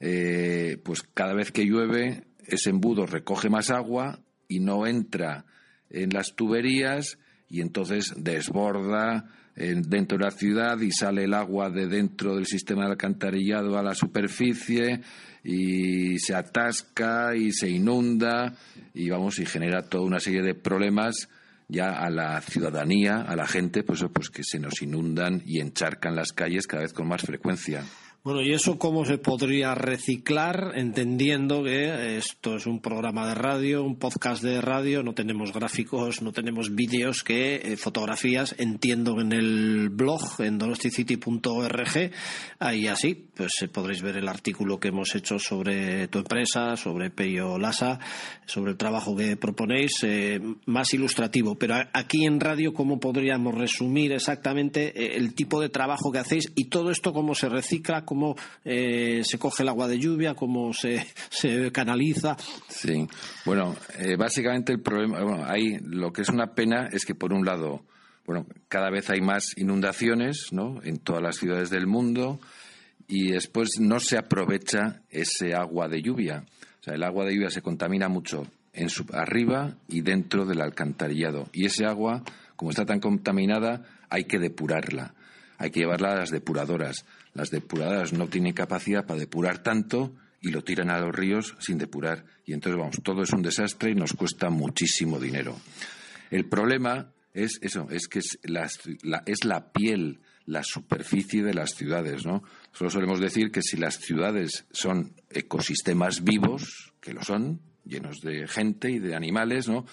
eh, 0.00 0.78
pues 0.84 1.02
cada 1.14 1.34
vez 1.34 1.52
que 1.52 1.64
llueve 1.64 2.24
ese 2.46 2.70
embudo 2.70 3.06
recoge 3.06 3.48
más 3.48 3.70
agua 3.70 4.20
y 4.48 4.60
no 4.60 4.86
entra 4.86 5.46
en 5.90 6.10
las 6.10 6.34
tuberías 6.34 7.18
y 7.48 7.60
entonces 7.60 8.14
desborda 8.16 9.30
dentro 9.56 10.18
de 10.18 10.24
la 10.24 10.30
ciudad 10.32 10.80
y 10.80 10.90
sale 10.90 11.24
el 11.24 11.34
agua 11.34 11.70
de 11.70 11.86
dentro 11.86 12.34
del 12.34 12.46
sistema 12.46 12.86
de 12.86 12.92
alcantarillado 12.92 13.78
a 13.78 13.84
la 13.84 13.94
superficie 13.94 15.00
y 15.44 16.18
se 16.18 16.34
atasca 16.34 17.36
y 17.36 17.52
se 17.52 17.68
inunda 17.68 18.54
y 18.92 19.10
vamos 19.10 19.38
y 19.38 19.46
genera 19.46 19.88
toda 19.88 20.04
una 20.04 20.18
serie 20.18 20.42
de 20.42 20.54
problemas 20.54 21.28
ya 21.68 21.92
a 21.92 22.10
la 22.10 22.40
ciudadanía, 22.40 23.22
a 23.22 23.36
la 23.36 23.46
gente, 23.46 23.82
pues, 23.82 24.04
pues 24.12 24.28
que 24.30 24.42
se 24.44 24.58
nos 24.58 24.82
inundan 24.82 25.42
y 25.46 25.60
encharcan 25.60 26.14
las 26.14 26.32
calles 26.32 26.66
cada 26.66 26.82
vez 26.82 26.92
con 26.92 27.08
más 27.08 27.22
frecuencia. 27.22 27.84
Bueno, 28.24 28.40
¿y 28.40 28.54
eso 28.54 28.78
cómo 28.78 29.04
se 29.04 29.18
podría 29.18 29.74
reciclar 29.74 30.72
entendiendo 30.76 31.62
que 31.62 32.16
esto 32.16 32.56
es 32.56 32.64
un 32.64 32.80
programa 32.80 33.28
de 33.28 33.34
radio, 33.34 33.84
un 33.84 33.96
podcast 33.96 34.42
de 34.42 34.62
radio, 34.62 35.02
no 35.02 35.12
tenemos 35.12 35.52
gráficos, 35.52 36.22
no 36.22 36.32
tenemos 36.32 36.74
vídeos, 36.74 37.22
que 37.22 37.56
eh, 37.56 37.76
fotografías, 37.76 38.54
entiendo 38.56 39.20
en 39.20 39.30
el 39.34 39.90
blog, 39.90 40.22
en 40.38 40.56
donosticity.org, 40.56 42.12
ahí 42.60 42.86
así, 42.86 43.14
pues 43.36 43.52
eh, 43.60 43.68
podréis 43.68 44.00
ver 44.00 44.16
el 44.16 44.26
artículo 44.26 44.80
que 44.80 44.88
hemos 44.88 45.14
hecho 45.14 45.38
sobre 45.38 46.08
tu 46.08 46.20
empresa, 46.20 46.78
sobre 46.78 47.10
Peyo 47.10 47.58
Lasa, 47.58 47.98
sobre 48.46 48.70
el 48.70 48.78
trabajo 48.78 49.14
que 49.14 49.36
proponéis, 49.36 50.02
eh, 50.02 50.40
más 50.64 50.94
ilustrativo. 50.94 51.56
Pero 51.56 51.74
aquí 51.92 52.24
en 52.24 52.40
radio, 52.40 52.72
¿cómo 52.72 52.98
podríamos 52.98 53.54
resumir 53.54 54.12
exactamente 54.12 55.14
el 55.14 55.34
tipo 55.34 55.60
de 55.60 55.68
trabajo 55.68 56.10
que 56.10 56.20
hacéis 56.20 56.50
y 56.54 56.70
todo 56.70 56.90
esto 56.90 57.12
cómo 57.12 57.34
se 57.34 57.50
recicla? 57.50 58.06
Cómo 58.14 58.36
eh, 58.64 59.22
se 59.24 59.38
coge 59.38 59.64
el 59.64 59.68
agua 59.68 59.88
de 59.88 59.98
lluvia, 59.98 60.34
cómo 60.34 60.72
se, 60.72 61.04
se 61.30 61.72
canaliza. 61.72 62.36
Sí, 62.68 63.08
bueno, 63.44 63.74
eh, 63.98 64.14
básicamente 64.16 64.72
el 64.72 64.80
problema, 64.80 65.20
bueno, 65.20 65.44
hay, 65.44 65.78
lo 65.82 66.12
que 66.12 66.22
es 66.22 66.28
una 66.28 66.54
pena 66.54 66.88
es 66.92 67.04
que 67.04 67.16
por 67.16 67.32
un 67.32 67.44
lado, 67.44 67.82
bueno, 68.24 68.46
cada 68.68 68.88
vez 68.88 69.10
hay 69.10 69.20
más 69.20 69.58
inundaciones, 69.58 70.52
¿no? 70.52 70.80
En 70.84 70.98
todas 70.98 71.22
las 71.22 71.36
ciudades 71.38 71.70
del 71.70 71.88
mundo 71.88 72.38
y 73.08 73.32
después 73.32 73.80
no 73.80 73.98
se 73.98 74.16
aprovecha 74.16 75.02
ese 75.10 75.54
agua 75.54 75.88
de 75.88 76.00
lluvia. 76.00 76.44
O 76.80 76.84
sea, 76.84 76.94
el 76.94 77.02
agua 77.02 77.24
de 77.24 77.34
lluvia 77.34 77.50
se 77.50 77.62
contamina 77.62 78.08
mucho 78.08 78.46
en 78.72 78.90
su, 78.90 79.06
arriba 79.12 79.74
y 79.88 80.02
dentro 80.02 80.46
del 80.46 80.60
alcantarillado. 80.60 81.48
Y 81.52 81.66
ese 81.66 81.84
agua, 81.84 82.22
como 82.54 82.70
está 82.70 82.86
tan 82.86 83.00
contaminada, 83.00 83.82
hay 84.08 84.24
que 84.24 84.38
depurarla. 84.38 85.14
Hay 85.58 85.70
que 85.70 85.80
llevarla 85.80 86.12
a 86.12 86.16
las 86.16 86.30
depuradoras. 86.30 87.04
Las 87.34 87.50
depuradoras 87.50 88.12
no 88.12 88.28
tienen 88.28 88.54
capacidad 88.54 89.04
para 89.04 89.18
depurar 89.18 89.58
tanto 89.58 90.14
y 90.40 90.50
lo 90.50 90.62
tiran 90.62 90.90
a 90.90 91.00
los 91.00 91.14
ríos 91.14 91.56
sin 91.58 91.78
depurar. 91.78 92.24
Y 92.46 92.52
entonces, 92.52 92.78
vamos, 92.78 93.00
todo 93.02 93.22
es 93.22 93.32
un 93.32 93.42
desastre 93.42 93.90
y 93.90 93.94
nos 93.94 94.12
cuesta 94.12 94.50
muchísimo 94.50 95.18
dinero. 95.18 95.56
El 96.30 96.48
problema 96.48 97.12
es 97.32 97.58
eso, 97.60 97.88
es 97.90 98.06
que 98.06 98.20
es 98.20 98.38
la, 98.44 98.70
es 99.26 99.44
la 99.44 99.72
piel, 99.72 100.20
la 100.46 100.62
superficie 100.62 101.42
de 101.42 101.54
las 101.54 101.74
ciudades, 101.74 102.24
¿no? 102.24 102.44
Solo 102.72 102.90
solemos 102.90 103.20
decir 103.20 103.50
que 103.50 103.62
si 103.62 103.76
las 103.76 103.98
ciudades 103.98 104.66
son 104.70 105.14
ecosistemas 105.30 106.22
vivos, 106.22 106.92
que 107.00 107.14
lo 107.14 107.24
son, 107.24 107.60
llenos 107.84 108.20
de 108.20 108.46
gente 108.46 108.90
y 108.90 109.00
de 109.00 109.16
animales, 109.16 109.68
¿no? 109.68 109.86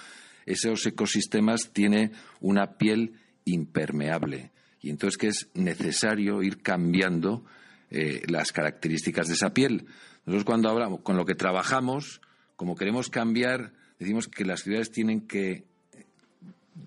Esos 0.46 0.86
ecosistemas 0.86 1.72
tienen 1.74 2.12
una 2.40 2.78
piel 2.78 3.16
impermeable 3.46 4.52
y 4.82 4.90
entonces 4.90 5.18
que 5.18 5.28
es 5.28 5.50
necesario 5.54 6.42
ir 6.42 6.62
cambiando 6.62 7.46
eh, 7.90 8.24
las 8.28 8.52
características 8.52 9.28
de 9.28 9.36
esa 9.36 9.54
piel. 9.54 9.86
Nosotros 10.26 10.46
cuando 10.46 10.70
hablamos, 10.70 11.02
con 11.02 11.18
lo 11.18 11.26
que 11.26 11.36
trabajamos, 11.36 12.22
como 12.56 12.76
queremos 12.76 13.10
cambiar, 13.10 13.74
decimos 14.00 14.28
que 14.28 14.46
las 14.46 14.62
ciudades 14.62 14.92
tienen 14.92 15.28
que 15.28 15.66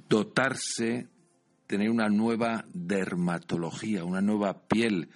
dotarse, 0.08 1.08
tener 1.66 1.90
una 1.90 2.08
nueva 2.08 2.64
dermatología, 2.72 4.04
una 4.04 4.20
nueva 4.20 4.66
piel 4.66 5.08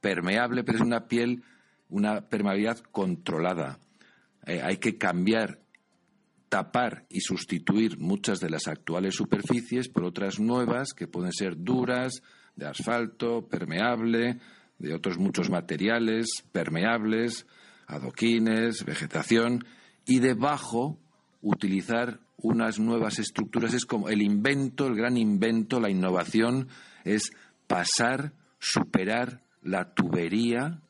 permeable, 0.00 0.62
pero 0.64 0.78
es 0.78 0.84
una 0.84 1.06
piel, 1.06 1.42
una 1.88 2.22
permeabilidad 2.22 2.78
controlada. 2.78 3.78
Eh, 4.46 4.60
hay 4.62 4.76
que 4.76 4.96
cambiar 4.98 5.58
tapar 6.48 7.06
y 7.08 7.20
sustituir 7.20 7.98
muchas 7.98 8.40
de 8.40 8.50
las 8.50 8.68
actuales 8.68 9.14
superficies 9.14 9.88
por 9.88 10.04
otras 10.04 10.38
nuevas 10.38 10.92
que 10.92 11.08
pueden 11.08 11.32
ser 11.32 11.56
duras, 11.56 12.22
de 12.54 12.66
asfalto, 12.66 13.46
permeable, 13.46 14.38
de 14.78 14.94
otros 14.94 15.18
muchos 15.18 15.50
materiales, 15.50 16.44
permeables, 16.52 17.46
adoquines, 17.86 18.84
vegetación, 18.84 19.64
y 20.04 20.20
debajo 20.20 20.98
utilizar 21.42 22.20
unas 22.38 22.78
nuevas 22.78 23.18
estructuras. 23.18 23.74
Es 23.74 23.84
como 23.84 24.08
el 24.08 24.22
invento, 24.22 24.86
el 24.86 24.94
gran 24.94 25.16
invento, 25.16 25.80
la 25.80 25.90
innovación, 25.90 26.68
es 27.04 27.30
pasar, 27.66 28.32
superar 28.58 29.42
la 29.62 29.92
tubería 29.94 30.80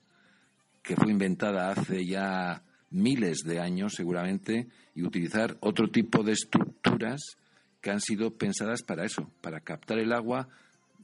que 0.83 0.97
fue 0.97 1.11
inventada 1.11 1.71
hace 1.71 2.07
ya 2.07 2.63
miles 2.97 3.45
de 3.45 3.61
años 3.61 3.95
seguramente 3.95 4.69
y 4.95 5.03
utilizar 5.03 5.57
otro 5.61 5.89
tipo 5.89 6.23
de 6.23 6.33
estructuras 6.33 7.37
que 7.81 7.91
han 7.91 8.01
sido 8.01 8.33
pensadas 8.33 8.83
para 8.83 9.05
eso, 9.05 9.31
para 9.41 9.61
captar 9.61 9.99
el 9.99 10.13
agua 10.13 10.49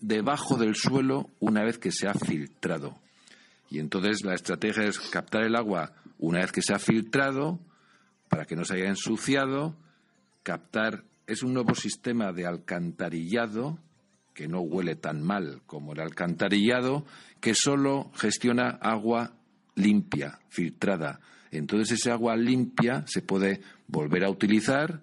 debajo 0.00 0.56
del 0.56 0.74
suelo 0.74 1.30
una 1.38 1.62
vez 1.62 1.78
que 1.78 1.92
se 1.92 2.08
ha 2.08 2.14
filtrado. 2.14 2.98
Y 3.70 3.78
entonces 3.78 4.24
la 4.24 4.34
estrategia 4.34 4.84
es 4.84 4.98
captar 4.98 5.44
el 5.44 5.56
agua 5.56 5.92
una 6.18 6.40
vez 6.40 6.52
que 6.52 6.62
se 6.62 6.74
ha 6.74 6.78
filtrado 6.78 7.60
para 8.28 8.44
que 8.46 8.56
no 8.56 8.64
se 8.64 8.74
haya 8.74 8.88
ensuciado, 8.88 9.76
captar 10.42 11.04
es 11.26 11.42
un 11.42 11.54
nuevo 11.54 11.74
sistema 11.74 12.32
de 12.32 12.46
alcantarillado 12.46 13.78
que 14.34 14.48
no 14.48 14.60
huele 14.60 14.96
tan 14.96 15.22
mal 15.22 15.62
como 15.66 15.92
el 15.92 16.00
alcantarillado, 16.00 17.04
que 17.40 17.54
solo 17.54 18.10
gestiona 18.14 18.70
agua 18.80 19.32
limpia, 19.74 20.40
filtrada. 20.48 21.20
Entonces 21.52 22.00
ese 22.00 22.10
agua 22.10 22.34
limpia 22.34 23.04
se 23.06 23.20
puede 23.20 23.60
volver 23.86 24.24
a 24.24 24.30
utilizar, 24.30 25.02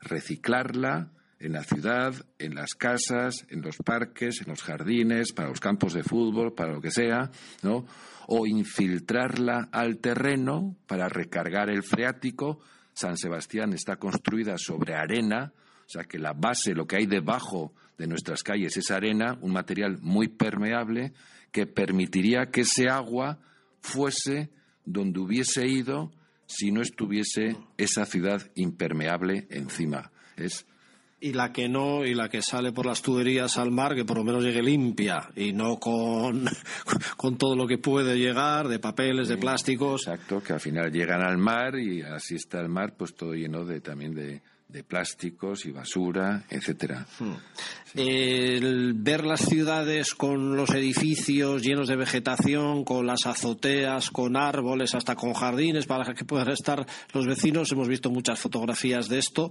reciclarla 0.00 1.10
en 1.40 1.52
la 1.52 1.64
ciudad, 1.64 2.14
en 2.38 2.54
las 2.54 2.74
casas, 2.74 3.46
en 3.50 3.62
los 3.62 3.76
parques, 3.76 4.40
en 4.40 4.48
los 4.48 4.62
jardines, 4.62 5.32
para 5.32 5.48
los 5.48 5.60
campos 5.60 5.92
de 5.92 6.04
fútbol, 6.04 6.54
para 6.54 6.72
lo 6.72 6.80
que 6.80 6.92
sea, 6.92 7.30
¿no? 7.62 7.84
O 8.28 8.46
infiltrarla 8.46 9.68
al 9.72 9.98
terreno 9.98 10.76
para 10.86 11.08
recargar 11.08 11.68
el 11.68 11.82
freático. 11.82 12.60
San 12.92 13.16
Sebastián 13.16 13.72
está 13.72 13.96
construida 13.96 14.56
sobre 14.56 14.94
arena, 14.94 15.52
o 15.86 15.88
sea 15.88 16.04
que 16.04 16.18
la 16.18 16.32
base, 16.32 16.74
lo 16.74 16.86
que 16.86 16.96
hay 16.96 17.06
debajo 17.06 17.72
de 17.96 18.06
nuestras 18.06 18.44
calles 18.44 18.76
es 18.76 18.90
arena, 18.92 19.36
un 19.40 19.52
material 19.52 19.98
muy 20.00 20.28
permeable 20.28 21.12
que 21.50 21.66
permitiría 21.66 22.50
que 22.52 22.60
ese 22.60 22.88
agua 22.88 23.38
fuese 23.80 24.50
donde 24.92 25.20
hubiese 25.20 25.66
ido 25.66 26.10
si 26.46 26.72
no 26.72 26.80
estuviese 26.80 27.56
esa 27.76 28.06
ciudad 28.06 28.50
impermeable 28.54 29.46
encima. 29.50 30.10
Es 30.36 30.66
y 31.20 31.32
la 31.32 31.52
que 31.52 31.68
no, 31.68 32.04
y 32.04 32.14
la 32.14 32.28
que 32.28 32.42
sale 32.42 32.70
por 32.70 32.86
las 32.86 33.02
tuberías 33.02 33.58
al 33.58 33.72
mar, 33.72 33.96
que 33.96 34.04
por 34.04 34.18
lo 34.18 34.24
menos 34.24 34.44
llegue 34.44 34.62
limpia 34.62 35.28
y 35.34 35.52
no 35.52 35.78
con, 35.78 36.44
con 37.16 37.36
todo 37.36 37.56
lo 37.56 37.66
que 37.66 37.78
puede 37.78 38.16
llegar, 38.16 38.68
de 38.68 38.78
papeles, 38.78 39.26
de 39.26 39.36
plásticos. 39.36 40.06
Exacto, 40.06 40.40
que 40.40 40.52
al 40.52 40.60
final 40.60 40.92
llegan 40.92 41.22
al 41.22 41.36
mar 41.36 41.76
y 41.76 42.02
así 42.02 42.36
está 42.36 42.60
el 42.60 42.68
mar, 42.68 42.94
pues 42.96 43.14
todo 43.14 43.34
lleno 43.34 43.64
de 43.64 43.80
también 43.80 44.14
de, 44.14 44.42
de 44.68 44.84
plásticos 44.84 45.64
y 45.64 45.70
basura, 45.70 46.44
etcétera. 46.50 47.06
Hmm. 47.18 47.36
El 47.94 48.92
ver 48.92 49.24
las 49.24 49.40
ciudades 49.40 50.14
con 50.14 50.56
los 50.56 50.68
edificios 50.70 51.62
llenos 51.62 51.88
de 51.88 51.96
vegetación, 51.96 52.84
con 52.84 53.06
las 53.06 53.24
azoteas, 53.24 54.10
con 54.10 54.36
árboles, 54.36 54.94
hasta 54.94 55.16
con 55.16 55.32
jardines 55.32 55.86
para 55.86 56.12
que 56.12 56.26
puedan 56.26 56.50
estar 56.50 56.86
los 57.14 57.26
vecinos, 57.26 57.72
hemos 57.72 57.88
visto 57.88 58.10
muchas 58.10 58.38
fotografías 58.38 59.08
de 59.08 59.18
esto. 59.18 59.50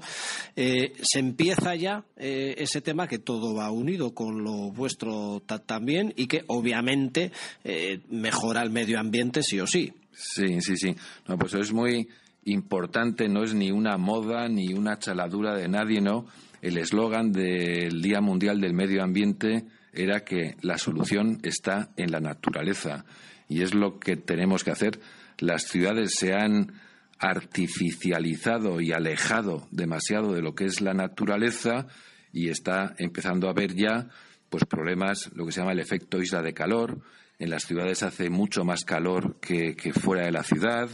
Eh, 0.56 0.94
se 1.02 1.18
empieza 1.18 1.74
ya 1.74 2.04
eh, 2.16 2.54
ese 2.60 2.82
tema 2.82 3.08
que 3.08 3.18
todo 3.18 3.56
va 3.56 3.72
unido 3.72 4.14
con 4.14 4.44
lo 4.44 4.72
vuestro 4.72 5.42
también 5.66 6.14
y 6.16 6.28
que 6.28 6.44
obviamente 6.46 7.32
eh, 7.64 8.02
mejora 8.10 8.62
el 8.62 8.70
medio 8.70 9.00
ambiente 9.00 9.42
sí 9.42 9.60
o 9.60 9.66
sí. 9.66 9.92
Sí, 10.14 10.62
sí, 10.62 10.78
sí. 10.78 10.96
No, 11.28 11.38
pues 11.38 11.56
es 11.56 11.72
muy 11.72 12.08
importante, 12.48 13.28
no 13.28 13.44
es 13.44 13.54
ni 13.54 13.72
una 13.72 13.98
moda 13.98 14.48
ni 14.48 14.74
una 14.74 14.98
chaladura 14.98 15.56
de 15.56 15.68
nadie, 15.68 16.02
¿no? 16.02 16.26
El 16.62 16.78
eslogan 16.78 17.32
del 17.32 18.02
Día 18.02 18.22
Mundial 18.22 18.60
del 18.62 18.74
Medio 18.74 19.04
Ambiente 19.04 19.66
era 19.94 20.22
que 20.24 20.56
la 20.62 20.78
solución 20.78 21.40
está 21.44 21.90
en 21.98 22.12
la 22.12 22.20
naturaleza 22.20 23.06
y 23.50 23.62
es 23.62 23.74
lo 23.74 24.00
que 24.00 24.16
tenemos 24.16 24.64
que 24.64 24.72
hacer. 24.72 25.00
Las 25.40 25.64
ciudades 25.64 26.16
se 26.16 26.34
han 26.34 26.74
artificializado 27.20 28.80
y 28.80 28.92
alejado 28.92 29.68
demasiado 29.72 30.34
de 30.34 30.42
lo 30.42 30.56
que 30.56 30.66
es 30.66 30.82
la 30.82 30.94
naturaleza 30.94 31.88
y 32.32 32.50
está 32.50 32.96
empezando 32.98 33.48
a 33.48 33.52
haber 33.52 33.74
ya 33.76 34.08
pues 34.50 34.66
problemas, 34.66 35.32
lo 35.36 35.46
que 35.46 35.52
se 35.52 35.60
llama 35.60 35.74
el 35.74 35.80
efecto 35.80 36.22
isla 36.22 36.42
de 36.42 36.54
calor. 36.54 37.02
En 37.40 37.50
las 37.50 37.66
ciudades 37.66 38.04
hace 38.04 38.30
mucho 38.30 38.64
más 38.64 38.84
calor 38.84 39.40
que, 39.40 39.76
que 39.76 39.94
fuera 39.94 40.26
de 40.26 40.32
la 40.32 40.44
ciudad 40.44 40.90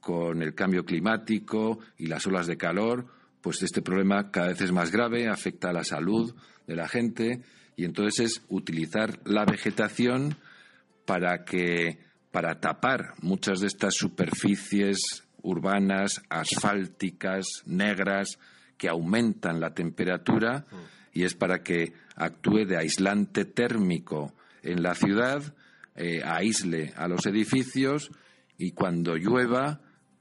con 0.00 0.42
el 0.42 0.54
cambio 0.54 0.84
climático 0.84 1.78
y 1.98 2.06
las 2.06 2.26
olas 2.26 2.46
de 2.46 2.56
calor, 2.56 3.06
pues 3.40 3.62
este 3.62 3.82
problema 3.82 4.30
cada 4.30 4.48
vez 4.48 4.60
es 4.60 4.72
más 4.72 4.90
grave, 4.90 5.28
afecta 5.28 5.70
a 5.70 5.72
la 5.72 5.84
salud 5.84 6.34
de 6.66 6.76
la 6.76 6.88
gente 6.88 7.42
y 7.76 7.84
entonces 7.84 8.20
es 8.20 8.42
utilizar 8.48 9.20
la 9.24 9.44
vegetación 9.44 10.36
para 11.04 11.44
que 11.44 11.98
para 12.30 12.60
tapar 12.60 13.14
muchas 13.22 13.60
de 13.60 13.66
estas 13.66 13.94
superficies 13.94 15.24
urbanas, 15.42 16.22
asfálticas, 16.28 17.46
negras 17.66 18.38
que 18.76 18.88
aumentan 18.88 19.60
la 19.60 19.74
temperatura 19.74 20.66
y 21.12 21.24
es 21.24 21.34
para 21.34 21.62
que 21.62 21.92
actúe 22.14 22.66
de 22.66 22.76
aislante 22.76 23.44
térmico 23.44 24.32
en 24.62 24.82
la 24.82 24.94
ciudad, 24.94 25.54
eh, 25.96 26.22
aísle 26.24 26.92
a 26.96 27.08
los 27.08 27.26
edificios 27.26 28.10
y 28.58 28.72
cuando 28.72 29.16
llueva 29.16 29.80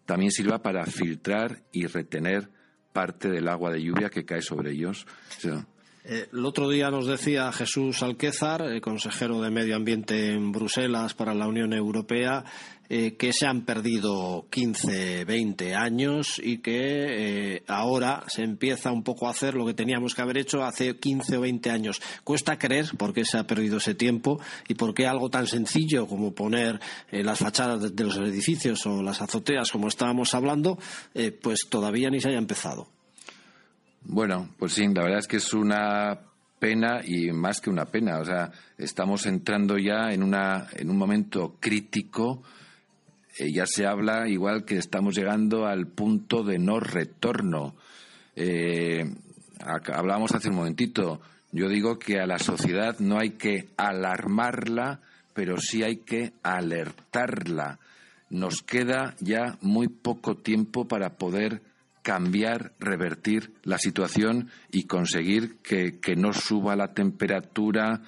también 0.09 0.31
sirva 0.31 0.63
para 0.63 0.87
filtrar 0.87 1.61
y 1.71 1.85
retener 1.85 2.49
parte 2.91 3.29
del 3.29 3.47
agua 3.47 3.71
de 3.71 3.83
lluvia 3.83 4.09
que 4.09 4.25
cae 4.25 4.41
sobre 4.41 4.71
ellos. 4.71 5.05
Eh, 6.03 6.27
el 6.33 6.45
otro 6.45 6.67
día 6.67 6.89
nos 6.89 7.05
decía 7.05 7.51
Jesús 7.51 8.01
Alquézar, 8.01 8.63
el 8.63 8.81
consejero 8.81 9.39
de 9.39 9.51
Medio 9.51 9.75
Ambiente 9.75 10.33
en 10.33 10.51
Bruselas 10.51 11.13
para 11.13 11.35
la 11.35 11.47
Unión 11.47 11.73
Europea, 11.73 12.43
eh, 12.91 13.15
que 13.17 13.33
se 13.33 13.45
han 13.45 13.65
perdido 13.65 14.47
15, 14.49 15.23
20 15.23 15.75
años 15.75 16.41
y 16.43 16.57
que 16.57 17.57
eh, 17.57 17.63
ahora 17.67 18.23
se 18.27 18.41
empieza 18.41 18.91
un 18.91 19.03
poco 19.03 19.27
a 19.27 19.29
hacer 19.29 19.53
lo 19.53 19.63
que 19.67 19.75
teníamos 19.75 20.15
que 20.15 20.23
haber 20.23 20.39
hecho 20.39 20.63
hace 20.63 20.97
15 20.97 21.37
o 21.37 21.41
20 21.41 21.69
años. 21.69 22.01
Cuesta 22.23 22.57
creer 22.57 22.87
por 22.97 23.13
qué 23.13 23.25
se 23.25 23.37
ha 23.37 23.43
perdido 23.45 23.77
ese 23.77 23.93
tiempo 23.93 24.39
y 24.67 24.73
por 24.73 24.95
qué 24.95 25.05
algo 25.05 25.29
tan 25.29 25.45
sencillo 25.45 26.07
como 26.07 26.33
poner 26.33 26.79
eh, 27.11 27.23
las 27.23 27.37
fachadas 27.37 27.95
de, 27.95 28.03
los 28.03 28.17
edificios 28.17 28.83
o 28.87 29.03
las 29.03 29.21
azoteas, 29.21 29.69
como 29.71 29.87
estábamos 29.87 30.33
hablando, 30.33 30.79
pues 31.43 31.67
todavía 31.69 32.09
ni 32.09 32.19
se 32.19 32.29
haya 32.29 32.39
empezado. 32.39 32.87
Bueno, 34.01 34.49
pues 34.57 34.73
sí, 34.73 34.87
la 34.87 35.03
verdad 35.03 35.19
es 35.19 35.27
que 35.27 35.37
es 35.37 35.53
una 35.53 36.21
pena 36.57 37.01
y 37.05 37.31
más 37.31 37.61
que 37.61 37.69
una 37.69 37.85
pena. 37.85 38.19
O 38.19 38.25
sea, 38.25 38.51
estamos 38.79 39.27
entrando 39.27 39.77
ya 39.77 40.11
en, 40.11 40.23
una, 40.23 40.67
en 40.75 40.89
un 40.89 40.97
momento 40.97 41.57
crítico 41.59 42.41
eh, 43.39 43.51
ya 43.53 43.65
se 43.65 43.85
habla 43.85 44.27
igual 44.27 44.65
que 44.65 44.77
estamos 44.77 45.15
llegando 45.15 45.65
al 45.65 45.87
punto 45.87 46.43
de 46.43 46.59
no 46.59 46.79
retorno. 46.79 47.75
Eh, 48.35 49.05
hablábamos 49.59 50.33
hace 50.33 50.49
un 50.49 50.55
momentito. 50.55 51.21
Yo 51.51 51.69
digo 51.69 51.97
que 51.97 52.19
a 52.19 52.27
la 52.27 52.37
sociedad 52.37 52.99
no 52.99 53.17
hay 53.17 53.31
que 53.31 53.69
alarmarla, 53.77 54.99
pero 55.33 55.57
sí 55.57 55.83
hay 55.83 55.97
que 55.97 56.33
alertarla. 56.43 57.79
Nos 58.29 58.61
queda 58.61 59.15
ya 59.19 59.57
muy 59.61 59.87
poco 59.87 60.35
tiempo 60.35 60.87
para 60.87 61.11
poder 61.17 61.61
cambiar, 62.03 62.73
revertir 62.79 63.53
la 63.63 63.77
situación 63.77 64.49
y 64.71 64.83
conseguir 64.83 65.57
que, 65.57 65.99
que 65.99 66.15
no 66.15 66.33
suba 66.33 66.75
la 66.75 66.93
temperatura 66.93 68.01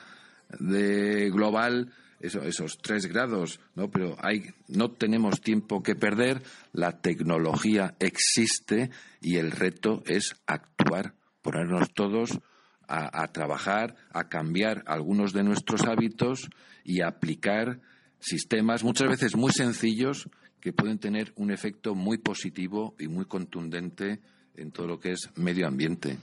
global 0.59 1.91
esos 2.21 2.77
tres 2.77 3.07
grados, 3.07 3.59
¿no? 3.75 3.89
Pero 3.89 4.15
hay, 4.21 4.51
no 4.67 4.91
tenemos 4.91 5.41
tiempo 5.41 5.81
que 5.81 5.95
perder, 5.95 6.41
la 6.73 7.01
tecnología 7.01 7.95
existe 7.99 8.91
y 9.21 9.37
el 9.37 9.51
reto 9.51 10.03
es 10.05 10.35
actuar, 10.45 11.15
ponernos 11.41 11.91
todos 11.93 12.39
a, 12.87 13.25
trabajar, 13.29 13.95
a 14.11 14.27
cambiar 14.27 14.83
algunos 14.85 15.31
de 15.31 15.43
nuestros 15.43 15.85
hábitos 15.85 16.49
y 16.83 17.01
aplicar 17.01 17.79
sistemas 18.19 18.83
muchas 18.83 19.07
veces 19.07 19.35
muy 19.35 19.53
sencillos 19.53 20.29
que 20.59 20.73
pueden 20.73 20.99
tener 20.99 21.31
un 21.37 21.51
efecto 21.51 21.95
muy 21.95 22.17
positivo 22.17 22.95
y 22.99 23.07
muy 23.07 23.25
contundente 23.25 24.19
en 24.55 24.71
todo 24.71 24.87
lo 24.87 24.99
que 24.99 25.13
es 25.13 25.29
medio 25.35 25.67
ambiente. 25.67 26.17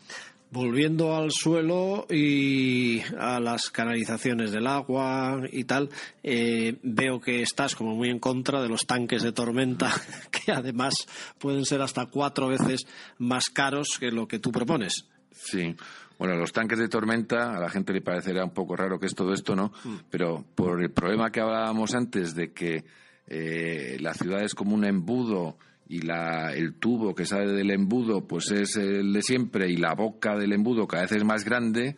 Volviendo 0.51 1.15
al 1.15 1.31
suelo 1.31 2.07
y 2.09 3.01
a 3.19 3.39
las 3.39 3.69
canalizaciones 3.69 4.51
del 4.51 4.67
agua 4.67 5.43
y 5.53 5.65
tal, 5.65 5.91
eh, 6.23 6.79
veo 6.83 7.21
que 7.21 7.43
estás 7.43 7.75
como 7.75 7.95
muy 7.95 8.09
en 8.09 8.19
contra 8.19 8.63
de 8.63 8.69
los 8.69 8.87
tanques 8.87 9.23
de 9.23 9.33
tormenta, 9.33 9.93
que 10.31 10.53
además 10.53 10.95
pueden 11.39 11.67
ser 11.67 11.83
hasta 11.83 12.07
cuatro 12.07 12.49
veces 12.49 12.87
más 13.19 13.51
caros 13.51 13.99
que 14.01 14.11
lo 14.11 14.27
que 14.27 14.39
tú 14.39 14.51
propones. 14.51 15.05
Sí. 15.33 15.77
Bueno, 16.19 16.35
los 16.35 16.53
tanques 16.53 16.79
de 16.79 16.89
tormenta, 16.89 17.57
a 17.57 17.61
la 17.61 17.69
gente 17.69 17.93
le 17.93 18.01
parecerá 18.01 18.45
un 18.45 18.51
poco 18.51 18.75
raro 18.75 18.99
que 18.99 19.07
es 19.07 19.15
todo 19.15 19.33
esto, 19.33 19.55
¿no? 19.55 19.73
Mm. 19.85 19.97
Pero 20.11 20.45
por 20.55 20.83
el 20.83 20.91
problema 20.91 21.31
que 21.31 21.41
hablábamos 21.41 21.95
antes 21.95 22.35
de 22.35 22.53
que 22.53 22.85
eh, 23.29 23.99
la 24.01 24.15
ciudad 24.15 24.43
es 24.43 24.55
como 24.55 24.75
un 24.75 24.85
embudo 24.85 25.59
y 25.89 26.03
la, 26.03 26.53
el 26.53 26.75
tubo 26.75 27.15
que 27.15 27.25
sale 27.25 27.53
del 27.53 27.71
embudo 27.71 28.27
pues 28.27 28.51
es 28.51 28.77
el 28.77 29.13
de 29.13 29.23
siempre 29.23 29.71
y 29.71 29.77
la 29.77 29.95
boca 29.95 30.37
del 30.37 30.53
embudo 30.53 30.87
cada 30.87 31.05
vez 31.05 31.13
es 31.13 31.25
más 31.25 31.45
grande, 31.45 31.97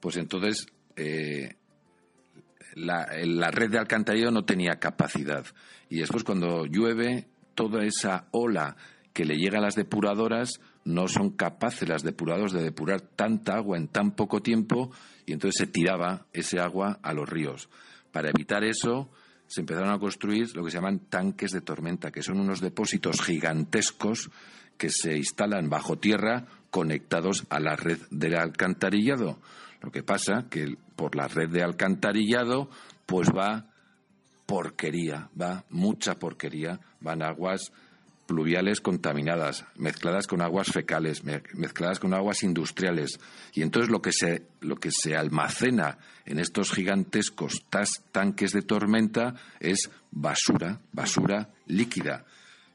pues 0.00 0.16
entonces 0.16 0.66
eh, 0.96 1.56
la, 2.74 3.08
la, 3.24 3.50
red 3.50 3.70
de 3.70 3.78
alcantarillado 3.78 4.30
no 4.30 4.44
tenía 4.44 4.78
capacidad. 4.78 5.44
Y 5.88 5.98
después 5.98 6.22
cuando 6.22 6.66
llueve, 6.66 7.26
toda 7.54 7.84
esa 7.84 8.28
ola 8.30 8.76
que 9.12 9.24
le 9.24 9.36
llega 9.36 9.58
a 9.58 9.62
las 9.62 9.74
depuradoras 9.74 10.60
no 10.84 11.08
son 11.08 11.30
capaces 11.30 11.88
las 11.88 12.02
depuradoras 12.02 12.52
de 12.52 12.62
depurar 12.62 13.00
tanta 13.00 13.54
agua 13.54 13.78
en 13.78 13.88
tan 13.88 14.12
poco 14.14 14.42
tiempo 14.42 14.90
y 15.26 15.32
entonces 15.32 15.58
se 15.58 15.72
tiraba 15.72 16.26
ese 16.32 16.60
agua 16.60 16.98
a 17.02 17.14
los 17.14 17.28
ríos. 17.28 17.68
Para 18.12 18.30
evitar 18.30 18.64
eso, 18.64 19.10
se 19.54 19.60
empezaron 19.60 19.90
a 19.90 20.00
construir 20.00 20.56
lo 20.56 20.64
que 20.64 20.72
se 20.72 20.78
llaman 20.78 20.98
tanques 21.08 21.52
de 21.52 21.60
tormenta, 21.60 22.10
que 22.10 22.24
son 22.24 22.40
unos 22.40 22.60
depósitos 22.60 23.22
gigantescos 23.22 24.28
que 24.76 24.90
se 24.90 25.16
instalan 25.16 25.70
bajo 25.70 25.96
tierra 25.96 26.46
conectados 26.70 27.46
a 27.50 27.60
la 27.60 27.76
red 27.76 28.00
del 28.10 28.34
alcantarillado. 28.34 29.38
Lo 29.80 29.92
que 29.92 30.02
pasa 30.02 30.46
que 30.50 30.76
por 30.96 31.14
la 31.14 31.28
red 31.28 31.50
de 31.50 31.62
alcantarillado 31.62 32.68
pues 33.06 33.28
va 33.28 33.66
porquería, 34.46 35.28
va 35.40 35.64
mucha 35.70 36.18
porquería, 36.18 36.80
van 37.00 37.22
aguas 37.22 37.70
pluviales 38.26 38.80
contaminadas, 38.80 39.66
mezcladas 39.76 40.26
con 40.26 40.40
aguas 40.40 40.68
fecales, 40.68 41.22
mezcladas 41.24 41.98
con 41.98 42.14
aguas 42.14 42.42
industriales. 42.42 43.20
Y 43.52 43.62
entonces 43.62 43.90
lo 43.90 44.00
que 44.00 44.12
se, 44.12 44.46
lo 44.60 44.76
que 44.76 44.90
se 44.90 45.16
almacena 45.16 45.98
en 46.24 46.38
estos 46.38 46.72
gigantescos 46.72 47.64
tanques 48.12 48.52
de 48.52 48.62
tormenta 48.62 49.34
es 49.60 49.90
basura, 50.10 50.80
basura 50.92 51.50
líquida. 51.66 52.24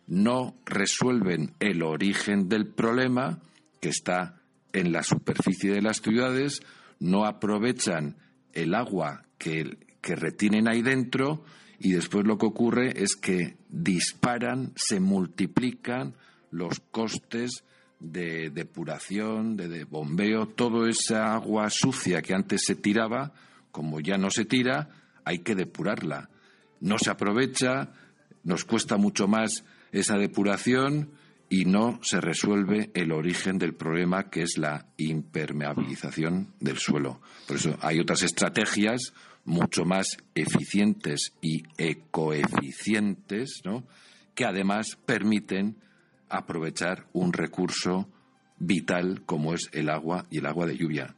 No 0.08 0.56
resuelven 0.66 1.54
el 1.60 1.84
origen 1.84 2.50
del 2.50 2.68
problema, 2.68 3.40
que 3.80 3.90
está 3.90 4.42
en 4.74 4.92
la 4.92 5.04
superficie 5.04 5.72
de 5.72 5.82
las 5.82 6.02
ciudades, 6.02 6.62
no 7.00 7.26
aprovechan 7.26 8.18
el 8.54 8.76
agua 8.76 9.24
que, 9.38 9.78
que 10.02 10.16
retienen 10.16 10.68
ahí 10.68 10.82
dentro 10.82 11.44
y 11.80 11.94
después 11.94 12.26
lo 12.26 12.38
que 12.38 12.46
ocurre 12.46 13.02
es 13.02 13.16
que 13.16 13.58
disparan, 13.70 14.74
se 14.76 15.00
multiplican 15.00 16.14
los 16.52 16.82
costes 16.92 17.64
de 18.00 18.50
depuración, 18.50 19.56
de, 19.56 19.86
bombeo, 19.86 20.48
toda 20.48 20.90
esa 20.90 21.34
agua 21.34 21.70
sucia 21.70 22.22
que 22.22 22.34
antes 22.34 22.64
se 22.66 22.76
tiraba, 22.76 23.34
como 23.72 24.00
ya 24.00 24.18
no 24.18 24.30
se 24.30 24.46
tira, 24.46 24.90
hay 25.24 25.40
que 25.40 25.56
depurarla. 25.56 26.30
No 26.82 26.98
se 26.98 27.12
aprovecha, 27.12 27.92
nos 28.44 28.66
cuesta 28.66 28.98
mucho 28.98 29.28
más 29.28 29.64
esa 29.92 30.18
depuración 30.18 31.12
y 31.50 31.66
no 31.66 32.00
se 32.04 32.22
resuelve 32.22 32.92
el 32.94 33.12
origen 33.12 33.58
del 33.58 33.74
problema 33.74 34.30
que 34.30 34.44
es 34.44 34.58
la 34.58 34.86
impermeabilización 34.98 36.54
del 36.60 36.78
suelo. 36.78 37.22
Por 37.48 37.58
eso 37.58 37.78
hay 37.82 38.00
otras 38.00 38.22
estrategias 38.24 39.14
mucho 39.50 39.84
más 39.84 40.18
eficientes 40.36 41.34
y 41.42 41.64
ecoeficientes, 41.78 43.62
¿no? 43.66 43.84
que 44.36 44.46
además 44.46 44.98
permiten 45.06 45.76
aprovechar 46.30 47.08
un 47.14 47.34
recurso 47.34 48.08
vital 48.60 49.24
como 49.26 49.54
es 49.54 49.70
el 49.74 49.90
agua 49.90 50.26
y 50.30 50.38
el 50.38 50.46
agua 50.46 50.68
de 50.68 50.78
lluvia. 50.78 51.16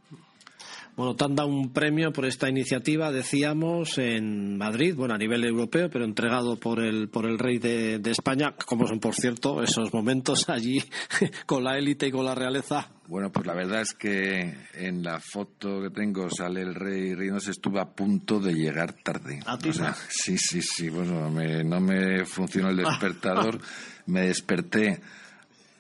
Bueno, 0.96 1.16
te 1.16 1.24
han 1.24 1.36
dado 1.36 1.50
un 1.50 1.72
premio 1.72 2.12
por 2.12 2.26
esta 2.26 2.50
iniciativa, 2.50 3.12
decíamos, 3.12 3.98
en 3.98 4.58
Madrid, 4.58 4.94
bueno, 4.96 5.14
a 5.14 5.18
nivel 5.18 5.44
europeo, 5.46 5.90
pero 5.90 6.04
entregado 6.06 6.58
por 6.58 6.80
el, 6.80 7.10
por 7.10 7.26
el 7.26 7.40
rey 7.40 7.60
de, 7.60 8.02
España, 8.06 8.56
como 8.66 8.88
son, 8.88 9.00
por 9.00 9.16
cierto, 9.16 9.64
esos 9.64 9.94
momentos 9.94 10.50
allí 10.50 10.84
con 11.46 11.64
la 11.64 11.78
élite 11.78 12.08
y 12.08 12.12
con 12.12 12.26
la 12.26 12.36
realeza. 12.36 12.92
Bueno, 13.12 13.30
pues 13.30 13.46
la 13.46 13.54
verdad 13.54 13.82
es 13.82 13.94
que 13.94 14.56
en 14.74 15.04
la 15.04 15.20
foto 15.20 15.82
que 15.82 15.90
tengo 15.90 16.30
sale 16.30 16.62
el 16.62 16.74
rey 16.74 17.14
se 17.42 17.52
estuvo 17.52 17.78
a 17.82 17.94
punto 17.94 18.40
de 18.40 18.54
llegar 18.54 18.94
tarde. 19.04 19.42
¿A 19.46 19.58
ti? 19.58 19.72
sí, 20.08 20.38
sí, 20.38 20.62
sí, 20.62 20.88
bueno, 20.88 21.30
no 21.30 21.82
me 21.82 22.24
funcionó 22.24 22.70
el 22.70 22.78
despertador, 22.88 23.60
me 24.06 24.28
desperté 24.28 25.02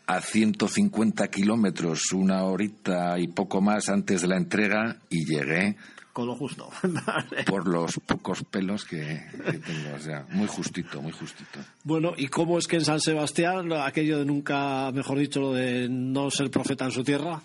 a 0.07 0.19
150 0.19 1.29
kilómetros, 1.29 2.11
una 2.11 2.43
horita 2.43 3.17
y 3.17 3.29
poco 3.29 3.61
más 3.61 3.87
antes 3.87 4.23
de 4.23 4.27
la 4.27 4.35
entrega 4.35 4.97
y 5.09 5.23
llegué 5.23 5.77
con 6.13 6.27
lo 6.27 6.35
justo. 6.35 6.69
Por 7.45 7.67
los 7.67 7.99
pocos 8.05 8.43
pelos 8.43 8.85
que, 8.85 9.21
tengo, 9.65 9.95
o 9.95 9.99
sea, 9.99 10.25
muy 10.29 10.47
justito, 10.47 11.01
muy 11.01 11.11
justito. 11.11 11.59
Bueno, 11.83 12.13
¿y 12.17 12.27
cómo 12.27 12.57
es 12.57 12.67
que 12.67 12.77
en 12.77 12.85
San 12.85 12.99
Sebastián 12.99 13.71
aquello 13.73 14.19
de 14.19 14.25
nunca, 14.25 14.91
mejor 14.91 15.17
dicho, 15.17 15.39
lo 15.39 15.53
de 15.53 15.87
no 15.89 16.29
ser 16.31 16.49
profeta 16.51 16.85
en 16.85 16.91
su 16.91 17.03
tierra? 17.03 17.41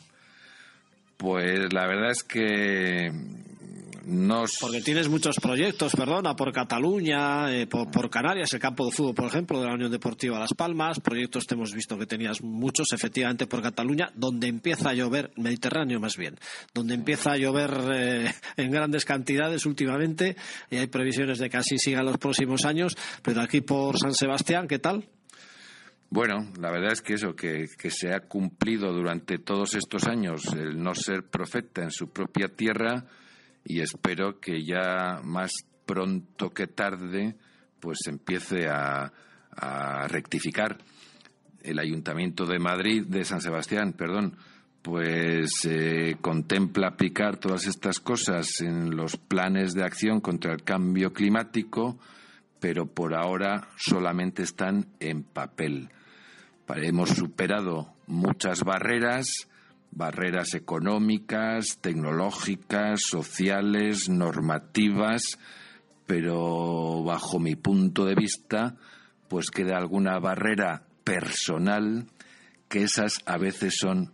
Pues 1.16 1.72
la 1.72 1.86
verdad 1.86 2.10
es 2.10 2.22
que 2.22 3.10
porque 4.60 4.80
tienes 4.82 5.08
muchos 5.08 5.36
proyectos, 5.40 5.92
perdona, 5.96 6.36
por 6.36 6.52
Cataluña, 6.52 7.52
eh, 7.52 7.66
por, 7.66 8.08
Canarias, 8.08 8.52
el 8.54 8.60
campo 8.60 8.86
de 8.86 8.92
fútbol, 8.92 9.16
por 9.16 9.26
ejemplo, 9.26 9.60
de 9.60 9.66
la 9.66 9.74
Unión 9.74 9.90
Deportiva 9.90 10.38
Las 10.38 10.54
Palmas. 10.54 11.00
Proyectos 11.00 11.44
te 11.46 11.54
hemos 11.54 11.74
visto 11.74 11.98
que 11.98 12.06
tenías 12.06 12.40
muchos, 12.40 12.92
efectivamente, 12.92 13.48
por 13.48 13.62
Cataluña, 13.62 14.12
donde 14.14 14.46
empieza 14.46 14.90
a 14.90 14.94
llover, 14.94 15.32
Mediterráneo 15.36 15.98
más 15.98 16.16
bien, 16.16 16.38
donde 16.72 16.94
empieza 16.94 17.32
a 17.32 17.36
llover 17.36 17.70
eh, 17.92 18.32
en 18.56 18.70
grandes 18.70 19.04
cantidades 19.04 19.66
últimamente 19.66 20.36
y 20.70 20.76
hay 20.76 20.86
previsiones 20.86 21.38
de 21.38 21.50
que 21.50 21.56
así 21.56 21.76
siga 21.76 22.04
los 22.04 22.18
próximos 22.18 22.64
años. 22.64 22.96
Pero 23.22 23.40
aquí 23.40 23.60
por 23.60 23.98
San 23.98 24.14
Sebastián, 24.14 24.68
¿qué 24.68 24.78
tal? 24.78 25.04
Bueno, 26.10 26.52
la 26.60 26.70
verdad 26.70 26.92
es 26.92 27.02
que 27.02 27.14
eso, 27.14 27.34
que, 27.34 27.68
que, 27.76 27.90
se 27.90 28.14
ha 28.14 28.20
cumplido 28.20 28.92
durante 28.92 29.38
todos 29.38 29.74
estos 29.74 30.04
años 30.04 30.46
el 30.52 30.80
no 30.80 30.94
ser 30.94 31.24
profeta 31.24 31.82
en 31.82 31.90
su 31.90 32.10
propia 32.10 32.46
tierra, 32.46 33.04
y 33.66 33.80
espero 33.80 34.38
que 34.40 34.64
ya 34.64 35.20
más 35.24 35.52
pronto 35.84 36.50
que 36.50 36.66
tarde 36.66 37.36
pues 37.80 37.98
empiece 38.06 38.68
a, 38.68 39.12
rectificar 40.08 40.76
el 41.62 41.78
Ayuntamiento 41.78 42.44
de 42.44 42.58
Madrid 42.58 43.06
de 43.06 43.24
San 43.24 43.40
Sebastián, 43.40 43.94
perdón, 43.94 44.36
pues 44.82 45.64
eh, 45.64 46.16
contempla 46.20 46.88
aplicar 46.88 47.38
todas 47.38 47.66
estas 47.66 47.98
cosas 47.98 48.60
en 48.60 48.94
los 48.94 49.16
planes 49.16 49.72
de 49.72 49.82
acción 49.82 50.20
contra 50.20 50.52
el 50.52 50.62
cambio 50.62 51.14
climático, 51.14 51.98
pero 52.60 52.84
por 52.84 53.14
ahora 53.14 53.68
solamente 53.78 54.42
están 54.42 54.88
en 55.00 55.22
papel. 55.22 55.88
Hemos 56.68 57.10
superado 57.10 57.94
muchas 58.06 58.62
barreras, 58.62 59.48
barreras 59.96 60.52
económicas, 60.54 61.78
tecnológicas, 61.80 63.00
sociales, 63.00 64.10
normativas, 64.10 65.38
pero 66.06 67.02
bajo 67.02 67.38
mi 67.38 67.56
punto 67.56 68.04
de 68.04 68.14
vista, 68.14 68.76
pues 69.28 69.50
queda 69.50 69.78
alguna 69.78 70.18
barrera 70.18 70.82
personal 71.02 72.06
que 72.68 72.82
esas 72.82 73.20
a 73.24 73.38
veces 73.38 73.76
son 73.78 74.12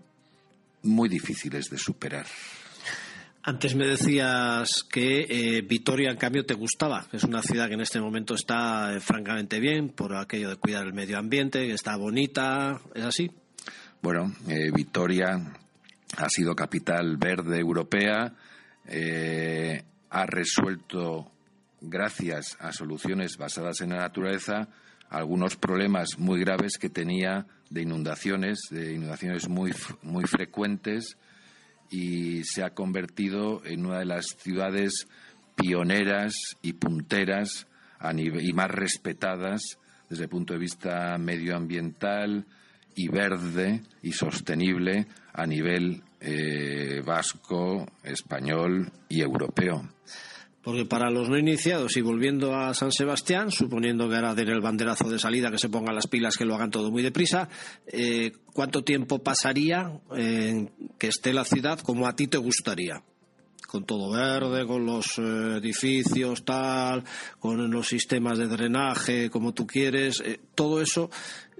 muy 0.82 1.08
difíciles 1.08 1.68
de 1.68 1.78
superar. 1.78 2.26
Antes 3.42 3.74
me 3.74 3.84
decías 3.84 4.84
que 4.84 5.26
eh, 5.28 5.62
Vitoria, 5.62 6.12
en 6.12 6.16
cambio, 6.16 6.46
te 6.46 6.54
gustaba. 6.54 7.08
Es 7.12 7.24
una 7.24 7.42
ciudad 7.42 7.66
que 7.66 7.74
en 7.74 7.80
este 7.80 8.00
momento 8.00 8.34
está 8.34 8.94
eh, 8.94 9.00
francamente 9.00 9.58
bien 9.58 9.88
por 9.88 10.14
aquello 10.14 10.48
de 10.48 10.56
cuidar 10.56 10.86
el 10.86 10.92
medio 10.92 11.18
ambiente, 11.18 11.66
que 11.66 11.72
está 11.72 11.96
bonita. 11.96 12.80
¿Es 12.94 13.02
así? 13.02 13.32
Bueno, 14.00 14.32
eh, 14.46 14.70
Vitoria 14.72 15.60
ha 16.16 16.28
sido 16.28 16.54
capital 16.54 17.16
verde 17.16 17.58
europea, 17.58 18.34
eh, 18.86 19.84
ha 20.10 20.26
resuelto, 20.26 21.30
gracias 21.80 22.56
a 22.60 22.72
soluciones 22.72 23.36
basadas 23.36 23.80
en 23.80 23.90
la 23.90 23.98
naturaleza, 23.98 24.68
algunos 25.08 25.56
problemas 25.56 26.18
muy 26.18 26.40
graves 26.40 26.78
que 26.78 26.88
tenía 26.88 27.46
de 27.70 27.82
inundaciones, 27.82 28.60
de 28.70 28.94
inundaciones 28.94 29.48
muy, 29.48 29.72
muy 30.02 30.24
frecuentes 30.24 31.16
y 31.90 32.44
se 32.44 32.62
ha 32.62 32.70
convertido 32.70 33.64
en 33.64 33.86
una 33.86 33.98
de 33.98 34.06
las 34.06 34.36
ciudades 34.38 35.06
pioneras 35.54 36.34
y 36.62 36.74
punteras 36.74 37.66
y 38.16 38.52
más 38.52 38.70
respetadas 38.70 39.78
desde 40.08 40.24
el 40.24 40.30
punto 40.30 40.54
de 40.54 40.58
vista 40.58 41.16
medioambiental 41.18 42.46
y 42.94 43.08
verde 43.08 43.82
y 44.02 44.12
sostenible 44.12 45.06
a 45.32 45.46
nivel 45.46 46.02
eh, 46.20 47.02
vasco, 47.04 47.86
español 48.04 48.90
y 49.08 49.22
europeo. 49.22 49.88
Porque 50.62 50.84
para 50.84 51.10
los 51.10 51.28
no 51.28 51.36
iniciados 51.36 51.96
y 51.96 52.02
volviendo 52.02 52.54
a 52.54 52.72
San 52.74 52.92
Sebastián, 52.92 53.50
suponiendo 53.50 54.08
que 54.08 54.14
ahora 54.14 54.34
den 54.36 54.50
el 54.50 54.60
banderazo 54.60 55.08
de 55.08 55.18
salida, 55.18 55.50
que 55.50 55.58
se 55.58 55.68
pongan 55.68 55.96
las 55.96 56.06
pilas, 56.06 56.36
que 56.36 56.44
lo 56.44 56.54
hagan 56.54 56.70
todo 56.70 56.92
muy 56.92 57.02
deprisa, 57.02 57.48
eh, 57.86 58.30
¿cuánto 58.52 58.84
tiempo 58.84 59.18
pasaría 59.18 60.00
en 60.14 60.70
que 60.98 61.08
esté 61.08 61.32
la 61.32 61.44
ciudad 61.44 61.80
como 61.80 62.06
a 62.06 62.14
ti 62.14 62.28
te 62.28 62.38
gustaría? 62.38 63.02
Con 63.66 63.84
todo 63.84 64.12
verde, 64.12 64.64
con 64.66 64.86
los 64.86 65.18
eh, 65.18 65.56
edificios, 65.56 66.44
tal, 66.44 67.02
con 67.40 67.68
los 67.68 67.88
sistemas 67.88 68.38
de 68.38 68.46
drenaje, 68.46 69.30
como 69.30 69.52
tú 69.52 69.66
quieres, 69.66 70.22
todo 70.54 70.80
eso 70.80 71.10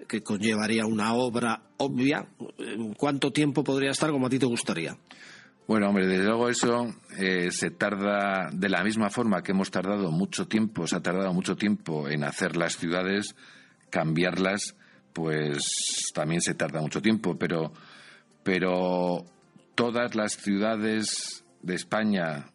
que 0.09 0.22
conllevaría 0.22 0.86
una 0.86 1.14
obra 1.14 1.62
obvia, 1.78 2.26
¿cuánto 2.96 3.32
tiempo 3.32 3.64
podría 3.64 3.90
estar 3.90 4.11
como 4.11 4.26
a 4.26 4.30
ti 4.30 4.38
te 4.38 4.46
gustaría? 4.46 4.96
Bueno, 5.66 5.88
hombre, 5.88 6.07
desde 6.07 6.24
luego 6.24 6.48
eso 6.48 6.92
eh, 7.16 7.50
se 7.50 7.70
tarda 7.70 8.50
de 8.53 8.68
la 8.68 8.82
misma 8.82 9.11
forma 9.11 9.42
que 9.42 9.53
hemos 9.53 9.70
tardado 9.70 10.11
mucho 10.11 10.46
tiempo, 10.48 10.86
se 10.86 10.96
ha 10.96 11.00
tardado 11.00 11.32
mucho 11.32 11.57
tiempo 11.57 12.09
en 12.09 12.24
hacer 12.24 12.57
las 12.57 12.76
ciudades, 12.76 13.36
cambiarlas, 13.88 14.74
pues 15.12 16.11
también 16.14 16.40
se 16.40 16.55
tarda 16.55 16.80
mucho 16.80 17.00
tiempo, 17.00 17.36
pero, 17.38 17.72
pero 18.42 19.24
todas 19.74 20.14
las 20.14 20.36
ciudades 20.36 21.44
de 21.62 21.74
España, 21.74 22.46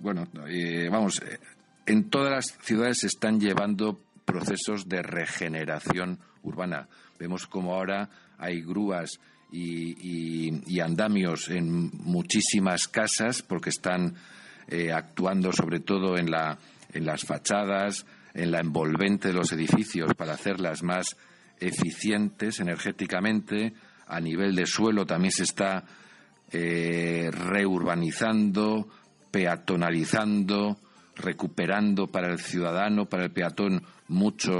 bueno, 0.00 0.26
eh, 0.48 0.88
vamos, 0.90 1.20
eh, 1.20 1.38
en 1.86 2.08
todas 2.08 2.30
las 2.30 2.58
ciudades 2.62 2.98
se 3.00 3.08
están 3.08 3.38
llevando 3.38 4.00
procesos 4.24 4.88
de 4.88 5.02
regeneración 5.02 6.20
urbana. 6.42 6.88
Vemos 7.18 7.46
como 7.46 7.74
ahora 7.74 8.08
hay 8.38 8.62
grúas 8.62 9.18
y, 9.50 10.80
andamios 10.80 11.48
en 11.48 11.90
muchísimas 12.04 12.86
casas 12.86 13.42
porque 13.42 13.70
están 13.70 14.14
eh, 14.68 14.92
actuando 14.92 15.52
sobre 15.52 15.80
todo 15.80 16.16
en, 16.16 16.30
la, 16.30 16.58
en 16.92 17.04
las 17.04 17.24
fachadas, 17.24 18.06
en 18.34 18.50
la 18.50 18.60
envolvente 18.60 19.28
de 19.28 19.34
los 19.34 19.52
edificios 19.52 20.14
para 20.14 20.34
hacerlas 20.34 20.82
más 20.82 21.16
eficientes 21.58 22.60
energéticamente. 22.60 23.72
A 24.06 24.20
nivel 24.20 24.54
de 24.54 24.66
suelo 24.66 25.04
también 25.04 25.32
se 25.32 25.42
está 25.42 25.84
eh, 26.52 27.30
reurbanizando, 27.32 28.88
peatonalizando, 29.30 30.78
recuperando 31.16 32.06
para 32.06 32.28
el 32.30 32.38
ciudadano, 32.38 33.06
para 33.06 33.24
el 33.24 33.32
peatón, 33.32 33.82
mucho, 34.08 34.52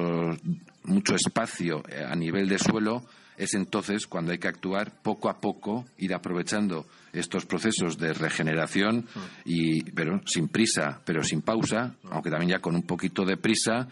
mucho 0.88 1.14
espacio 1.14 1.82
eh, 1.88 2.04
a 2.04 2.14
nivel 2.14 2.48
de 2.48 2.58
suelo, 2.58 3.04
es 3.36 3.54
entonces 3.54 4.06
cuando 4.06 4.32
hay 4.32 4.38
que 4.38 4.48
actuar 4.48 4.92
poco 5.02 5.28
a 5.28 5.40
poco, 5.40 5.86
ir 5.98 6.12
aprovechando 6.12 6.86
estos 7.12 7.46
procesos 7.46 7.96
de 7.96 8.12
regeneración, 8.12 9.06
y, 9.44 9.82
pero 9.92 10.20
sin 10.26 10.48
prisa, 10.48 11.00
pero 11.04 11.22
sin 11.22 11.42
pausa, 11.42 11.94
aunque 12.10 12.30
también 12.30 12.50
ya 12.50 12.58
con 12.58 12.74
un 12.74 12.82
poquito 12.82 13.24
de 13.24 13.36
prisa, 13.36 13.88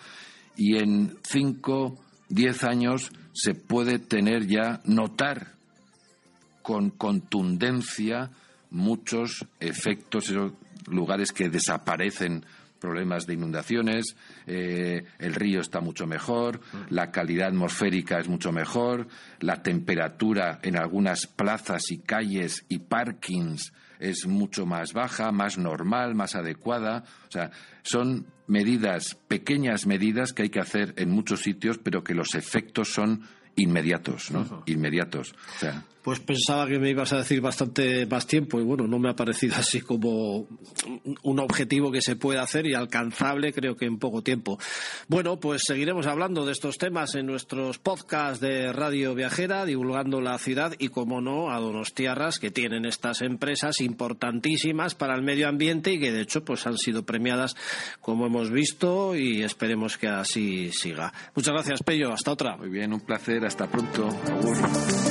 y 0.57 0.77
en 0.77 1.17
cinco, 1.23 1.99
diez 2.29 2.65
años 2.65 3.13
se 3.33 3.55
puede 3.55 3.99
tener 3.99 4.47
ya, 4.47 4.81
notar 4.85 5.53
con 6.63 6.91
contundencia 6.91 8.31
muchos 8.71 9.47
efectos, 9.61 10.31
esos 10.31 10.53
lugares 10.89 11.33
que 11.33 11.49
desaparecen 11.49 12.45
problemas 12.87 13.27
de 13.27 13.35
inundaciones, 13.35 14.17
eh, 14.47 15.05
el 15.19 15.35
río 15.35 15.61
está 15.61 15.81
mucho 15.81 16.07
mejor, 16.07 16.61
la 16.89 17.11
calidad 17.11 17.49
atmosférica 17.49 18.21
es 18.21 18.29
mucho 18.29 18.53
mejor, 18.53 19.09
la 19.41 19.61
temperatura 19.61 20.61
en 20.63 20.77
algunas 20.77 21.27
plazas 21.27 21.91
y 21.91 21.99
calles 21.99 22.65
y 22.69 22.79
parkings 22.79 23.73
es 23.99 24.29
mucho 24.29 24.67
más 24.67 24.93
baja, 24.93 25.33
más 25.33 25.59
normal, 25.59 26.15
más 26.15 26.37
adecuada. 26.37 27.03
O 27.27 27.33
sea, 27.33 27.51
son 27.83 28.27
medidas, 28.47 29.17
pequeñas 29.27 29.85
medidas 29.87 30.33
que 30.33 30.45
hay 30.45 30.51
que 30.51 30.61
hacer 30.61 30.95
en 30.97 31.11
muchos 31.11 31.41
sitios, 31.41 31.79
pero 31.79 32.05
que 32.05 32.15
los 32.15 32.37
efectos 32.37 32.93
son 32.93 33.23
inmediatos, 33.57 34.31
¿no? 34.31 34.63
Inmediatos. 34.67 35.35
O 35.57 35.59
sea, 35.59 35.85
pues 36.07 36.21
pensaba 36.21 36.69
que 36.69 36.79
me 36.79 36.91
ibas 36.91 37.13
a 37.13 37.17
decir 37.17 37.41
bastante 37.41 38.07
más 38.07 38.29
tiempo 38.29 38.61
y 38.61 38.63
bueno, 38.63 38.87
no 38.87 39.01
me 39.01 39.11
ha 39.11 39.17
parecido 39.17 39.57
así 39.59 39.81
como 39.81 40.47
un 41.23 41.41
objetivo 41.41 41.91
que 41.91 42.01
se 42.01 42.15
puede 42.15 42.39
hacer 42.39 42.65
y 42.69 42.75
alcanzable 42.75 43.53
creo 43.53 43.77
que 43.77 43.87
en 43.87 43.99
poco 43.99 44.23
tiempo. 44.23 44.57
Bueno, 45.09 45.41
pues 45.41 45.63
seguiremos 45.67 46.07
hablando 46.07 46.47
de 46.47 46.53
estos 46.53 46.79
temas 46.79 47.17
en 47.17 47.27
nuestros 47.27 47.81
podcasts 47.81 48.39
de 48.39 48.73
Radio 48.73 49.17
Viajera, 49.17 49.65
divulgando 49.65 50.21
la 50.21 50.39
ciudad 50.39 50.75
y, 50.79 50.91
como 50.91 51.21
no, 51.21 51.51
a 51.51 51.59
Donostiarras 51.59 52.39
que 52.39 52.53
tienen 52.53 52.85
estas 52.85 53.21
empresas 53.21 53.81
importantísimas 53.81 54.95
para 54.95 55.17
el 55.17 55.23
medio 55.23 55.49
ambiente 55.49 55.93
y 55.93 55.99
que 55.99 56.13
de 56.13 56.21
hecho 56.21 56.45
pues 56.45 56.69
han 56.69 56.79
sido 56.79 57.05
premiadas 57.05 57.57
como 58.01 58.27
hemos 58.27 58.53
visto 58.53 59.17
y 59.17 59.43
esperemos 59.43 59.99
que 59.99 60.07
así 60.07 60.71
siga. 60.71 61.13
Muchas 61.35 61.53
gracias, 61.53 61.83
Pello. 61.83 62.13
Hasta 62.13 62.31
otra. 62.31 62.57
Muy 62.57 62.69
bien, 62.69 62.93
un 62.93 63.01
placer. 63.01 63.45
Hasta 63.47 63.69
pronto. 63.69 65.06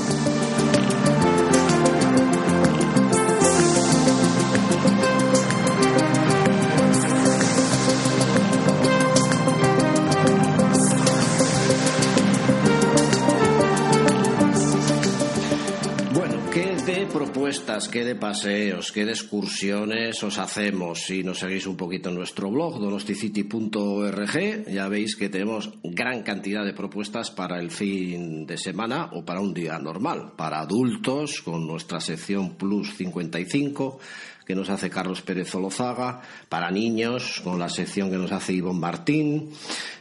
Propuestas, 17.55 17.87
qué 17.87 18.03
de 18.03 18.15
paseos, 18.15 18.91
qué 18.91 19.05
de 19.05 19.11
excursiones 19.11 20.21
os 20.23 20.37
hacemos. 20.39 21.03
Si 21.05 21.23
nos 21.23 21.39
seguís 21.39 21.65
un 21.67 21.77
poquito 21.77 22.09
en 22.09 22.15
nuestro 22.15 22.51
blog, 22.51 22.79
donosticity.org, 22.81 24.67
ya 24.67 24.89
veis 24.89 25.15
que 25.15 25.29
tenemos 25.29 25.71
gran 25.81 26.21
cantidad 26.23 26.65
de 26.65 26.73
propuestas 26.73 27.31
para 27.31 27.59
el 27.59 27.71
fin 27.71 28.45
de 28.45 28.57
semana 28.57 29.09
o 29.13 29.23
para 29.23 29.39
un 29.39 29.53
día 29.53 29.79
normal. 29.79 30.33
Para 30.35 30.59
adultos, 30.59 31.41
con 31.41 31.65
nuestra 31.65 32.01
sección 32.01 32.55
Plus 32.55 32.93
55 32.97 33.99
que 34.45 34.53
nos 34.53 34.69
hace 34.69 34.89
Carlos 34.89 35.21
Pérez 35.21 35.49
Zolozaga, 35.49 36.21
para 36.49 36.69
niños, 36.69 37.41
con 37.41 37.57
la 37.57 37.69
sección 37.69 38.11
que 38.11 38.17
nos 38.17 38.31
hace 38.31 38.53
Ivonne 38.53 38.79
Martín. 38.79 39.49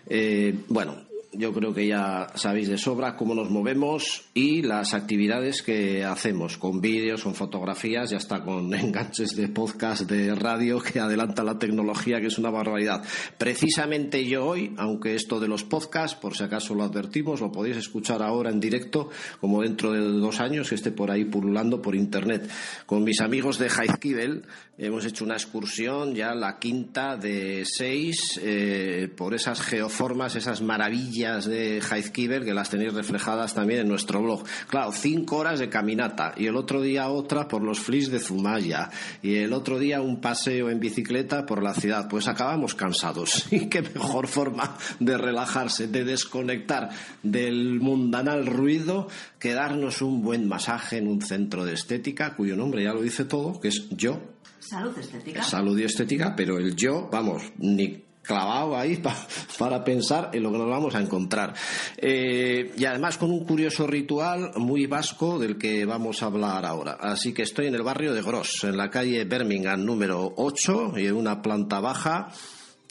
Eh, 0.06 0.54
bueno, 0.68 1.03
yo 1.36 1.52
creo 1.52 1.74
que 1.74 1.86
ya 1.86 2.28
sabéis 2.34 2.68
de 2.68 2.78
sobra 2.78 3.16
cómo 3.16 3.34
nos 3.34 3.50
movemos 3.50 4.24
y 4.34 4.62
las 4.62 4.94
actividades 4.94 5.62
que 5.62 6.04
hacemos 6.04 6.58
con 6.58 6.80
vídeos, 6.80 7.24
con 7.24 7.34
fotografías 7.34 8.12
y 8.12 8.14
hasta 8.14 8.42
con 8.42 8.72
enganches 8.74 9.36
de 9.36 9.48
podcast 9.48 10.02
de 10.02 10.34
radio 10.34 10.80
que 10.80 11.00
adelanta 11.00 11.42
la 11.42 11.58
tecnología, 11.58 12.20
que 12.20 12.28
es 12.28 12.38
una 12.38 12.50
barbaridad. 12.50 13.02
Precisamente 13.38 14.24
yo 14.24 14.46
hoy, 14.46 14.74
aunque 14.76 15.14
esto 15.14 15.40
de 15.40 15.48
los 15.48 15.64
podcasts, 15.64 16.16
por 16.16 16.36
si 16.36 16.44
acaso 16.44 16.74
lo 16.74 16.84
advertimos, 16.84 17.40
lo 17.40 17.50
podéis 17.50 17.76
escuchar 17.76 18.22
ahora 18.22 18.50
en 18.50 18.60
directo, 18.60 19.10
como 19.40 19.62
dentro 19.62 19.92
de 19.92 20.00
dos 20.00 20.40
años 20.40 20.68
que 20.68 20.76
esté 20.76 20.92
por 20.92 21.10
ahí 21.10 21.24
pululando 21.24 21.82
por 21.82 21.94
internet. 21.94 22.48
Con 22.86 23.04
mis 23.04 23.20
amigos 23.20 23.58
de 23.58 23.66
Heizkibel 23.66 24.42
hemos 24.78 25.04
hecho 25.04 25.24
una 25.24 25.34
excursión, 25.34 26.14
ya 26.14 26.34
la 26.34 26.58
quinta 26.58 27.16
de 27.16 27.64
seis, 27.64 28.40
eh, 28.42 29.08
por 29.16 29.34
esas 29.34 29.60
geoformas, 29.60 30.36
esas 30.36 30.62
maravillas 30.62 31.23
de 31.24 31.80
Heizkibel 31.80 32.44
que 32.44 32.52
las 32.52 32.68
tenéis 32.68 32.92
reflejadas 32.92 33.54
también 33.54 33.80
en 33.80 33.88
nuestro 33.88 34.22
blog. 34.22 34.44
Claro, 34.68 34.92
cinco 34.92 35.38
horas 35.38 35.58
de 35.58 35.70
caminata 35.70 36.34
y 36.36 36.46
el 36.46 36.56
otro 36.56 36.82
día 36.82 37.08
otra 37.08 37.48
por 37.48 37.62
los 37.62 37.80
flis 37.80 38.10
de 38.10 38.20
Zumaya 38.20 38.90
y 39.22 39.36
el 39.36 39.52
otro 39.54 39.78
día 39.78 40.02
un 40.02 40.20
paseo 40.20 40.68
en 40.68 40.80
bicicleta 40.80 41.46
por 41.46 41.62
la 41.62 41.72
ciudad. 41.74 42.08
Pues 42.08 42.28
acabamos 42.28 42.74
cansados. 42.74 43.46
Y 43.54 43.68
qué 43.68 43.82
mejor 43.82 44.26
forma 44.26 44.76
de 44.98 45.16
relajarse, 45.16 45.86
de 45.86 46.04
desconectar 46.04 46.90
del 47.22 47.80
mundanal 47.80 48.46
ruido 48.46 49.08
que 49.38 49.52
darnos 49.54 50.02
un 50.02 50.22
buen 50.22 50.48
masaje 50.48 50.98
en 50.98 51.06
un 51.06 51.22
centro 51.22 51.64
de 51.64 51.74
estética 51.74 52.34
cuyo 52.34 52.56
nombre 52.56 52.82
ya 52.82 52.92
lo 52.92 53.00
dice 53.00 53.24
todo, 53.24 53.60
que 53.60 53.68
es 53.68 53.88
yo. 53.90 54.20
Salud 54.58 54.98
estética. 54.98 55.42
Salud 55.42 55.78
y 55.78 55.84
estética, 55.84 56.34
pero 56.36 56.58
el 56.58 56.74
yo, 56.74 57.08
vamos, 57.12 57.42
ni 57.58 58.02
clavado 58.24 58.76
ahí 58.76 59.00
para 59.58 59.84
pensar 59.84 60.30
en 60.32 60.42
lo 60.42 60.50
que 60.50 60.58
nos 60.58 60.68
vamos 60.68 60.94
a 60.94 61.00
encontrar. 61.00 61.54
Eh, 61.96 62.72
y 62.76 62.84
además 62.84 63.18
con 63.18 63.30
un 63.30 63.44
curioso 63.44 63.86
ritual 63.86 64.52
muy 64.56 64.86
vasco 64.86 65.38
del 65.38 65.56
que 65.56 65.84
vamos 65.84 66.22
a 66.22 66.26
hablar 66.26 66.64
ahora. 66.64 66.96
Así 67.00 67.32
que 67.32 67.42
estoy 67.42 67.66
en 67.66 67.74
el 67.74 67.82
barrio 67.82 68.12
de 68.12 68.22
Gross, 68.22 68.64
en 68.64 68.76
la 68.76 68.90
calle 68.90 69.24
Birmingham 69.24 69.84
número 69.84 70.32
8 70.36 70.94
y 70.96 71.06
en 71.06 71.14
una 71.14 71.42
planta 71.42 71.80
baja. 71.80 72.30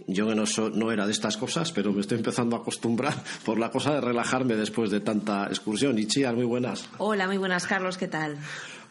Yo 0.08 0.34
no, 0.36 0.44
no 0.74 0.92
era 0.92 1.06
de 1.06 1.12
estas 1.12 1.38
cosas, 1.38 1.72
pero 1.72 1.94
me 1.94 2.02
estoy 2.02 2.18
empezando 2.18 2.56
a 2.56 2.60
acostumbrar 2.60 3.14
por 3.46 3.60
la 3.60 3.70
cosa 3.70 3.94
de 3.94 4.02
relajarme 4.02 4.56
después 4.56 4.92
de 4.92 5.00
tanta 5.00 5.48
excursión. 5.48 5.98
Y 5.98 6.08
chías, 6.08 6.34
muy 6.34 6.46
buenas. 6.46 6.90
Hola, 6.98 7.28
muy 7.28 7.38
buenas, 7.38 7.66
Carlos, 7.68 7.98
¿qué 7.98 8.08
tal? 8.08 8.38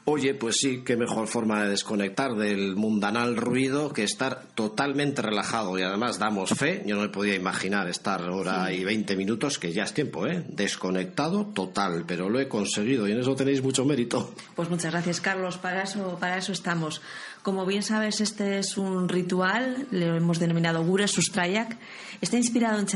Oye, 0.05 0.34
pues 0.34 0.57
sí, 0.57 0.82
qué 0.84 0.96
mejor 0.96 1.28
forma 1.28 1.62
de 1.62 1.70
desconectar 1.70 2.34
del 2.34 2.74
mundanal 2.74 3.36
ruido 3.36 3.92
que 3.92 4.03
estar 4.03 4.46
totalmente 4.57 5.22
relajado. 5.22 5.78
Y 5.78 5.82
además 5.82 6.18
damos 6.18 6.50
fe, 6.50 6.82
yo 6.84 6.96
no 6.96 7.03
me 7.03 7.09
podía 7.09 7.36
imaginar 7.36 7.88
estar 7.88 8.28
hora 8.28 8.72
y 8.72 8.82
20 8.82 9.14
minutos, 9.14 9.61
que 9.61 9.72
ya 9.72 9.84
es 9.84 9.94
tiempo, 9.94 10.26
¿eh? 10.26 10.44
Desconectado 10.48 11.46
total, 11.55 12.03
pero 12.05 12.28
lo 12.28 12.40
he 12.40 12.48
conseguido 12.48 13.07
y 13.07 13.12
en 13.12 13.20
eso 13.20 13.36
tenéis 13.36 13.62
mucho 13.62 13.84
mérito. 13.84 14.34
Pues 14.57 14.68
muchas 14.68 14.90
gracias, 14.90 15.20
Carlos, 15.20 15.57
para 15.59 15.84
eso, 15.84 16.18
para 16.18 16.36
eso 16.36 16.50
estamos. 16.50 17.00
Como 17.42 17.64
bien 17.64 17.84
sabes, 17.84 18.20
este 18.20 18.59
es 18.59 18.76
un 18.78 19.09
ritual, 19.09 19.86
lo 19.92 20.16
hemos 20.16 20.40
denominado 20.40 20.84
Gure 20.84 21.07
Sustrayak. 21.07 21.78
Está 22.20 22.36
inspirado 22.36 22.80
en 22.80 22.86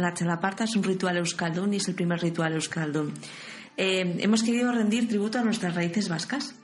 la 0.00 0.14
Chalaparta, 0.14 0.64
es 0.64 0.76
un 0.76 0.84
ritual 0.84 1.16
euskaldun 1.16 1.74
y 1.74 1.78
es 1.78 1.88
el 1.88 1.96
primer 1.96 2.20
ritual 2.20 2.52
euskaldun. 2.52 3.14
Eh, 3.76 4.16
hemos 4.18 4.42
querido 4.42 4.72
rendir 4.72 5.08
tributo 5.08 5.38
a 5.38 5.42
nuestras 5.42 5.74
raíces 5.74 6.08
vascas 6.08 6.54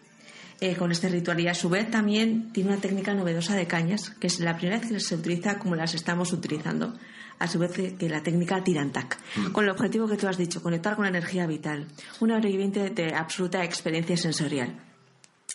eh, 0.61 0.74
con 0.76 0.92
este 0.92 1.09
ritual 1.09 1.40
y 1.40 1.48
a 1.48 1.54
su 1.54 1.68
vez 1.68 1.90
también 1.90 2.52
tiene 2.52 2.70
una 2.70 2.80
técnica 2.80 3.14
novedosa 3.14 3.54
de 3.54 3.66
cañas, 3.66 4.11
que 4.18 4.26
es 4.26 4.40
la 4.40 4.56
primera 4.56 4.78
vez 4.78 4.88
que 4.88 5.00
se 5.00 5.14
utiliza 5.14 5.59
como 5.59 5.76
las 5.76 5.94
estamos 5.94 6.32
utilizando. 6.32 6.98
A 7.38 7.46
su 7.46 7.61
vez 7.61 7.70
que 7.70 8.09
la 8.09 8.20
técnica 8.24 8.64
Tirantac, 8.64 9.16
mm. 9.36 9.52
con 9.52 9.62
el 9.62 9.70
objetivo 9.70 10.09
que 10.09 10.16
tú 10.16 10.26
has 10.26 10.36
dicho, 10.36 10.61
conectar 10.61 10.96
con 10.96 11.04
la 11.04 11.11
energía 11.11 11.46
vital, 11.46 11.86
una 12.18 12.34
hora 12.34 12.48
de 12.48 13.14
absoluta 13.14 13.62
experiencia 13.62 14.16
sensorial. 14.16 14.74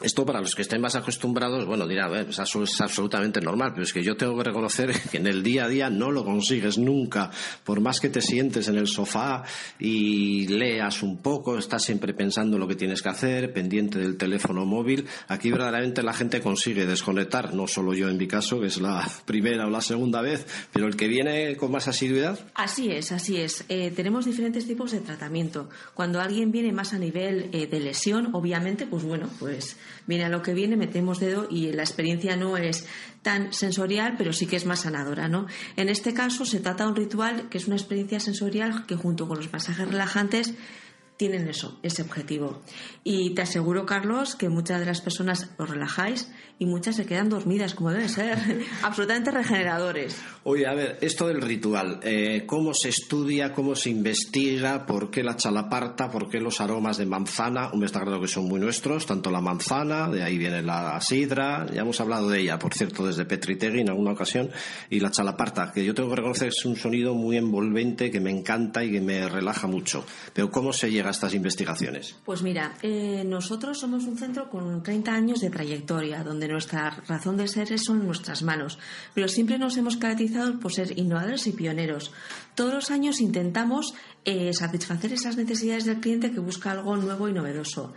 Esto 0.01 0.25
para 0.25 0.41
los 0.41 0.55
que 0.55 0.63
estén 0.63 0.81
más 0.81 0.95
acostumbrados, 0.95 1.67
bueno, 1.67 1.87
dirá, 1.87 2.09
eso 2.21 2.63
es 2.63 2.81
absolutamente 2.81 3.39
normal, 3.39 3.73
pero 3.73 3.83
es 3.83 3.93
que 3.93 4.01
yo 4.01 4.17
tengo 4.17 4.35
que 4.37 4.45
reconocer 4.45 4.91
que 5.11 5.17
en 5.17 5.27
el 5.27 5.43
día 5.43 5.65
a 5.65 5.67
día 5.67 5.89
no 5.91 6.09
lo 6.09 6.25
consigues 6.25 6.79
nunca. 6.79 7.29
Por 7.63 7.79
más 7.79 7.99
que 7.99 8.09
te 8.09 8.19
sientes 8.19 8.67
en 8.67 8.77
el 8.77 8.87
sofá 8.87 9.43
y 9.77 10.47
leas 10.47 11.03
un 11.03 11.17
poco, 11.17 11.59
estás 11.59 11.83
siempre 11.83 12.15
pensando 12.15 12.57
lo 12.57 12.67
que 12.67 12.75
tienes 12.75 13.03
que 13.03 13.09
hacer, 13.09 13.53
pendiente 13.53 13.99
del 13.99 14.17
teléfono 14.17 14.65
móvil, 14.65 15.05
aquí 15.27 15.51
verdaderamente 15.51 16.01
la 16.01 16.13
gente 16.13 16.41
consigue 16.41 16.87
desconectar, 16.87 17.53
no 17.53 17.67
solo 17.67 17.93
yo 17.93 18.09
en 18.09 18.17
mi 18.17 18.27
caso, 18.27 18.59
que 18.59 18.67
es 18.67 18.81
la 18.81 19.07
primera 19.25 19.67
o 19.67 19.69
la 19.69 19.81
segunda 19.81 20.21
vez, 20.21 20.47
pero 20.73 20.87
el 20.87 20.95
que 20.95 21.07
viene 21.07 21.55
con 21.55 21.71
más 21.71 21.87
asiduidad. 21.87 22.39
Así 22.55 22.89
es, 22.89 23.11
así 23.11 23.37
es. 23.37 23.63
Eh, 23.69 23.91
tenemos 23.95 24.25
diferentes 24.25 24.65
tipos 24.65 24.91
de 24.91 25.01
tratamiento. 25.01 25.69
Cuando 25.93 26.19
alguien 26.19 26.51
viene 26.51 26.71
más 26.71 26.93
a 26.93 26.97
nivel 26.97 27.51
eh, 27.53 27.67
de 27.67 27.79
lesión, 27.79 28.29
obviamente, 28.33 28.87
pues 28.87 29.03
bueno, 29.03 29.29
pues 29.37 29.77
viene 30.07 30.25
a 30.25 30.29
lo 30.29 30.41
que 30.41 30.53
viene, 30.53 30.75
metemos 30.75 31.19
dedo 31.19 31.47
y 31.49 31.71
la 31.71 31.83
experiencia 31.83 32.35
no 32.35 32.57
es 32.57 32.85
tan 33.21 33.53
sensorial, 33.53 34.15
pero 34.17 34.33
sí 34.33 34.47
que 34.47 34.55
es 34.55 34.65
más 34.65 34.81
sanadora, 34.81 35.27
¿no? 35.27 35.47
En 35.75 35.89
este 35.89 36.13
caso 36.13 36.45
se 36.45 36.59
trata 36.59 36.83
de 36.83 36.89
un 36.89 36.95
ritual 36.95 37.49
que 37.49 37.57
es 37.57 37.67
una 37.67 37.75
experiencia 37.75 38.19
sensorial 38.19 38.85
que 38.85 38.95
junto 38.95 39.27
con 39.27 39.37
los 39.37 39.51
masajes 39.51 39.87
relajantes 39.87 40.53
tienen 41.23 41.47
eso, 41.47 41.79
ese 41.83 42.01
objetivo. 42.01 42.61
Y 43.05 43.33
te 43.33 43.43
aseguro, 43.43 43.85
Carlos, 43.85 44.35
que 44.35 44.49
muchas 44.49 44.81
de 44.81 44.85
las 44.85 44.99
personas 44.99 45.51
os 45.57 45.69
relajáis 45.69 46.29
y 46.59 46.65
muchas 46.65 46.97
se 46.97 47.05
quedan 47.05 47.29
dormidas, 47.29 47.73
como 47.73 47.91
debe 47.91 48.09
ser, 48.09 48.37
absolutamente 48.83 49.31
regeneradores. 49.31 50.17
Oye, 50.43 50.67
a 50.67 50.73
ver, 50.73 50.97
esto 51.01 51.27
del 51.27 51.41
ritual, 51.41 52.01
eh, 52.03 52.43
¿cómo 52.45 52.73
se 52.73 52.89
estudia, 52.89 53.53
cómo 53.53 53.73
se 53.75 53.89
investiga, 53.89 54.85
por 54.85 55.09
qué 55.09 55.23
la 55.23 55.37
chalaparta, 55.37 56.11
por 56.11 56.29
qué 56.29 56.41
los 56.41 56.59
aromas 56.59 56.97
de 56.97 57.05
manzana? 57.05 57.71
me 57.73 57.85
está 57.85 58.01
claro 58.01 58.19
que 58.19 58.27
son 58.27 58.45
muy 58.45 58.59
nuestros, 58.59 59.05
tanto 59.05 59.31
la 59.31 59.39
manzana, 59.39 60.09
de 60.09 60.23
ahí 60.23 60.37
viene 60.37 60.61
la 60.61 60.99
sidra, 60.99 61.65
ya 61.73 61.81
hemos 61.81 61.99
hablado 62.01 62.29
de 62.29 62.41
ella, 62.41 62.59
por 62.59 62.73
cierto, 62.73 63.07
desde 63.07 63.23
Petri 63.25 63.55
Tegui 63.55 63.79
en 63.79 63.89
alguna 63.89 64.11
ocasión, 64.11 64.49
y 64.89 64.99
la 64.99 65.09
chalaparta, 65.09 65.71
que 65.73 65.85
yo 65.85 65.93
tengo 65.93 66.09
que 66.09 66.17
reconocer 66.17 66.49
es 66.49 66.65
un 66.65 66.75
sonido 66.75 67.13
muy 67.13 67.37
envolvente, 67.37 68.11
que 68.11 68.19
me 68.19 68.29
encanta 68.29 68.83
y 68.83 68.91
que 68.91 69.01
me 69.01 69.27
relaja 69.29 69.67
mucho. 69.67 70.05
Pero 70.33 70.51
¿cómo 70.51 70.73
se 70.73 70.91
llega 70.91 71.12
estas 71.13 71.33
investigaciones? 71.33 72.15
Pues 72.25 72.41
mira, 72.41 72.73
eh, 72.81 73.23
nosotros 73.25 73.79
somos 73.79 74.03
un 74.05 74.17
centro 74.17 74.49
con 74.49 74.83
30 74.83 75.13
años 75.13 75.39
de 75.39 75.49
trayectoria, 75.49 76.23
donde 76.23 76.47
nuestra 76.47 76.89
razón 77.07 77.37
de 77.37 77.47
ser 77.47 77.79
son 77.79 78.05
nuestras 78.05 78.43
manos, 78.43 78.77
pero 79.13 79.27
siempre 79.27 79.57
nos 79.57 79.77
hemos 79.77 79.97
caracterizado 79.97 80.59
por 80.59 80.73
ser 80.73 80.97
innovadores 80.97 81.47
y 81.47 81.53
pioneros. 81.53 82.11
Todos 82.55 82.73
los 82.73 82.91
años 82.91 83.21
intentamos 83.21 83.93
eh, 84.25 84.51
satisfacer 84.53 85.13
esas 85.13 85.37
necesidades 85.37 85.85
del 85.85 85.99
cliente 85.99 86.31
que 86.31 86.39
busca 86.39 86.71
algo 86.71 86.97
nuevo 86.97 87.29
y 87.29 87.33
novedoso. 87.33 87.93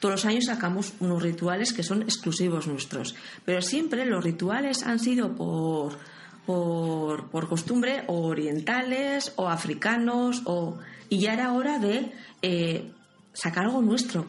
Todos 0.00 0.14
los 0.14 0.24
años 0.24 0.46
sacamos 0.46 0.94
unos 1.00 1.22
rituales 1.22 1.74
que 1.74 1.82
son 1.82 2.02
exclusivos 2.02 2.66
nuestros, 2.66 3.14
pero 3.44 3.60
siempre 3.60 4.06
los 4.06 4.24
rituales 4.24 4.82
han 4.82 4.98
sido 4.98 5.34
por, 5.34 5.98
por, 6.46 7.48
costumbre 7.48 8.04
o 8.06 8.26
orientales 8.26 9.32
o 9.36 9.48
africanos 9.48 10.42
o, 10.44 10.78
y 11.08 11.20
ya 11.20 11.34
era 11.34 11.52
hora 11.52 11.78
de 11.78 12.12
eh, 12.42 12.90
sacar 13.32 13.64
algo 13.64 13.82
nuestro. 13.82 14.26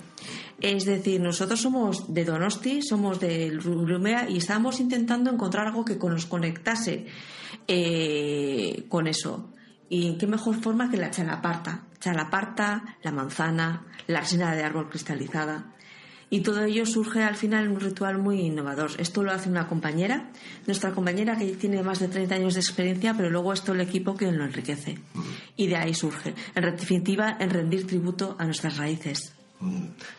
Es 0.59 0.85
decir, 0.85 1.19
nosotros 1.19 1.59
somos 1.59 2.13
de 2.13 2.23
Donosti, 2.23 2.81
somos 2.81 3.19
de 3.19 3.49
Lumea 3.51 4.29
y 4.29 4.37
estamos 4.37 4.79
intentando 4.79 5.31
encontrar 5.31 5.67
algo 5.67 5.83
que 5.83 5.95
nos 5.95 6.27
conectase 6.27 7.07
eh, 7.67 8.85
con 8.87 9.07
eso. 9.07 9.49
¿Y 9.89 10.17
qué 10.17 10.27
mejor 10.27 10.61
forma 10.61 10.89
que 10.89 10.97
la 10.97 11.11
chalaparta? 11.11 11.87
Chalaparta, 11.99 12.97
la 13.03 13.11
manzana, 13.11 13.85
la 14.07 14.21
resina 14.21 14.55
de 14.55 14.63
árbol 14.63 14.89
cristalizada. 14.89 15.73
Y 16.33 16.39
todo 16.39 16.63
ello 16.63 16.85
surge 16.85 17.23
al 17.23 17.35
final 17.35 17.65
en 17.65 17.71
un 17.71 17.81
ritual 17.81 18.17
muy 18.17 18.39
innovador. 18.39 18.91
Esto 18.99 19.21
lo 19.21 19.33
hace 19.33 19.49
una 19.49 19.67
compañera, 19.67 20.31
nuestra 20.65 20.91
compañera 20.91 21.37
que 21.37 21.45
tiene 21.57 21.83
más 21.83 21.99
de 21.99 22.07
30 22.07 22.35
años 22.35 22.53
de 22.53 22.61
experiencia, 22.61 23.13
pero 23.13 23.29
luego 23.29 23.51
esto 23.51 23.73
el 23.73 23.81
equipo 23.81 24.15
que 24.15 24.31
lo 24.31 24.45
enriquece. 24.45 24.97
Y 25.57 25.67
de 25.67 25.75
ahí 25.75 25.93
surge, 25.93 26.33
en 26.55 26.63
definitiva, 26.77 27.35
en 27.37 27.49
rendir 27.49 27.85
tributo 27.85 28.37
a 28.39 28.45
nuestras 28.45 28.77
raíces. 28.77 29.40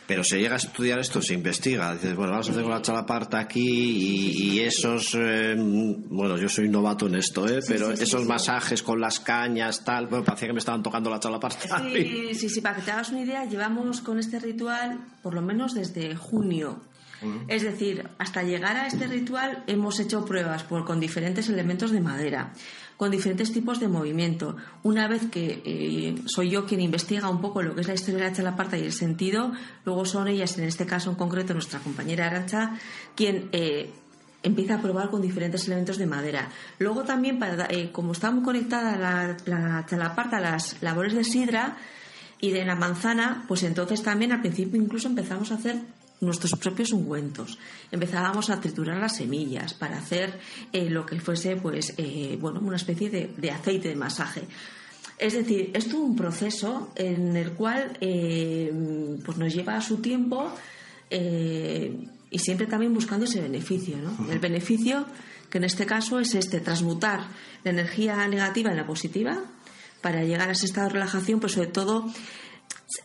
Pero 0.07 0.22
se 0.22 0.38
llega 0.38 0.55
a 0.55 0.57
estudiar 0.57 0.99
esto, 0.99 1.20
se 1.20 1.34
investiga. 1.34 1.93
Dices, 1.95 2.14
bueno, 2.14 2.32
vamos 2.32 2.49
a 2.49 2.53
hacer 2.53 2.64
la 2.64 2.82
chalaparta 2.82 3.38
aquí 3.38 3.61
y, 3.61 4.61
esos. 4.61 5.14
Eh, 5.14 5.55
bueno, 5.57 6.36
yo 6.36 6.49
soy 6.49 6.68
novato 6.68 7.07
en 7.07 7.16
esto, 7.16 7.49
¿eh? 7.49 7.61
pero 7.66 7.90
esos 7.93 8.26
masajes 8.26 8.82
con 8.82 9.01
las 9.01 9.20
cañas, 9.20 9.84
tal. 9.84 10.07
Bueno, 10.07 10.24
parecía 10.24 10.49
que 10.49 10.55
me 10.55 10.61
estaban 10.61 10.82
tocando 10.82 11.11
la 11.11 11.18
chalaparta. 11.18 11.80
Sí, 11.80 12.34
sí, 12.34 12.49
sí, 12.49 12.61
para 12.61 12.76
que 12.76 12.82
te 12.82 12.90
hagas 12.90 13.11
una 13.11 13.22
idea, 13.22 13.45
llevamos 13.45 14.01
con 14.01 14.18
este 14.18 14.38
ritual 14.38 15.01
por 15.22 15.34
lo 15.34 15.43
menos 15.43 15.74
desde 15.74 16.14
junio. 16.16 16.80
Es 17.47 17.62
decir, 17.62 18.09
hasta 18.18 18.43
llegar 18.43 18.76
a 18.76 18.88
este 18.88 19.07
ritual 19.07 19.62
hemos 19.68 20.01
hecho 20.01 20.24
pruebas 20.24 20.64
por, 20.64 20.84
con 20.84 20.99
diferentes 20.99 21.49
elementos 21.49 21.93
de 21.93 22.01
madera 22.01 22.53
con 22.97 23.11
diferentes 23.11 23.53
tipos 23.53 23.80
de 23.80 23.88
movimiento. 23.88 24.57
Una 24.82 25.09
vez 25.09 25.30
que 25.30 25.62
eh, 25.64 26.14
soy 26.26 26.51
yo 26.51 26.66
quien 26.66 26.80
investiga 26.80 27.28
un 27.28 27.40
poco 27.40 27.62
lo 27.62 27.74
que 27.74 27.80
es 27.80 27.88
la 27.88 27.95
historia 27.95 28.24
de 28.24 28.30
la 28.30 28.36
chalaparta 28.36 28.78
y 28.78 28.82
el 28.82 28.93
sentido, 28.93 29.53
luego 29.84 30.05
son 30.05 30.28
ellas, 30.28 30.57
en 30.59 30.64
este 30.64 30.86
caso 30.86 31.11
en 31.11 31.16
concreto 31.16 31.53
nuestra 31.53 31.80
compañera 31.80 32.26
Arancha, 32.26 32.78
quien 33.14 33.49
eh, 33.53 33.90
empieza 34.43 34.76
a 34.76 34.82
probar 34.82 35.11
con 35.11 35.22
diferentes 35.22 35.66
elementos 35.66 35.99
de 35.99 36.07
madera. 36.07 36.49
Luego 36.78 37.05
también, 37.05 37.38
eh, 37.68 37.90
como 37.93 38.12
está 38.12 38.30
muy 38.30 38.43
conectada 38.43 38.97
la, 38.97 39.36
la 39.47 39.86
chalaparta 39.86 40.38
a 40.38 40.40
las 40.40 40.82
labores 40.82 41.14
de 41.14 41.24
sidra 41.24 41.76
y 42.40 42.51
de 42.51 42.64
la 42.64 42.74
manzana, 42.74 43.45
pues 43.47 43.62
entonces 43.62 44.03
también 44.03 44.32
al 44.32 44.40
principio 44.40 44.80
incluso 44.80 45.09
empezamos 45.09 45.53
a 45.53 45.55
hacer 45.55 45.76
nuestros 46.22 46.52
propios 46.52 46.92
ungüentos. 46.92 47.58
Empezábamos 47.90 48.48
a 48.48 48.60
triturar 48.60 48.98
las 48.98 49.16
semillas 49.16 49.74
para 49.74 49.98
hacer 49.98 50.38
eh, 50.72 50.88
lo 50.88 51.04
que 51.04 51.20
fuese, 51.20 51.56
pues, 51.56 51.94
eh, 51.98 52.38
bueno, 52.40 52.60
una 52.60 52.76
especie 52.76 53.10
de, 53.10 53.50
aceite 53.50 53.88
de 53.88 53.96
masaje. 53.96 54.42
Es 55.18 55.34
decir, 55.34 55.70
es 55.74 55.88
todo 55.88 56.00
un 56.00 56.16
proceso 56.16 56.92
en 56.94 57.36
el 57.36 57.52
cual 57.52 57.98
eh, 58.00 58.72
pues 59.24 59.36
nos 59.36 59.52
lleva 59.54 59.76
a 59.76 59.80
su 59.80 59.98
tiempo 59.98 60.52
y 61.10 62.38
siempre 62.38 62.66
también 62.66 62.94
buscando 62.94 63.26
ese 63.26 63.40
beneficio. 63.40 63.98
¿no? 63.98 64.32
El 64.32 64.38
beneficio, 64.38 65.04
que 65.50 65.58
en 65.58 65.64
este 65.64 65.84
caso 65.84 66.18
es 66.18 66.34
este, 66.34 66.60
transmutar 66.60 67.26
la 67.62 67.70
energía 67.70 68.26
negativa 68.26 68.70
en 68.70 68.78
la 68.78 68.86
positiva 68.86 69.38
para 70.00 70.24
llegar 70.24 70.48
a 70.48 70.52
ese 70.52 70.66
estado 70.66 70.88
de 70.88 70.94
relajación, 70.94 71.38
pues 71.38 71.52
sobre 71.52 71.68
todo 71.68 72.10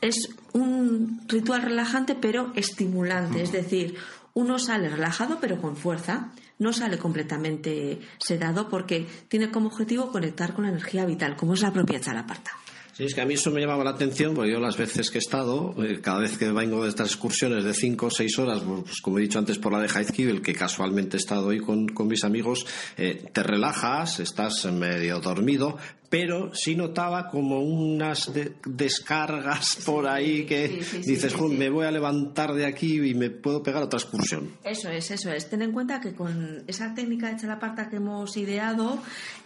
es 0.01 0.29
un 0.53 1.21
ritual 1.27 1.61
relajante 1.61 2.15
pero 2.15 2.51
estimulante, 2.55 3.41
es 3.41 3.51
decir, 3.51 3.95
uno 4.33 4.59
sale 4.59 4.89
relajado 4.89 5.39
pero 5.39 5.61
con 5.61 5.75
fuerza, 5.75 6.31
no 6.59 6.73
sale 6.73 6.97
completamente 6.97 7.99
sedado 8.19 8.69
porque 8.69 9.07
tiene 9.27 9.51
como 9.51 9.67
objetivo 9.67 10.11
conectar 10.11 10.53
con 10.53 10.65
la 10.65 10.71
energía 10.71 11.05
vital, 11.05 11.35
como 11.35 11.53
es 11.53 11.61
la 11.61 11.71
propia 11.71 11.99
chalaparta. 11.99 12.51
Sí, 12.97 13.03
es 13.03 13.13
que 13.13 13.21
a 13.21 13.27
mí 13.27 13.35
eso 13.35 13.51
me 13.51 13.61
llamaba 13.61 13.83
la 13.83 13.91
atención, 13.91 14.33
porque 14.33 14.51
yo 14.51 14.59
las 14.59 14.75
veces 14.75 15.11
que 15.11 15.19
he 15.19 15.21
estado, 15.21 15.75
eh, 15.83 15.99
cada 16.01 16.17
vez 16.17 16.35
que 16.35 16.51
vengo 16.51 16.81
de 16.81 16.89
estas 16.89 17.09
excursiones 17.09 17.63
de 17.63 17.75
cinco 17.75 18.07
o 18.07 18.09
seis 18.09 18.39
horas, 18.39 18.63
pues 18.65 19.01
como 19.01 19.19
he 19.19 19.21
dicho 19.21 19.37
antes 19.37 19.59
por 19.59 19.71
la 19.71 19.81
de 19.81 20.07
el 20.17 20.41
que 20.41 20.55
casualmente 20.55 21.15
he 21.15 21.19
estado 21.19 21.49
hoy 21.49 21.59
con, 21.59 21.85
mis 22.07 22.23
amigos, 22.23 22.65
eh, 22.97 23.29
te 23.31 23.43
relajas, 23.43 24.19
estás 24.19 24.65
medio 24.73 25.19
dormido, 25.19 25.77
pero 26.09 26.55
sí 26.55 26.73
notaba 26.75 27.29
como 27.29 27.59
unas 27.59 28.31
descargas 28.65 29.77
por 29.85 30.07
ahí 30.07 30.47
que 30.47 30.83
dices, 31.05 31.39
me 31.39 31.69
voy 31.69 31.85
a 31.85 31.91
levantar 31.91 32.55
de 32.55 32.65
aquí 32.65 32.99
y 32.99 33.13
me 33.13 33.29
puedo 33.29 33.61
pegar 33.61 33.83
otra 33.83 33.99
excursión. 33.99 34.53
Eso 34.63 34.89
es, 34.89 35.11
eso 35.11 35.31
es. 35.31 35.47
Ten 35.47 35.61
en 35.61 35.71
cuenta 35.71 36.01
que 36.01 36.15
con 36.15 36.63
esa 36.65 36.95
técnica 36.95 37.29
de 37.29 37.39
chalaparta 37.39 37.89
que 37.89 37.97
hemos 37.97 38.35
ideado, 38.37 38.97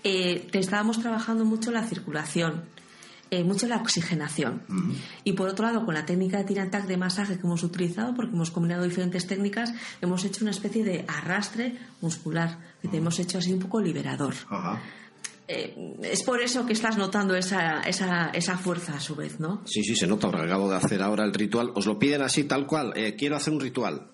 eh, 0.05 0.47
te 0.49 0.59
estábamos 0.59 1.01
trabajando 1.01 1.43
mucho 1.43 1.69
la 1.71 1.85
circulación 1.85 2.79
eh, 3.31 3.45
mucho 3.45 3.65
la 3.65 3.77
oxigenación. 3.77 4.61
Y 5.23 5.31
por 5.33 5.47
otro 5.47 5.65
lado, 5.65 5.85
con 5.85 5.93
la 5.93 6.05
técnica 6.05 6.37
de 6.37 6.43
tirantac 6.43 6.85
de 6.85 6.97
masaje 6.97 7.37
que 7.37 7.47
hemos 7.47 7.63
utilizado, 7.63 8.13
porque 8.13 8.33
hemos 8.33 8.51
combinado 8.51 8.83
diferentes 8.83 9.25
técnicas, 9.25 9.73
hemos 10.01 10.25
hecho 10.25 10.43
una 10.43 10.51
especie 10.51 10.83
de 10.83 11.05
arrastre 11.07 11.77
muscular, 12.01 12.59
que 12.81 12.89
te 12.89 12.97
hemos 12.97 13.17
hecho 13.19 13.37
así 13.37 13.53
un 13.53 13.59
poco 13.59 13.79
liberador. 13.79 14.33
Eh, 15.47 15.95
es 16.03 16.23
por 16.23 16.41
eso 16.41 16.65
que 16.65 16.73
estás 16.73 16.97
notando 16.97 17.33
esa, 17.33 17.81
esa, 17.83 18.31
esa, 18.31 18.57
fuerza 18.57 18.95
a 18.95 18.99
su 18.99 19.15
vez, 19.15 19.39
¿no? 19.39 19.61
Sí, 19.65 19.81
sí, 19.81 19.95
se 19.95 20.07
nota. 20.07 20.27
Acabo 20.27 20.69
de 20.69 20.75
hacer 20.75 21.01
ahora 21.01 21.23
el 21.23 21.33
ritual. 21.33 21.71
Os 21.73 21.85
lo 21.85 21.97
piden 21.97 22.21
así, 22.21 22.43
tal 22.43 22.67
cual. 22.67 22.91
Eh, 22.97 23.15
quiero 23.17 23.37
hacer 23.37 23.53
un 23.53 23.61
ritual. 23.61 24.11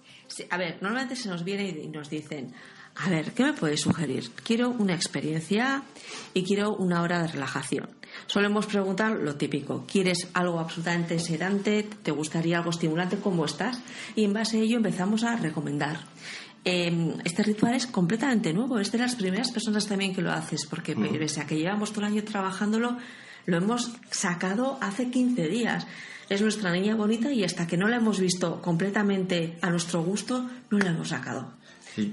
a 0.50 0.58
ver, 0.58 0.78
normalmente 0.82 1.16
se 1.16 1.28
nos 1.30 1.44
viene 1.44 1.70
y 1.70 1.88
nos 1.88 2.12
dicen, 2.12 2.54
a 2.96 3.10
ver, 3.10 3.32
¿qué 3.34 3.44
me 3.44 3.54
puedes 3.54 3.82
sugerir? 3.82 4.30
Quiero 4.44 4.70
una 4.70 4.94
experiencia 4.94 5.84
y 6.36 6.44
quiero 6.44 6.76
una 6.76 7.02
hora 7.02 7.24
de 7.24 7.28
relajación. 7.28 7.97
Solemos 8.26 8.66
preguntar 8.66 9.12
lo 9.12 9.36
típico. 9.36 9.86
¿Quieres 9.86 10.28
algo 10.34 10.60
absolutamente 10.60 11.20
sedante? 11.20 11.88
¿Te 12.04 12.12
gustaría 12.12 12.58
algo 12.58 12.72
estimulante? 12.72 13.18
¿Cómo 13.18 13.46
estás? 13.46 13.80
Y 14.16 14.24
en 14.24 14.34
base 14.34 14.58
a 14.58 14.62
ello 14.62 14.78
empezamos 14.78 15.24
a 15.24 15.36
recomendar. 15.36 16.00
Em, 16.64 17.14
este 17.24 17.44
ritual 17.44 17.76
es 17.76 17.88
completamente 17.88 18.52
nuevo. 18.54 18.80
Es 18.80 18.92
de 18.92 18.98
las 18.98 19.16
primeras 19.16 19.52
personas 19.52 19.88
también 19.88 20.14
que 20.14 20.22
lo 20.22 20.32
haces, 20.32 20.66
porque 20.66 20.96
pese 20.96 21.42
a 21.42 21.46
que 21.46 21.56
llevamos 21.56 21.92
todo 21.92 22.06
el 22.06 22.12
año 22.12 22.24
trabajándolo, 22.24 22.98
lo 23.46 23.58
hemos 23.58 23.94
sacado 24.12 24.78
hace 24.82 25.10
15 25.10 25.48
días. 25.48 25.88
Es 26.30 26.42
nuestra 26.42 26.72
niña 26.74 26.96
bonita 26.96 27.32
y 27.32 27.46
hasta 27.46 27.68
que 27.68 27.78
no 27.78 27.88
la 27.88 27.98
hemos 27.98 28.20
visto 28.20 28.62
completamente 28.62 29.58
a 29.62 29.70
nuestro 29.70 30.04
gusto, 30.04 30.50
no 30.70 30.78
la 30.80 30.90
hemos 30.90 31.10
sacado. 31.10 31.54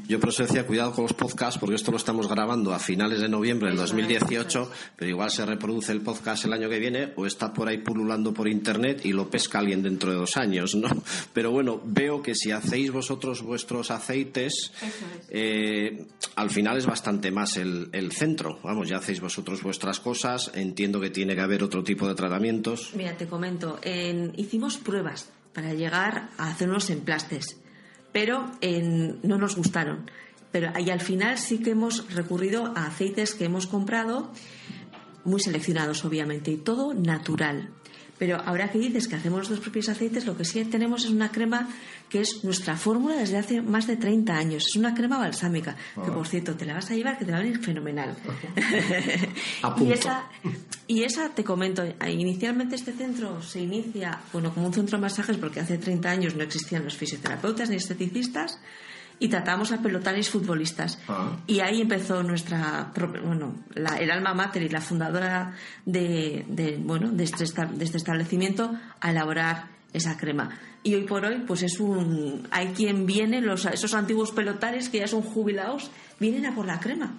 Yo 0.09 0.19
por 0.19 0.31
eso 0.31 0.45
decía, 0.45 0.67
cuidado 0.67 0.93
con 0.93 1.05
los 1.05 1.13
podcasts, 1.13 1.59
porque 1.59 1.77
esto 1.77 1.91
lo 1.91 1.99
estamos 1.99 2.29
grabando 2.29 2.73
a 2.73 2.79
finales 2.79 3.21
de 3.21 3.29
noviembre 3.29 3.69
del 3.69 3.77
2018, 3.77 4.71
pero 4.97 5.11
igual 5.11 5.31
se 5.31 5.45
reproduce 5.45 5.93
el 5.93 6.01
podcast 6.01 6.45
el 6.47 6.55
año 6.55 6.69
que 6.71 6.79
viene 6.79 7.13
o 7.17 7.27
está 7.27 7.53
por 7.53 7.69
ahí 7.69 7.79
pululando 7.79 8.33
por 8.33 8.49
internet 8.49 9.03
y 9.05 9.13
lo 9.13 9.29
pesca 9.29 9.59
alguien 9.59 9.83
dentro 9.83 10.11
de 10.11 10.17
dos 10.17 10.37
años, 10.37 10.75
¿no? 10.75 10.89
Pero 11.33 11.51
bueno, 11.51 11.81
veo 11.85 12.23
que 12.23 12.35
si 12.35 12.51
hacéis 12.51 12.91
vosotros 12.91 13.43
vuestros 13.43 13.91
aceites, 13.91 14.73
eh, 15.29 16.07
al 16.37 16.51
final 16.51 16.79
es 16.79 16.87
bastante 16.87 17.31
más 17.31 17.57
el, 17.57 17.91
centro. 18.13 18.61
Vamos, 18.63 18.89
ya 18.89 18.99
hacéis 18.99 19.21
vosotros 19.21 19.63
vuestras 19.63 20.01
cosas, 20.01 20.51
entiendo 20.55 21.01
que 21.01 21.11
tiene 21.11 21.35
que 21.35 21.41
haber 21.41 21.63
otro 21.63 21.83
tipo 21.83 22.07
de 22.07 22.15
tratamientos. 22.15 22.93
Mira, 22.95 23.17
te 23.17 23.27
comento, 23.27 23.81
hicimos 24.37 24.77
pruebas 24.77 25.29
para 25.53 25.75
llegar 25.75 26.31
a 26.39 26.51
hacer 26.51 26.69
unos 26.69 26.91
emplastes 26.91 27.59
pero 28.15 28.49
no 29.25 29.39
nos 29.39 29.57
gustaron. 29.57 30.09
Pero 30.53 30.71
ahí 30.77 30.89
al 30.89 31.01
final 31.01 31.37
sí 31.37 31.59
que 31.59 31.73
hemos 31.73 32.15
recurrido 32.15 32.73
a 32.77 32.87
aceites 32.87 33.35
que 33.35 33.45
hemos 33.45 33.67
comprado, 33.67 34.31
muy 35.25 35.41
seleccionados 35.41 36.05
obviamente, 36.05 36.53
y 36.53 36.57
todo 36.57 36.95
natural. 36.95 37.71
Pero 38.19 38.41
ahora 38.45 38.71
que 38.71 38.79
dices 38.79 39.09
que 39.09 39.17
hacemos 39.17 39.51
los 39.51 39.61
propios 39.61 39.89
aceites, 39.89 40.25
lo 40.25 40.37
que 40.37 40.45
sí 40.45 40.65
tenemos 40.65 41.05
es 41.05 41.11
una 41.11 41.33
crema 41.33 41.69
que 42.09 42.21
es 42.21 42.45
nuestra 42.45 42.77
fórmula 42.77 43.17
desde 43.17 43.39
hace 43.39 43.61
más 43.61 43.87
de 43.87 43.97
30 43.97 44.33
años. 44.37 44.67
Es 44.69 44.77
una 44.77 44.95
crema 44.95 45.19
balsámica, 45.19 45.77
que 45.95 46.11
por 46.11 46.27
cierto 46.29 46.55
te 46.55 46.65
la 46.65 46.75
vas 46.75 46.91
a 46.91 46.95
llevar, 46.95 47.19
que 47.19 47.25
te 47.25 47.33
va 47.33 47.39
a 47.39 47.43
venir 47.43 47.59
fenomenal. 47.59 48.17
y, 49.81 49.93
esa, 49.93 50.27
y 50.87 51.03
esa, 51.03 51.31
te 51.31 51.43
comento, 51.43 51.83
inicialmente 52.09 52.77
este 52.77 52.93
centro 52.93 53.43
se 53.43 53.61
inicia, 53.61 54.21
bueno, 54.33 54.55
como 54.55 54.67
un 54.67 54.73
centro 54.73 54.99
de 54.99 55.03
masajes, 55.03 55.37
porque 55.37 55.61
hace 55.61 55.79
30 55.79 56.09
años 56.09 56.37
no 56.37 56.45
existían 56.45 56.85
los 56.85 56.97
fisioterapeutas 56.97 57.69
ni 57.69 57.77
esteticistas. 57.77 58.61
Y 59.19 59.29
tratamos 59.29 59.73
a 59.73 59.79
pelotaris 59.83 60.29
futbolistas. 60.31 60.99
Ah. 61.09 61.37
Y 61.47 61.61
ahí 61.61 61.81
empezó 61.81 62.23
nuestra, 62.23 62.93
bueno, 63.25 63.55
la- 63.75 63.97
el 63.99 64.11
alma 64.11 64.35
mater 64.35 64.63
y 64.63 64.69
la 64.69 64.81
fundadora 64.81 65.55
de, 65.87 66.45
de, 66.49 66.79
bueno, 66.83 67.11
de 67.11 67.25
este, 67.25 67.45
de 67.45 67.85
este 67.85 67.97
establecimiento 67.99 68.73
a 69.01 69.11
elaborar 69.11 69.67
esa 69.93 70.17
crema. 70.17 70.51
Y 70.83 70.95
hoy 70.97 71.05
por 71.05 71.25
hoy, 71.25 71.43
pues 71.47 71.63
es 71.63 71.81
un, 71.81 72.47
hay 72.51 72.69
quien 72.75 73.07
viene, 73.07 73.41
los, 73.41 73.65
esos 73.65 73.95
antiguos 73.95 74.33
pelotaris 74.33 74.91
que 74.91 74.99
ya 74.99 75.07
son 75.07 75.23
jubilados, 75.23 75.91
vienen 76.21 76.45
a 76.45 76.55
por 76.55 76.67
la 76.67 76.79
crema. 76.79 77.15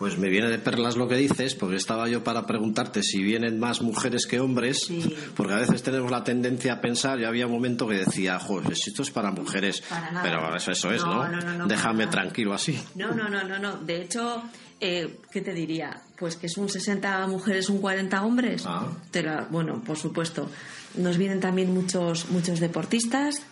Pues 0.00 0.16
me 0.18 0.28
viene 0.30 0.48
de 0.48 0.58
perlas 0.58 0.96
lo 0.96 1.06
que 1.06 1.14
dices, 1.16 1.54
porque 1.54 1.76
estaba 1.76 2.08
yo 2.08 2.24
para 2.24 2.46
preguntarte 2.46 3.02
si 3.02 3.22
vienen 3.22 3.60
más 3.60 3.82
mujeres 3.82 4.26
que 4.26 4.40
hombres, 4.40 4.80
Sí. 4.86 5.14
porque 5.36 5.52
a 5.52 5.56
veces 5.58 5.82
tenemos 5.82 6.10
la 6.10 6.24
tendencia 6.24 6.72
a 6.72 6.80
pensar, 6.80 7.18
yo 7.18 7.28
había 7.28 7.46
un 7.46 7.52
momento 7.52 7.86
que 7.86 7.96
decía, 7.98 8.38
joder, 8.40 8.74
si 8.76 8.90
esto 8.90 9.02
es 9.02 9.10
para 9.10 9.30
mujeres, 9.30 9.82
Para 9.82 10.10
nada. 10.10 10.22
pero 10.22 10.56
eso, 10.56 10.72
eso 10.72 10.90
es, 10.90 11.04
No, 11.04 11.14
¿no? 11.26 11.28
no, 11.28 11.40
no, 11.42 11.52
no, 11.58 11.66
Déjame 11.68 12.06
tranquilo 12.08 12.54
así. 12.54 12.82
No, 12.94 13.12
no, 13.14 13.28
no, 13.28 13.44
no, 13.44 13.58
no. 13.58 13.76
De 13.76 14.00
hecho, 14.02 14.42
eh, 14.80 15.18
¿qué 15.30 15.42
te 15.42 15.52
diría? 15.52 16.00
Pues 16.18 16.36
que 16.36 16.46
es 16.46 16.56
un 16.56 16.70
60 16.70 17.26
mujeres, 17.26 17.68
un 17.68 17.78
40 17.82 18.22
hombres. 18.24 18.62
Ah. 18.66 18.86
Te 19.10 19.22
la- 19.22 19.46
bueno, 19.50 19.82
por 19.84 19.98
supuesto. 19.98 20.48
Nos 20.96 21.18
vienen 21.18 21.40
también 21.40 21.72
muchos, 21.74 22.30
muchos 22.30 22.58
deportistas. 22.58 23.42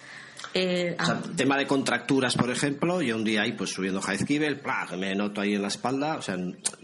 Eh, 0.55 0.97
O 0.99 1.05
sea, 1.05 1.21
ah, 1.23 1.29
tema 1.37 1.57
de 1.57 1.67
contracturas, 1.67 2.35
por 2.37 2.51
ejemplo, 2.51 3.03
yo 3.03 3.17
un 3.17 3.25
día 3.25 3.43
ahí 3.43 3.53
pues 3.53 3.71
subiendo 3.71 4.01
Jaizkibel, 4.01 4.61
me 4.99 5.15
noto 5.15 5.41
ahí 5.41 5.55
en 5.55 5.63
la 5.63 5.69
espalda, 5.69 6.17
o 6.17 6.23
sea, 6.23 6.37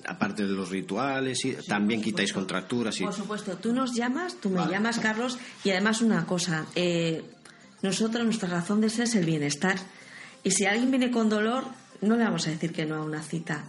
aparte 0.07 0.47
de 0.47 0.53
los 0.53 0.71
rituales, 0.71 1.45
y 1.45 1.55
también 1.67 2.03
quitáis 2.03 2.33
contracturas 2.33 3.01
y... 3.01 3.05
Por 3.05 3.15
supuesto, 3.15 3.57
tú 3.57 3.73
nos 3.73 3.95
llamas, 3.95 4.37
tú 4.41 4.51
me 4.51 4.57
Vale. 4.57 4.73
llamas, 4.73 4.99
Carlos, 4.99 5.39
y 5.65 5.71
además 5.71 6.03
una 6.03 6.27
cosa, 6.27 6.67
eh, 6.75 7.25
nosotros, 7.83 8.25
nuestra 8.25 8.49
razón 8.49 8.81
de 8.81 8.91
ser 8.91 9.05
es 9.05 9.15
el 9.15 9.25
bienestar. 9.25 9.77
Y 10.43 10.51
si 10.51 10.67
alguien 10.67 10.91
viene 10.91 11.11
con 11.11 11.29
dolor, 11.29 11.65
no 12.03 12.17
le 12.17 12.25
vamos 12.25 12.47
a 12.47 12.51
decir 12.51 12.73
que 12.73 12.85
no 12.85 12.97
a 12.97 13.03
una 13.03 13.23
cita. 13.23 13.65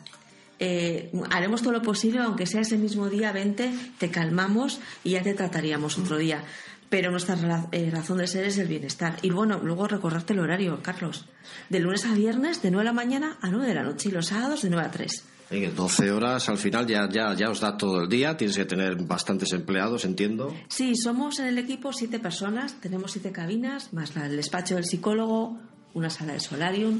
Eh, 0.60 1.12
haremos 1.32 1.62
todo 1.62 1.74
lo 1.74 1.82
posible, 1.82 2.20
aunque 2.20 2.46
sea 2.46 2.62
ese 2.62 2.78
mismo 2.78 3.10
día 3.10 3.32
20, 3.34 3.74
te 3.98 4.10
calmamos 4.10 4.80
y 5.04 5.12
ya 5.12 5.22
te 5.22 5.34
trataríamos 5.34 5.98
otro 5.98 6.18
día. 6.18 6.44
Pero 6.90 7.12
nuestra 7.12 7.36
eh, 7.72 7.90
razón 7.92 8.20
de 8.20 8.28
ser 8.28 8.46
es 8.46 8.58
el 8.58 8.68
bienestar. 8.68 9.18
Y 9.22 9.32
bueno, 9.32 9.60
luego 9.64 9.88
recordarte 9.88 10.34
el 10.34 10.40
horario, 10.40 10.80
Carlos. 10.82 11.26
De 11.70 11.80
lunes 11.80 12.06
a 12.06 12.14
viernes, 12.14 12.62
de 12.62 12.70
9 12.72 12.82
de 12.84 12.86
la 12.86 12.94
mañana 12.94 13.38
a 13.42 13.50
9 13.50 13.68
de 13.68 13.74
la 13.74 13.84
noche, 13.84 14.10
y 14.10 14.12
los 14.12 14.28
sábados 14.28 14.62
de 14.62 14.70
9 14.70 14.88
a 14.88 14.92
3. 14.92 15.24
Y 15.52 15.60
que 15.62 15.70
12 15.72 16.12
horas 16.12 16.48
al 16.50 16.58
final 16.58 16.88
ya, 16.88 17.08
ya, 17.10 17.34
ya 17.36 17.50
os 17.50 17.60
da 17.60 17.78
todo 17.78 18.02
el 18.04 18.10
día, 18.10 18.36
tienes 18.38 18.56
que 18.58 18.66
tener 18.66 18.96
bastantes 18.96 19.52
empleados, 19.54 20.06
entiendo. 20.06 20.56
Sí, 20.70 20.96
somos 20.96 21.40
en 21.40 21.48
el 21.48 21.58
equipo 21.60 21.92
siete 21.94 22.20
personas, 22.20 22.74
tenemos 22.82 23.12
siete 23.12 23.32
cabinas, 23.32 23.94
más 23.94 24.16
la- 24.16 24.26
el 24.28 24.38
despacho 24.38 24.76
del 24.76 24.86
psicólogo, 24.86 25.58
una 25.94 26.10
sala 26.10 26.34
de 26.34 26.40
solarium. 26.40 27.00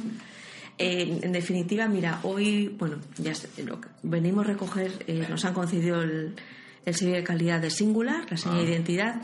Eh, 0.78 1.20
en 1.24 1.32
definitiva, 1.32 1.88
mira, 1.88 2.20
hoy, 2.24 2.68
bueno, 2.68 2.98
ya 3.18 3.34
sé, 3.34 3.50
lo 3.64 3.80
que- 3.82 3.88
venimos 4.04 4.46
a 4.46 4.50
recoger, 4.50 4.92
eh, 5.08 5.26
nos 5.30 5.46
han 5.46 5.54
concedido 5.54 6.02
el, 6.02 6.36
el 6.86 6.96
sello 6.96 7.14
de 7.16 7.24
calidad 7.24 7.62
de 7.62 7.70
Singular, 7.70 8.26
la 8.30 8.38
señal 8.38 8.66
de 8.66 8.72
identidad, 8.74 9.22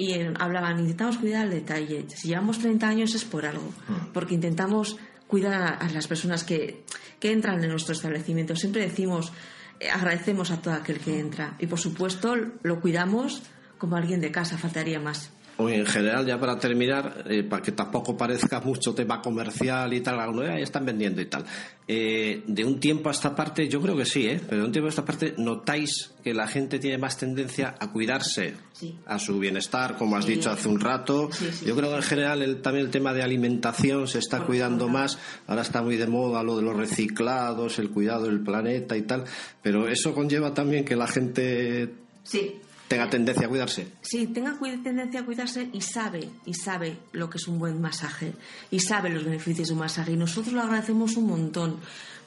y 0.00 0.14
hablaban, 0.38 0.80
intentamos 0.80 1.18
cuidar 1.18 1.44
el 1.44 1.50
detalle. 1.50 2.06
Si 2.08 2.28
llevamos 2.28 2.58
30 2.58 2.88
años 2.88 3.14
es 3.14 3.26
por 3.26 3.44
algo, 3.44 3.70
porque 4.14 4.34
intentamos 4.34 4.96
cuidar 5.26 5.52
a, 5.52 5.68
a 5.68 5.90
las 5.90 6.08
personas 6.08 6.42
que, 6.42 6.84
que 7.18 7.30
entran 7.30 7.62
en 7.62 7.68
nuestro 7.68 7.92
establecimiento. 7.92 8.56
Siempre 8.56 8.80
decimos, 8.80 9.30
eh, 9.78 9.90
agradecemos 9.90 10.50
a 10.52 10.62
todo 10.62 10.72
aquel 10.72 11.00
que 11.00 11.20
entra, 11.20 11.54
y 11.58 11.66
por 11.66 11.78
supuesto 11.78 12.34
lo 12.62 12.80
cuidamos 12.80 13.42
como 13.76 13.96
alguien 13.96 14.22
de 14.22 14.30
casa, 14.30 14.56
faltaría 14.56 15.00
más. 15.00 15.30
Hoy 15.60 15.74
en 15.74 15.84
general, 15.86 16.24
ya 16.26 16.38
para 16.40 16.58
terminar, 16.58 17.24
eh, 17.28 17.42
para 17.42 17.60
que 17.62 17.72
tampoco 17.72 18.16
parezca 18.16 18.60
mucho 18.60 18.94
tema 18.94 19.20
comercial 19.20 19.92
y 19.92 20.00
tal, 20.00 20.18
alguno, 20.18 20.42
"Ah, 20.42 20.56
ya 20.56 20.64
están 20.64 20.86
vendiendo 20.86 21.20
y 21.20 21.26
tal. 21.26 21.44
Eh, 21.86 22.42
de 22.46 22.64
un 22.64 22.80
tiempo 22.80 23.08
a 23.08 23.12
esta 23.12 23.34
parte, 23.34 23.68
yo 23.68 23.80
creo 23.80 23.96
que 23.96 24.04
sí, 24.06 24.26
¿eh? 24.26 24.40
pero 24.48 24.62
de 24.62 24.66
un 24.66 24.72
tiempo 24.72 24.86
a 24.86 24.90
esta 24.90 25.04
parte, 25.04 25.34
¿notáis 25.36 26.12
que 26.24 26.32
la 26.32 26.46
gente 26.46 26.78
tiene 26.78 26.96
más 26.98 27.18
tendencia 27.18 27.74
a 27.78 27.90
cuidarse, 27.92 28.54
Sí. 28.72 28.96
a 29.06 29.18
su 29.18 29.38
bienestar, 29.38 29.96
como 29.98 30.16
has 30.16 30.24
Sí. 30.24 30.34
dicho 30.36 30.50
hace 30.50 30.68
un 30.68 30.80
rato? 30.80 31.28
Sí, 31.32 31.66
yo 31.66 31.76
creo 31.76 31.90
que 31.90 31.96
en 31.96 32.02
general 32.02 32.42
el- 32.42 32.62
también 32.62 32.86
el 32.86 32.90
tema 32.92 33.12
de 33.12 33.22
alimentación 33.22 34.06
se 34.08 34.18
está 34.20 34.38
Por 34.38 34.46
cuidando 34.46 34.88
más. 34.88 35.18
Ahora 35.46 35.62
está 35.62 35.82
muy 35.82 35.96
de 35.96 36.06
moda 36.06 36.42
lo 36.42 36.56
de 36.56 36.62
los 36.62 36.76
reciclados, 36.76 37.78
el 37.78 37.90
cuidado 37.90 38.24
del 38.26 38.40
planeta 38.40 38.96
y 38.96 39.02
tal, 39.02 39.24
pero 39.62 39.88
eso 39.88 40.14
conlleva 40.14 40.54
también 40.54 40.84
que 40.84 40.96
la 40.96 41.06
gente 41.08 41.90
Sí. 42.22 42.54
Tenga 42.90 43.08
tendencia 43.08 43.46
a 43.46 43.48
cuidarse. 43.48 43.86
Sí, 44.02 44.26
tenga 44.26 44.58
tendencia 44.82 45.20
a 45.20 45.24
cuidarse 45.24 45.68
y 45.72 45.80
sabe, 45.80 46.28
y 46.44 46.54
sabe 46.54 46.98
lo 47.12 47.30
que 47.30 47.38
es 47.38 47.46
un 47.46 47.60
buen 47.60 47.80
masaje, 47.80 48.32
y 48.72 48.80
sabe 48.80 49.10
los 49.10 49.24
beneficios 49.24 49.68
de 49.68 49.74
un 49.74 49.80
masaje. 49.80 50.10
Y 50.12 50.16
nosotros 50.16 50.52
lo 50.52 50.60
agradecemos 50.62 51.16
un 51.16 51.28
montón, 51.28 51.76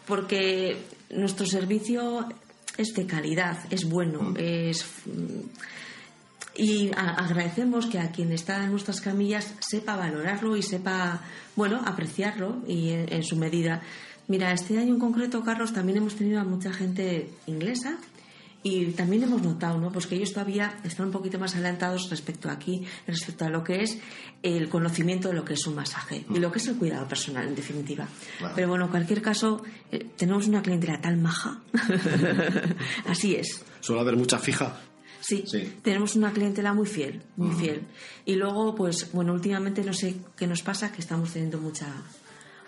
porque 0.08 0.78
nuestro 1.12 1.46
servicio 1.46 2.30
es 2.78 2.94
de 2.96 3.06
calidad, 3.06 3.58
es 3.70 3.84
bueno, 3.90 4.34
es. 4.38 4.86
mm, 5.06 5.50
Y 6.56 6.92
a- 6.96 7.16
agradecemos 7.26 7.88
que 7.88 7.98
a 8.00 8.12
quien 8.12 8.32
está 8.32 8.64
en 8.64 8.70
nuestras 8.72 9.02
camillas 9.02 9.56
sepa 9.60 9.96
valorarlo 9.96 10.56
y 10.56 10.62
sepa, 10.62 11.20
bueno, 11.56 11.82
apreciarlo 11.84 12.62
y 12.68 12.92
en, 12.92 13.12
en 13.12 13.24
su 13.24 13.36
medida. 13.38 13.82
Mira, 14.28 14.54
este 14.54 14.78
año 14.78 14.94
en 14.94 15.00
concreto, 15.00 15.42
Carlos, 15.44 15.74
también 15.74 15.98
hemos 15.98 16.14
tenido 16.16 16.40
a 16.40 16.44
mucha 16.44 16.72
gente 16.72 17.30
inglesa 17.48 17.98
y 18.64 18.86
también 18.94 19.24
hemos 19.24 19.42
notado, 19.42 19.78
¿no? 19.78 19.92
Pues 19.92 20.08
que 20.08 20.16
ellos 20.16 20.32
todavía 20.32 20.80
están 20.84 21.08
un 21.08 21.12
poquito 21.12 21.38
más 21.38 21.54
adelantados 21.54 22.10
respecto 22.10 22.50
a 22.50 22.54
aquí, 22.54 22.84
respecto 23.06 23.44
a 23.46 23.50
lo 23.50 23.64
que 23.64 23.84
es 23.84 23.98
el 24.42 24.70
conocimiento 24.70 25.28
de 25.28 25.34
lo 25.36 25.44
que 25.46 25.54
es 25.56 25.68
un 25.68 25.76
masaje 25.76 26.26
y 26.34 26.40
lo 26.40 26.52
que 26.52 26.60
es 26.60 26.68
el 26.68 26.78
cuidado 26.78 27.08
personal, 27.08 27.48
en 27.48 27.56
definitiva. 27.56 28.08
Claro. 28.40 28.54
Pero 28.56 28.68
bueno, 28.70 28.86
en 28.86 28.92
cualquier 28.92 29.22
caso, 29.22 29.62
eh, 29.92 30.08
tenemos 30.18 30.48
una 30.48 30.62
clientela 30.62 31.02
tan 31.02 31.22
maja. 31.22 31.60
Así 33.08 33.36
es. 33.36 33.64
Suele 33.82 34.02
haber 34.02 34.16
mucha 34.18 34.40
fija. 34.40 34.80
Sí, 35.20 35.44
Sí. 35.48 35.78
tenemos 35.82 36.16
una 36.18 36.34
clientela 36.34 36.74
muy 36.74 36.86
fiel, 36.86 37.22
muy 37.38 37.56
fiel. 37.56 37.84
Y 38.26 38.36
luego, 38.36 38.76
pues, 38.76 39.10
bueno, 39.14 39.32
últimamente 39.34 39.82
no 39.84 39.94
sé 39.94 40.16
qué 40.36 40.48
nos 40.48 40.62
pasa, 40.64 40.92
que 40.92 41.00
estamos 41.00 41.32
teniendo 41.32 41.60
mucha, 41.60 41.88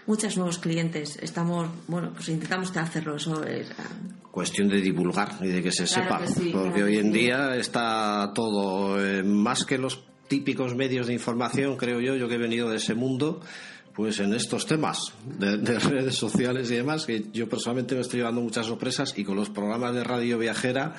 muchos 0.08 0.38
nuevos 0.38 0.60
clientes. 0.60 1.18
Estamos, 1.22 1.70
bueno, 1.88 2.12
pues 2.14 2.30
intentamos 2.30 2.76
hacerlo. 2.76 3.16
Eso 3.16 3.43
es, 3.43 3.68
ah, 3.78 3.84
Cuestión 4.32 4.68
de 4.68 4.82
divulgar 4.82 5.36
y 5.41 5.47
de 5.47 5.64
que 5.64 5.72
se 5.72 5.86
Claro 5.86 6.03
sepa. 6.03 6.20
que 6.20 6.28
sí, 6.28 6.49
porque 6.53 6.70
claro 6.72 6.86
hoy 6.88 6.97
en 6.97 7.14
sí. 7.14 7.20
día 7.20 7.56
está 7.56 8.32
todo, 8.36 9.03
eh, 9.03 9.24
más 9.24 9.64
que 9.66 9.78
los 9.78 10.03
típicos 10.28 10.76
medios 10.76 11.08
de 11.08 11.14
información, 11.14 11.78
creo 11.78 12.01
yo, 12.01 12.16
yo 12.16 12.28
que 12.28 12.36
he 12.36 12.39
venido 12.39 12.70
de 12.70 12.78
ese 12.78 12.95
mundo, 12.95 13.39
pues 13.93 14.20
en 14.20 14.34
estos 14.34 14.66
temas 14.66 15.14
de, 15.38 15.58
de 15.58 15.80
redes 15.80 16.16
sociales 16.16 16.70
y 16.70 16.76
demás, 16.76 17.06
que 17.06 17.28
yo 17.32 17.47
personalmente 17.47 17.95
me 17.95 18.01
estoy 18.01 18.20
llevando 18.20 18.41
muchas 18.41 18.66
sorpresas 18.66 19.14
y 19.18 19.24
con 19.24 19.38
los 19.38 19.49
programas 19.49 19.93
de 19.95 20.03
radio 20.03 20.38
viajera 20.38 20.95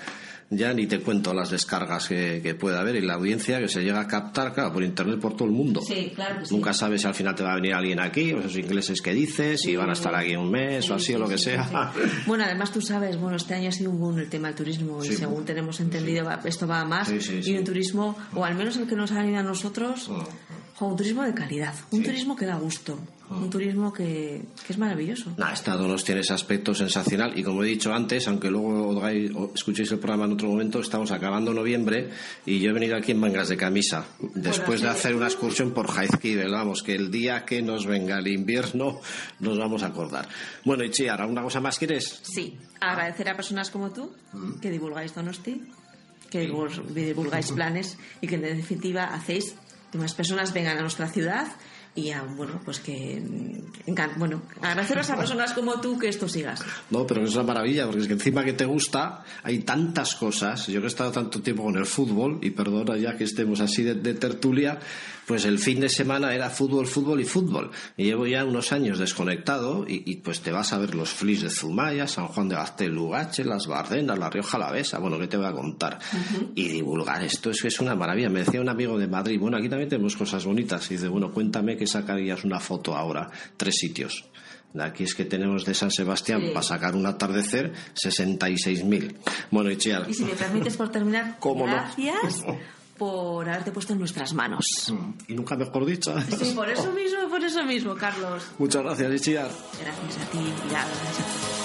ya 0.51 0.73
ni 0.73 0.87
te 0.87 1.01
cuento 1.01 1.35
las 1.35 1.51
descargas 1.51 2.07
que, 2.09 2.41
que 2.43 2.55
puede 2.55 2.79
haber 2.79 2.95
y 2.97 3.01
la 3.01 3.15
audiencia 3.15 3.59
que 3.59 3.69
se 3.69 3.83
llega 3.83 4.01
a 4.01 4.07
captar, 4.07 4.53
claro, 4.55 4.73
por 4.73 4.83
internet 4.85 5.19
por 5.19 5.35
todo 5.35 5.47
el 5.49 5.51
mundo. 5.55 5.81
Sí, 5.87 6.13
claro 6.15 6.39
que 6.41 6.47
sí. 6.47 6.55
Nunca 6.55 6.73
sabes 6.73 7.01
si 7.03 7.07
al 7.09 7.15
final 7.15 7.35
te 7.35 7.43
va 7.43 7.53
a 7.53 7.57
venir 7.57 7.75
alguien 7.75 7.99
aquí, 8.01 8.33
o 8.33 8.39
esos 8.39 8.57
ingleses 8.57 9.01
que 9.03 9.13
dices, 9.13 9.61
si 9.61 9.75
van 9.75 9.91
a 9.91 9.95
estar 9.95 10.15
aquí 10.15 10.37
un 10.37 10.51
mes 10.51 10.89
o 10.91 10.95
así 10.95 11.15
o 11.15 11.19
lo 11.19 11.29
que 11.29 11.39
sea. 11.39 11.93
Bueno, 12.27 12.45
además 12.45 12.73
tú 12.73 12.81
sabes, 12.81 13.17
bueno, 13.19 13.37
este 13.37 13.55
año 13.55 13.69
ha 13.69 13.73
sido 13.73 13.91
un 13.91 13.99
boom 13.99 14.19
el 14.19 14.29
tema 14.29 14.49
del 14.49 14.57
turismo 14.57 15.05
y 15.05 15.09
según 15.13 15.45
tenemos 15.45 15.81
entendido, 15.81 16.25
va- 16.25 16.41
esto 16.45 16.67
va 16.67 16.81
a 16.81 16.85
más. 16.85 17.11
Y 17.11 17.57
un 17.57 17.65
turismo, 17.65 18.17
o 18.35 18.45
al 18.45 18.55
menos 18.55 18.77
el 18.77 18.87
que 18.87 18.95
nos 18.97 19.11
ha 19.13 19.17
venido 19.23 19.41
a 19.41 19.43
nosotros, 19.43 20.11
jo, 20.77 20.87
un 20.87 20.97
turismo 20.97 21.23
de 21.25 21.35
calidad, 21.35 21.75
un 21.91 22.03
turismo 22.03 22.37
que 22.37 22.47
da 22.47 22.57
gusto, 22.57 22.99
un 23.31 23.51
turismo 23.51 23.93
que, 23.93 24.43
que 24.67 24.73
es 24.73 24.79
maravilloso. 24.79 25.33
Nah, 25.37 25.53
esta 25.53 25.75
Donos 25.77 26.05
tiene 26.05 26.21
ese 26.21 26.33
aspecto 26.33 26.75
sensacional 26.75 27.37
y 27.39 27.43
como 27.43 27.65
he 27.65 27.67
dicho 27.67 27.93
antes, 27.93 28.29
aunque 28.29 28.51
luego 28.51 29.05
escuchéis 29.55 29.91
el 29.93 29.99
programa 29.99 30.27
en 30.27 30.33
otro 30.33 30.49
momento, 30.49 30.81
estamos 30.81 31.11
acabando 31.11 31.53
noviembre 31.53 32.11
y 32.45 32.61
yo 32.61 32.71
he 32.71 32.73
venido 32.73 32.97
aquí 32.97 33.13
en 33.13 33.19
mangas 33.19 33.49
de 33.49 33.57
camisa 33.57 34.07
después 34.35 34.81
de 34.81 34.89
hacer 34.89 35.15
una 35.17 35.27
excursión 35.27 35.73
por 35.73 35.89
Jaizkibel, 35.91 36.53
vamos, 36.53 36.83
que 36.83 36.95
el 36.95 37.11
día 37.11 37.45
que 37.45 37.63
nos 37.63 37.87
venga 37.87 38.19
el 38.19 38.29
invierno 38.29 39.01
nos 39.41 39.59
vamos 39.59 39.83
a 39.83 39.87
acordar. 39.87 40.29
Bueno, 40.65 40.85
y 40.85 40.91
Chiara, 40.91 41.25
¿alguna 41.25 41.43
cosa 41.43 41.61
más 41.61 41.79
quieres? 41.79 42.21
Sí, 42.23 42.57
agradecer 42.81 43.29
a 43.29 43.37
personas 43.37 43.71
como 43.71 43.91
tú 43.91 44.13
que 44.63 44.71
divulgáis 44.71 45.15
Donosti, 45.15 45.63
que 46.31 46.49
divul- 46.49 46.85
divulgáis 46.89 47.51
planes 47.53 47.99
y 48.21 48.27
que 48.27 48.37
en 48.37 48.43
definitiva 48.43 49.05
hacéis 49.05 49.55
que 49.91 49.99
más 49.99 50.15
personas 50.15 50.53
vengan 50.53 50.79
a 50.79 50.81
nuestra 50.81 51.09
ciudad 51.09 51.47
y 51.97 52.11
a, 52.11 52.23
bueno, 52.23 52.61
pues 52.65 52.79
que 52.79 53.23
bueno, 54.17 54.43
agradeceros 54.61 55.11
a 55.11 55.17
personas 55.17 55.53
como 55.53 55.81
tú 55.81 55.99
que 55.99 56.09
esto 56.09 56.29
sigas. 56.29 56.63
No, 56.91 57.07
pero 57.07 57.25
es 57.25 57.35
una 57.35 57.45
maravilla, 57.45 57.87
porque 57.87 58.03
es 58.03 58.07
que 58.07 58.13
encima 58.13 58.45
que 58.45 58.53
te 58.53 58.67
gusta, 58.67 59.25
hay 59.43 59.61
tantas 59.61 60.15
cosas. 60.15 60.67
Yo 60.67 60.81
que 60.81 60.87
he 60.87 60.89
estado 60.89 61.11
tanto 61.11 61.41
tiempo 61.41 61.65
con 61.65 61.77
el 61.77 61.87
fútbol, 61.87 62.39
y 62.43 62.51
perdona 62.51 62.97
ya 62.97 63.17
que 63.17 63.25
estemos 63.25 63.61
así 63.61 63.83
de 63.83 64.15
tertulia, 64.15 64.79
pues 65.27 65.45
el 65.45 65.59
fin 65.59 65.81
de 65.81 65.89
semana 65.89 66.35
era 66.35 66.51
fútbol, 66.51 66.87
fútbol 66.87 67.21
y 67.21 67.25
fútbol. 67.25 67.71
Y 67.97 68.05
llevo 68.05 68.27
ya 68.27 68.45
unos 68.45 68.73
años 68.73 68.99
desconectado, 68.99 69.85
y, 69.89 70.11
y, 70.11 70.17
pues 70.17 70.41
te 70.41 70.53
vas 70.53 70.73
a 70.73 70.79
ver 70.79 70.95
los 70.95 71.11
flis 71.11 71.43
de 71.43 71.51
Zumaya, 71.51 72.07
San 72.07 72.29
Juan 72.29 72.49
de 72.49 72.55
Bastel, 72.55 72.95
Lugache, 72.95 73.45
Las 73.45 73.67
Bardenas, 73.67 74.19
La 74.19 74.31
Rioja 74.31 74.57
Alavesa, 74.57 74.99
bueno, 74.99 75.19
¿qué 75.19 75.27
te 75.27 75.37
voy 75.37 75.47
a 75.47 75.53
contar? 75.53 75.99
Y 76.55 76.69
divulgar 76.69 77.23
esto 77.25 77.51
es 77.51 77.61
que 77.61 77.69
es 77.69 77.81
una 77.81 77.95
maravilla. 77.95 78.29
Me 78.29 78.41
decía 78.41 78.61
un 78.61 78.69
amigo 78.69 78.99
de 78.99 79.09
Madrid, 79.09 79.39
bueno, 79.39 79.57
aquí 79.57 79.69
también 79.69 79.89
tenemos 79.89 80.17
cosas 80.17 80.45
bonitas. 80.45 80.91
Y 80.91 80.95
dice, 80.95 81.09
bueno, 81.09 81.33
cuéntame 81.33 81.77
que 81.77 81.87
sacarías 81.87 82.45
una 82.45 82.61
foto 82.61 82.97
ahora, 82.97 83.31
tres 83.57 83.77
sitios. 83.77 84.29
Aquí 84.79 85.05
es 85.05 85.15
que 85.15 85.25
tenemos 85.25 85.65
de 85.65 85.75
San 85.75 85.91
Sebastián 85.91 86.43
para 86.53 86.63
sacar 86.63 86.95
un 86.95 87.07
atardecer 87.07 87.73
66.000. 87.95 89.15
Bueno, 89.51 89.71
Itziar. 89.71 90.09
Y 90.09 90.15
si 90.15 90.25
me 90.25 90.35
permites 90.35 90.77
por 90.77 90.91
terminar, 90.91 91.39
gracias 91.41 92.45
por 92.97 93.49
haberte 93.49 93.71
puesto 93.73 93.93
en 93.93 93.99
nuestras 93.99 94.33
manos. 94.35 94.93
Y 95.29 95.35
nunca 95.35 95.57
mejor 95.57 95.85
dicho. 95.85 96.15
Sí, 96.23 96.53
por 96.55 96.69
eso 96.69 96.91
mismo, 96.93 97.29
por 97.29 97.43
eso 97.43 97.65
mismo, 97.65 97.95
Carlos. 97.95 98.43
Muchas 98.59 98.83
gracias, 98.83 99.13
Itziar. 99.15 99.51
Gracias 99.81 100.27
a 100.27 100.31
ti, 100.31 100.39
gracias 100.71 101.57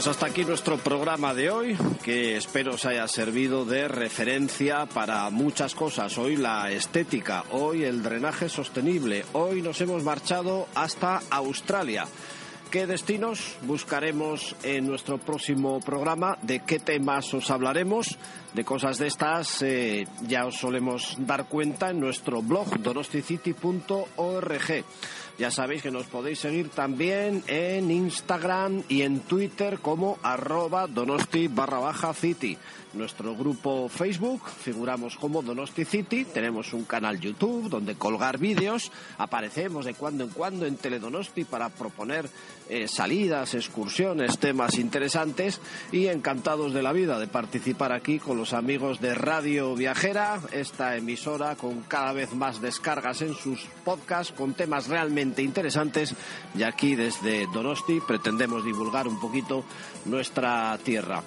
pues 0.00 0.16
hasta 0.16 0.28
aquí 0.28 0.46
nuestro 0.46 0.78
programa 0.78 1.34
de 1.34 1.50
hoy, 1.50 1.76
que 2.02 2.38
espero 2.38 2.72
os 2.72 2.86
haya 2.86 3.06
servido 3.06 3.66
de 3.66 3.86
referencia 3.86 4.86
para 4.86 5.28
muchas 5.28 5.74
cosas. 5.74 6.16
Hoy 6.16 6.36
la 6.36 6.70
estética, 6.70 7.44
hoy 7.50 7.84
el 7.84 8.02
drenaje 8.02 8.48
sostenible, 8.48 9.26
hoy 9.34 9.60
nos 9.60 9.78
hemos 9.82 10.02
marchado 10.02 10.68
hasta 10.74 11.20
Australia. 11.28 12.06
¿Qué 12.70 12.86
destinos 12.86 13.58
buscaremos 13.62 14.56
en 14.62 14.86
nuestro 14.86 15.18
próximo 15.18 15.80
programa? 15.80 16.38
¿De 16.40 16.60
qué 16.60 16.78
temas 16.78 17.34
os 17.34 17.50
hablaremos? 17.50 18.16
De 18.54 18.64
cosas 18.64 18.96
de 18.96 19.08
estas 19.08 19.60
eh, 19.60 20.06
ya 20.26 20.46
os 20.46 20.56
solemos 20.56 21.16
dar 21.18 21.44
cuenta 21.44 21.90
en 21.90 22.00
nuestro 22.00 22.40
blog 22.40 22.78
donosticity.org. 22.78 24.84
Ya 25.40 25.50
sabéis 25.50 25.80
que 25.80 25.90
nos 25.90 26.04
podéis 26.04 26.38
seguir 26.38 26.68
también 26.68 27.42
en 27.46 27.90
Instagram 27.90 28.82
y 28.90 29.00
en 29.00 29.20
Twitter 29.20 29.78
como 29.78 30.18
arroba 30.22 30.86
donosti 30.86 31.48
barra 31.48 31.78
baja 31.78 32.12
city. 32.12 32.58
Nuestro 32.92 33.36
grupo 33.36 33.88
Facebook 33.88 34.42
figuramos 34.48 35.16
como 35.16 35.42
Donosti 35.42 35.84
City, 35.84 36.24
tenemos 36.24 36.72
un 36.72 36.84
canal 36.84 37.20
YouTube 37.20 37.68
donde 37.68 37.94
colgar 37.94 38.36
vídeos, 38.36 38.90
aparecemos 39.16 39.84
de 39.84 39.94
cuando 39.94 40.24
en 40.24 40.30
cuando 40.30 40.66
en 40.66 40.76
Teledonosti 40.76 41.44
para 41.44 41.68
proponer 41.68 42.28
eh, 42.68 42.88
salidas, 42.88 43.54
excursiones, 43.54 44.38
temas 44.38 44.76
interesantes 44.76 45.60
y 45.92 46.08
encantados 46.08 46.74
de 46.74 46.82
la 46.82 46.92
vida 46.92 47.20
de 47.20 47.28
participar 47.28 47.92
aquí 47.92 48.18
con 48.18 48.36
los 48.36 48.54
amigos 48.54 49.00
de 49.00 49.14
Radio 49.14 49.76
Viajera, 49.76 50.40
esta 50.50 50.96
emisora 50.96 51.54
con 51.54 51.82
cada 51.82 52.12
vez 52.12 52.34
más 52.34 52.60
descargas 52.60 53.22
en 53.22 53.34
sus 53.34 53.68
podcasts 53.84 54.34
con 54.36 54.54
temas 54.54 54.88
realmente 54.88 55.42
interesantes 55.42 56.16
y 56.56 56.64
aquí 56.64 56.96
desde 56.96 57.46
Donosti 57.54 58.00
pretendemos 58.00 58.64
divulgar 58.64 59.06
un 59.06 59.20
poquito 59.20 59.62
nuestra 60.06 60.76
tierra. 60.78 61.22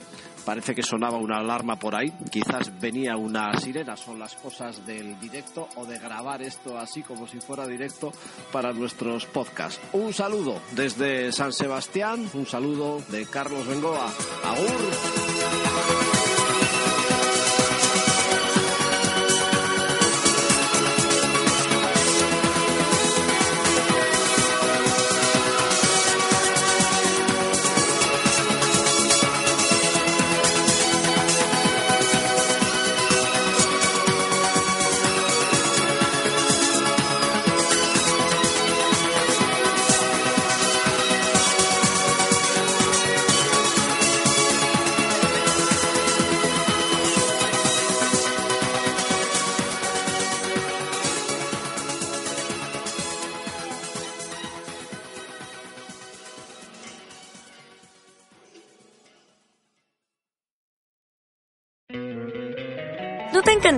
Parece 0.46 0.76
que 0.76 0.84
sonaba 0.84 1.18
una 1.18 1.38
alarma 1.38 1.78
por 1.78 1.96
ahí. 1.96 2.12
Quizás 2.32 2.72
venía 2.80 3.16
una 3.16 3.58
sirena. 3.60 3.96
Son 3.96 4.20
las 4.20 4.36
cosas 4.36 4.86
del 4.86 5.20
directo 5.20 5.70
o 5.76 5.86
de 5.86 5.98
grabar 6.00 6.42
esto 6.42 6.78
así 6.78 7.02
como 7.02 7.28
si 7.28 7.40
fuera 7.40 7.66
directo 7.66 8.12
para 8.52 8.74
nuestros 8.74 9.26
podcasts. 9.26 9.80
Un 9.94 10.14
saludo 10.14 10.60
desde 10.72 11.32
San 11.32 11.54
Sebastián. 11.54 12.30
Un 12.34 12.46
saludo 12.46 13.02
de 13.10 13.26
Carlos 13.26 13.66
Bengoa. 13.68 14.12
Agur. 14.44 15.63